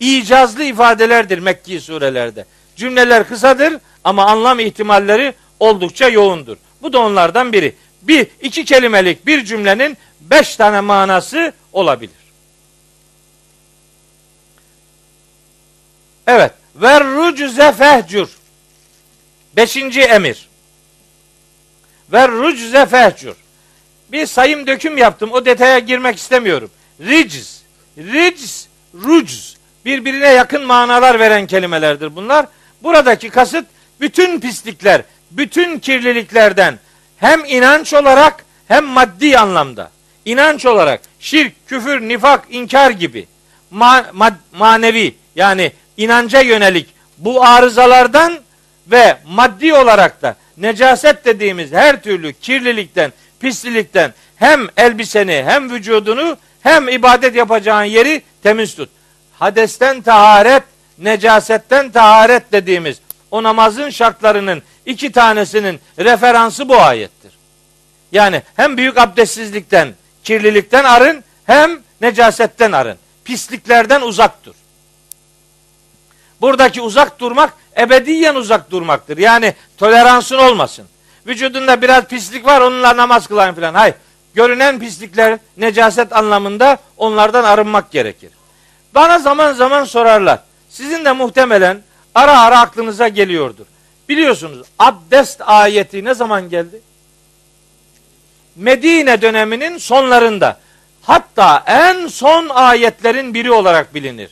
[0.01, 2.45] İcazlı ifadelerdir Mekki surelerde.
[2.77, 6.57] Cümleler kısadır ama anlam ihtimalleri oldukça yoğundur.
[6.83, 7.75] Bu da onlardan biri.
[8.03, 12.15] Bir, iki kelimelik bir cümlenin beş tane manası olabilir.
[16.27, 16.53] Evet.
[16.83, 18.29] Ver rucze fehcur.
[19.57, 20.49] Beşinci emir.
[22.13, 23.35] Ver rucze fehcur.
[24.13, 25.33] Bir sayım döküm yaptım.
[25.33, 26.71] O detaya girmek istemiyorum.
[27.01, 27.63] Ricz,
[27.99, 29.57] ricz, rucz.
[29.85, 32.47] Birbirine yakın manalar veren kelimelerdir bunlar.
[32.83, 33.67] Buradaki kasıt
[34.01, 36.79] bütün pislikler, bütün kirliliklerden
[37.17, 39.91] hem inanç olarak hem maddi anlamda.
[40.25, 43.27] İnanç olarak şirk, küfür, nifak, inkar gibi
[43.73, 46.87] ma- ma- manevi yani inanca yönelik
[47.19, 48.39] bu arızalardan
[48.87, 56.89] ve maddi olarak da necaset dediğimiz her türlü kirlilikten, pislilikten hem elbiseni hem vücudunu hem
[56.89, 58.91] ibadet yapacağın yeri temiz tut.
[59.39, 60.63] Hadesten taharet,
[60.99, 63.01] necasetten taharet dediğimiz
[63.31, 67.33] o namazın şartlarının iki tanesinin referansı bu ayettir.
[68.13, 69.89] Yani hem büyük abdestsizlikten,
[70.25, 72.99] kirlilikten arın hem necasetten arın.
[73.25, 74.55] Pisliklerden uzak dur.
[76.41, 79.19] Buradaki uzak durmak ebediyen uzak durmaktır.
[79.19, 80.87] Yani toleransın olmasın.
[81.27, 83.75] Vücudunda biraz pislik var onunla namaz kılayım falan.
[83.75, 83.95] Hayır.
[84.35, 88.31] Görünen pislikler necaset anlamında onlardan arınmak gerekir.
[88.95, 90.39] Bana zaman zaman sorarlar.
[90.69, 91.83] Sizin de muhtemelen
[92.15, 93.65] ara ara aklınıza geliyordur.
[94.09, 96.81] Biliyorsunuz abdest ayeti ne zaman geldi?
[98.57, 100.61] Medine döneminin sonlarında.
[101.03, 104.31] Hatta en son ayetlerin biri olarak bilinir.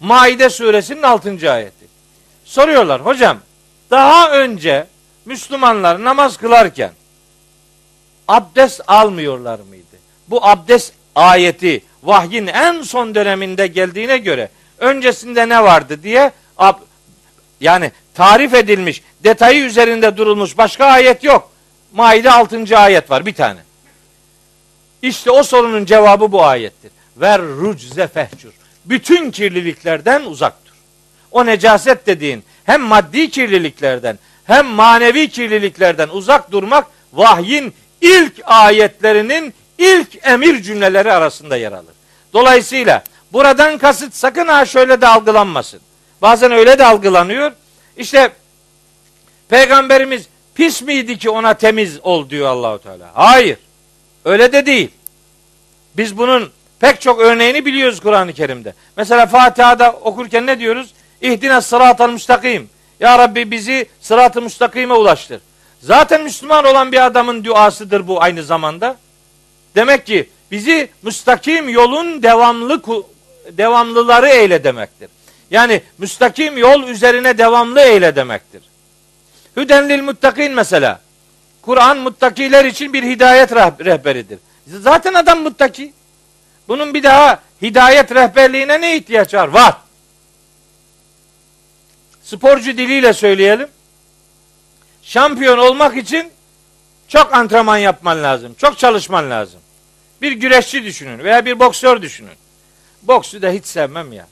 [0.00, 1.52] Maide suresinin 6.
[1.52, 1.86] ayeti.
[2.44, 3.38] Soruyorlar hocam
[3.90, 4.86] daha önce
[5.24, 6.92] Müslümanlar namaz kılarken
[8.28, 9.96] abdest almıyorlar mıydı?
[10.28, 14.48] Bu abdest ayeti vahyin en son döneminde geldiğine göre
[14.78, 16.32] öncesinde ne vardı diye
[17.60, 21.50] yani tarif edilmiş, detayı üzerinde durulmuş başka ayet yok.
[21.92, 22.78] Maide 6.
[22.78, 23.60] ayet var bir tane.
[25.02, 26.90] İşte o sorunun cevabı bu ayettir.
[27.16, 28.52] Ver rucze fehcur.
[28.84, 30.72] Bütün kirliliklerden uzak dur.
[31.30, 40.26] O necaset dediğin hem maddi kirliliklerden hem manevi kirliliklerden uzak durmak vahyin ilk ayetlerinin ilk
[40.26, 41.94] emir cümleleri arasında yer alır.
[42.32, 45.80] Dolayısıyla buradan kasıt sakın ha şöyle de algılanmasın.
[46.22, 47.52] Bazen öyle de algılanıyor.
[47.96, 48.30] İşte
[49.48, 53.10] peygamberimiz pis miydi ki ona temiz ol diyor Allahu Teala.
[53.14, 53.58] Hayır.
[54.24, 54.90] Öyle de değil.
[55.96, 56.50] Biz bunun
[56.80, 58.74] pek çok örneğini biliyoruz Kur'an-ı Kerim'de.
[58.96, 60.94] Mesela Fatiha'da okurken ne diyoruz?
[61.20, 62.70] İhdina sıratal müstakim.
[63.00, 65.40] Ya Rabbi bizi sırat-ı müstakime ulaştır.
[65.80, 68.96] Zaten Müslüman olan bir adamın duasıdır bu aynı zamanda.
[69.74, 72.82] Demek ki bizi müstakim yolun devamlı
[73.50, 75.08] devamlıları eyle demektir.
[75.50, 78.62] Yani müstakim yol üzerine devamlı eyle demektir.
[79.56, 81.00] Hüdenlil muttakin mesela.
[81.62, 84.38] Kur'an muttakiler için bir hidayet rehberidir.
[84.66, 85.92] Zaten adam muttaki.
[86.68, 89.48] Bunun bir daha hidayet rehberliğine ne ihtiyaç var?
[89.48, 89.76] Var.
[92.22, 93.68] Sporcu diliyle söyleyelim.
[95.02, 96.30] Şampiyon olmak için
[97.08, 98.54] çok antrenman yapman lazım.
[98.54, 99.60] Çok çalışman lazım.
[100.22, 102.34] Bir güreşçi düşünün veya bir boksör düşünün.
[103.02, 104.26] Boksu da hiç sevmem ya.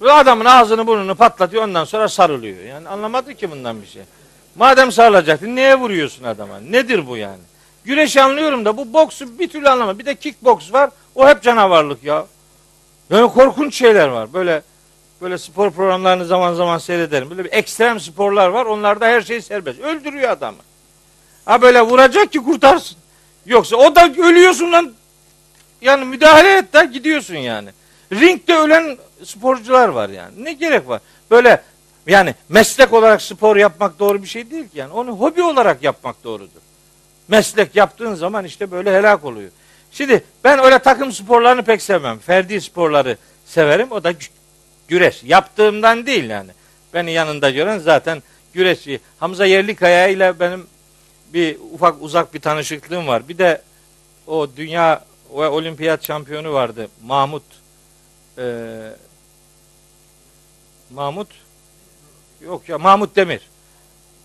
[0.00, 2.64] Ve adamın ağzını burnunu patlatıyor ondan sonra sarılıyor.
[2.64, 4.02] Yani anlamadı ki bundan bir şey.
[4.56, 6.60] Madem sarılacaktın niye vuruyorsun adama?
[6.60, 7.42] Nedir bu yani?
[7.84, 9.98] Güreş anlıyorum da bu boksu bir türlü anlamam.
[9.98, 10.90] Bir de kickboks var.
[11.18, 12.26] O hep canavarlık ya.
[13.10, 14.32] Yani korkunç şeyler var.
[14.32, 14.62] Böyle
[15.20, 17.30] böyle spor programlarını zaman zaman seyrederim.
[17.30, 18.66] Böyle bir ekstrem sporlar var.
[18.66, 19.80] Onlarda her şey serbest.
[19.80, 20.58] Öldürüyor adamı.
[21.44, 22.96] Ha böyle vuracak ki kurtarsın.
[23.46, 24.92] Yoksa o da ölüyorsun lan.
[25.80, 27.70] Yani müdahale et de gidiyorsun yani.
[28.12, 30.44] Ringde ölen sporcular var yani.
[30.44, 31.00] Ne gerek var?
[31.30, 31.62] Böyle
[32.06, 34.92] yani meslek olarak spor yapmak doğru bir şey değil ki yani.
[34.92, 36.60] Onu hobi olarak yapmak doğrudur.
[37.28, 39.50] Meslek yaptığın zaman işte böyle helak oluyor.
[39.98, 42.18] Şimdi ben öyle takım sporlarını pek sevmem.
[42.18, 43.92] Ferdi sporları severim.
[43.92, 44.12] O da
[44.88, 45.22] güreş.
[45.24, 46.50] Yaptığımdan değil yani.
[46.94, 48.22] Beni yanında gören zaten
[48.52, 49.00] güreşçi.
[49.20, 50.66] Hamza Yerlikaya ile benim
[51.32, 53.28] bir ufak uzak bir tanışıklığım var.
[53.28, 53.62] Bir de
[54.26, 56.88] o dünya ve olimpiyat şampiyonu vardı.
[57.04, 57.42] Mahmut
[58.38, 58.44] e,
[60.90, 61.28] Mahmut
[62.40, 63.40] yok ya Mahmut Demir.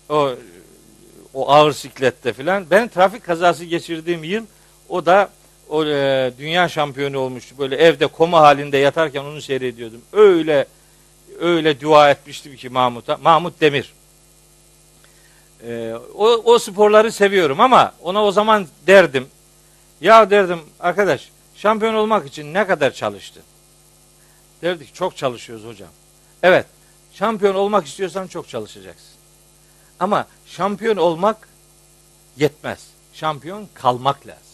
[0.08, 0.34] O
[1.34, 2.66] o ağır siklette filan.
[2.70, 4.44] Ben trafik kazası geçirdiğim yıl
[4.88, 5.30] o da
[5.68, 7.54] o e, dünya şampiyonu olmuştu.
[7.58, 10.00] Böyle evde koma halinde yatarken onu seyrediyordum.
[10.12, 10.66] Öyle
[11.40, 13.16] öyle dua etmiştim ki Mahmut'a.
[13.16, 13.94] Mahmut Demir.
[15.66, 19.28] E, o, o sporları seviyorum ama ona o zaman derdim.
[20.00, 23.42] Ya derdim arkadaş şampiyon olmak için ne kadar çalıştın?
[24.62, 25.88] Derdik çok çalışıyoruz hocam.
[26.42, 26.66] Evet
[27.12, 29.14] şampiyon olmak istiyorsan çok çalışacaksın.
[30.00, 31.48] Ama şampiyon olmak
[32.36, 32.86] yetmez.
[33.12, 34.53] Şampiyon kalmak lazım.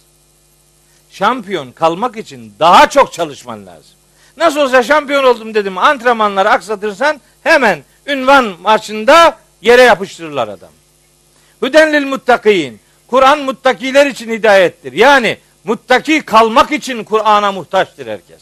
[1.10, 3.92] Şampiyon kalmak için daha çok çalışman lazım.
[4.36, 10.70] Nasıl olsa şampiyon oldum dedim antrenmanları aksatırsan hemen ünvan maçında yere yapıştırırlar adam.
[11.62, 12.80] Hüdenlil muttakiyin.
[13.06, 14.92] Kur'an muttakiler için hidayettir.
[14.92, 18.40] Yani muttaki kalmak için Kur'an'a muhtaçtır herkes.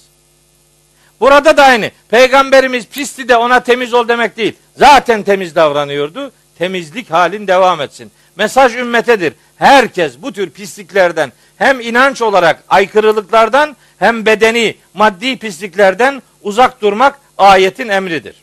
[1.21, 1.91] Burada da aynı.
[2.09, 4.55] Peygamberimiz pisti de ona temiz ol demek değil.
[4.77, 6.33] Zaten temiz davranıyordu.
[6.59, 8.13] Temizlik halin devam etsin.
[8.37, 9.33] Mesaj ümmetedir.
[9.59, 17.89] Herkes bu tür pisliklerden hem inanç olarak aykırılıklardan hem bedeni maddi pisliklerden uzak durmak ayetin
[17.89, 18.37] emridir.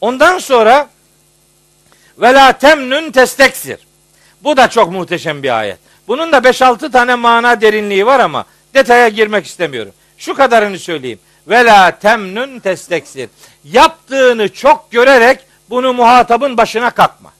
[0.00, 0.88] Ondan sonra
[2.18, 3.78] ve la temnun testeksir.
[4.40, 5.78] Bu da çok muhteşem bir ayet.
[6.08, 8.44] Bunun da 5-6 tane mana derinliği var ama
[8.74, 9.92] detaya girmek istemiyorum.
[10.18, 11.18] Şu kadarını söyleyeyim.
[11.48, 13.28] Ve la temnun testeksir.
[13.64, 17.32] Yaptığını çok görerek bunu muhatabın başına kalkma.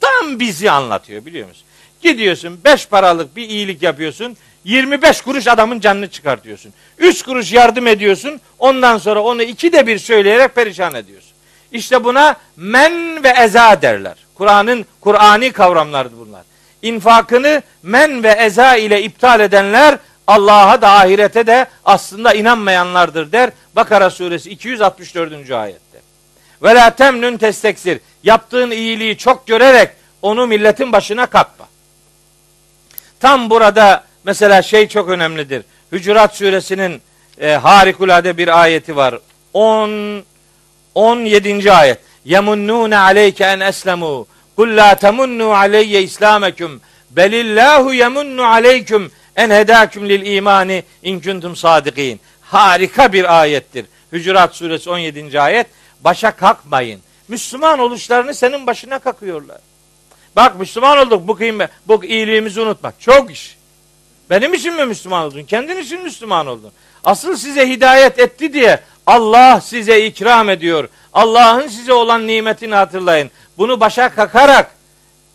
[0.00, 1.67] Tam bizi anlatıyor biliyor musun?
[2.02, 4.36] Gidiyorsun 5 paralık bir iyilik yapıyorsun.
[4.64, 6.72] 25 kuruş adamın canını çıkartıyorsun.
[6.98, 8.40] 3 kuruş yardım ediyorsun.
[8.58, 11.32] Ondan sonra onu iki de bir söyleyerek perişan ediyorsun.
[11.72, 14.14] İşte buna men ve eza derler.
[14.34, 16.42] Kur'an'ın Kur'ani kavramlardır bunlar.
[16.82, 23.50] İnfakını men ve eza ile iptal edenler Allah'a da ahirete de aslında inanmayanlardır der.
[23.76, 25.50] Bakara suresi 264.
[25.50, 25.98] ayette.
[26.62, 28.00] Ve la temnun testeksir.
[28.22, 29.90] Yaptığın iyiliği çok görerek
[30.22, 31.67] onu milletin başına kalkma.
[33.20, 35.62] Tam burada mesela şey çok önemlidir.
[35.92, 37.02] Hücurat suresinin
[37.40, 39.18] e, harikulade bir ayeti var.
[39.52, 40.22] 10
[40.94, 41.72] 17.
[41.72, 41.98] ayet.
[42.24, 44.26] Yemunnune aleyke en eslemu.
[44.56, 46.80] Kul la temunnu aleyye islamekum.
[47.10, 52.20] Belillahu yemunnu aleyküm en hedâküm lil imani in kuntum sadikin.
[52.40, 53.86] Harika bir ayettir.
[54.12, 55.40] Hücurat suresi 17.
[55.40, 55.66] ayet.
[56.00, 57.00] Başa kalkmayın.
[57.28, 59.58] Müslüman oluşlarını senin başına kakıyorlar.
[60.38, 63.00] Bak Müslüman olduk bu kıymet, bu iyiliğimizi unutmak.
[63.00, 63.56] Çok iş.
[64.30, 65.42] Benim için mi Müslüman oldun?
[65.42, 66.72] Kendin için Müslüman oldun.
[67.04, 70.88] Asıl size hidayet etti diye Allah size ikram ediyor.
[71.12, 73.30] Allah'ın size olan nimetini hatırlayın.
[73.58, 74.70] Bunu başa kakarak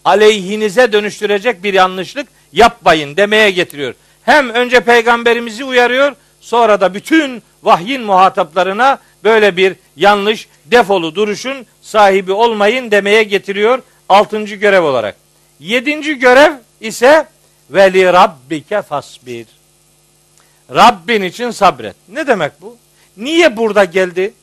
[0.05, 3.93] aleyhinize dönüştürecek bir yanlışlık yapmayın demeye getiriyor.
[4.23, 12.31] Hem önce peygamberimizi uyarıyor, sonra da bütün vahyin muhataplarına böyle bir yanlış defolu duruşun sahibi
[12.31, 13.79] olmayın demeye getiriyor
[14.13, 15.15] altıncı görev olarak.
[15.59, 17.27] Yedinci görev ise
[17.69, 19.47] veli rabbike fasbir.
[20.75, 21.95] Rabbin için sabret.
[22.09, 22.77] Ne demek bu?
[23.17, 24.33] Niye burada geldi?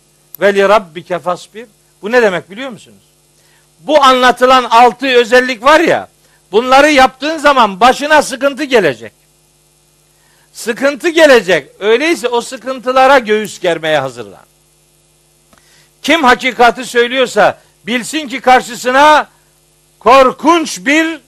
[0.40, 1.66] Veli rabbike fasbir.
[2.02, 3.02] Bu ne demek biliyor musunuz?
[3.80, 6.08] Bu anlatılan altı özellik var ya,
[6.52, 9.12] bunları yaptığın zaman başına sıkıntı gelecek.
[10.52, 11.70] Sıkıntı gelecek.
[11.78, 14.44] Öyleyse o sıkıntılara göğüs germeye hazırlan.
[16.02, 19.28] Kim hakikati söylüyorsa bilsin ki karşısına
[20.00, 21.20] korkunç bir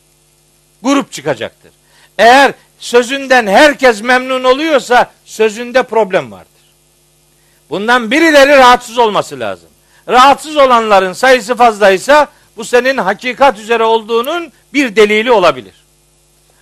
[0.83, 1.73] grup çıkacaktır.
[2.19, 6.49] Eğer sözünden herkes memnun oluyorsa sözünde problem vardır.
[7.71, 9.69] Bundan birileri rahatsız olması lazım.
[10.09, 15.75] Rahatsız olanların sayısı fazlaysa bu senin hakikat üzere olduğunun bir delili olabilir.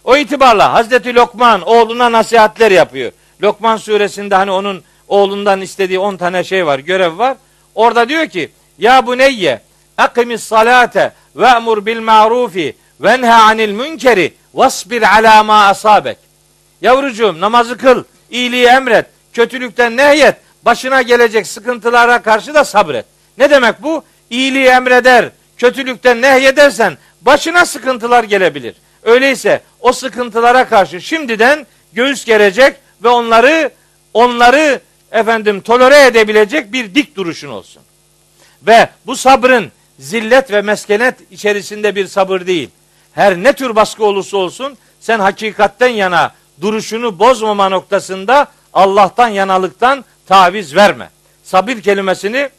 [0.05, 3.12] O itibarla Hazreti Lokman oğluna nasihatler yapıyor.
[3.43, 7.37] Lokman suresinde hani onun oğlundan istediği 10 tane şey var, görev var.
[7.74, 9.61] Orada diyor ki: "Ya bu neyye
[10.01, 16.18] Akimis salate ve emur bil ma'rufi ve nha anil münkeri vasbir ala ma asabek.
[16.82, 23.06] Yavrucuğum namazı kıl, iyiliği emret, kötülükten nehyet, başına gelecek sıkıntılara karşı da sabret.
[23.39, 24.05] Ne demek bu?
[24.31, 28.74] İyiliği emreder, kötülükten nehyedersen başına sıkıntılar gelebilir.
[29.02, 33.70] Öyleyse o sıkıntılara karşı şimdiden göğüs gerecek ve onları
[34.14, 34.81] onları
[35.12, 37.82] efendim tolere edebilecek bir dik duruşun olsun.
[38.62, 42.70] Ve bu sabrın zillet ve meskenet içerisinde bir sabır değil.
[43.12, 50.77] Her ne tür baskı olursa olsun sen hakikatten yana duruşunu bozmama noktasında Allah'tan yanalıktan taviz
[50.77, 51.10] verme.
[51.44, 52.51] Sabir kelimesini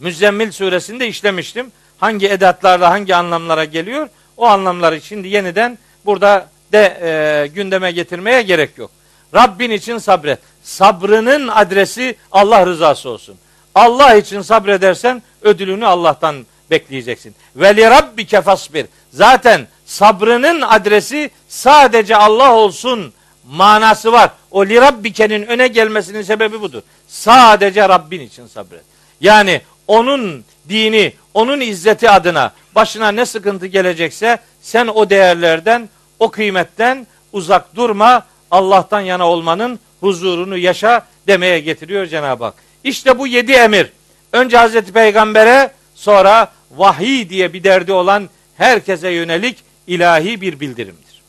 [0.00, 1.72] Müzzemmil suresinde işlemiştim.
[1.98, 4.08] Hangi edatlarla hangi anlamlara geliyor?
[4.36, 8.90] O anlamları şimdi yeniden burada de e, gündeme getirmeye gerek yok.
[9.34, 10.38] Rabbin için sabret.
[10.62, 13.36] Sabrının adresi Allah rızası olsun.
[13.74, 17.34] Allah için sabredersen ödülünü Allah'tan bekleyeceksin.
[17.56, 18.86] Ve li rabbike fasbir.
[19.10, 23.12] Zaten sabrının adresi sadece Allah olsun
[23.50, 24.30] manası var.
[24.50, 26.82] O li rabbike'nin öne gelmesinin sebebi budur.
[27.08, 28.84] Sadece Rabbin için sabret.
[29.20, 35.88] Yani onun dini, onun izzeti adına başına ne sıkıntı gelecekse sen o değerlerden,
[36.18, 38.26] o kıymetten uzak durma.
[38.50, 42.54] Allah'tan yana olmanın huzurunu yaşa demeye getiriyor Cenab-ı Hak.
[42.84, 43.92] İşte bu yedi emir.
[44.32, 49.56] Önce Hazreti Peygamber'e sonra vahiy diye bir derdi olan herkese yönelik
[49.86, 51.22] ilahi bir bildirimdir.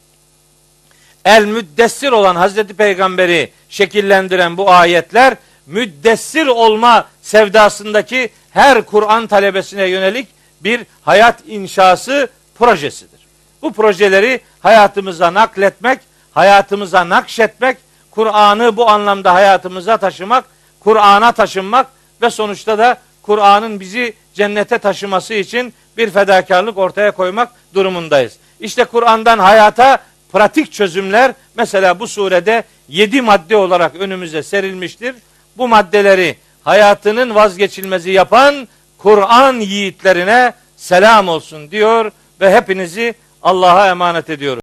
[1.26, 10.28] El müddessir olan Hazreti Peygamber'i şekillendiren bu ayetler müddessir olma sevdasındaki her Kur'an talebesine yönelik
[10.62, 13.20] bir hayat inşası projesidir.
[13.62, 16.00] Bu projeleri hayatımıza nakletmek,
[16.34, 17.78] hayatımıza nakşetmek,
[18.12, 20.46] Kur'an'ı bu anlamda hayatımıza taşımak,
[20.86, 21.88] Kur'an'a taşınmak
[22.22, 28.38] ve sonuçta da Kur'an'ın bizi cennete taşıması için bir fedakarlık ortaya koymak durumundayız.
[28.60, 29.98] İşte Kur'an'dan hayata
[30.32, 35.16] pratik çözümler mesela bu surede yedi madde olarak önümüze serilmiştir.
[35.58, 38.68] Bu maddeleri hayatının vazgeçilmezi yapan
[38.98, 43.14] Kur'an yiğitlerine selam olsun diyor ve hepinizi
[43.44, 44.54] Allah'a emanet ediyorum.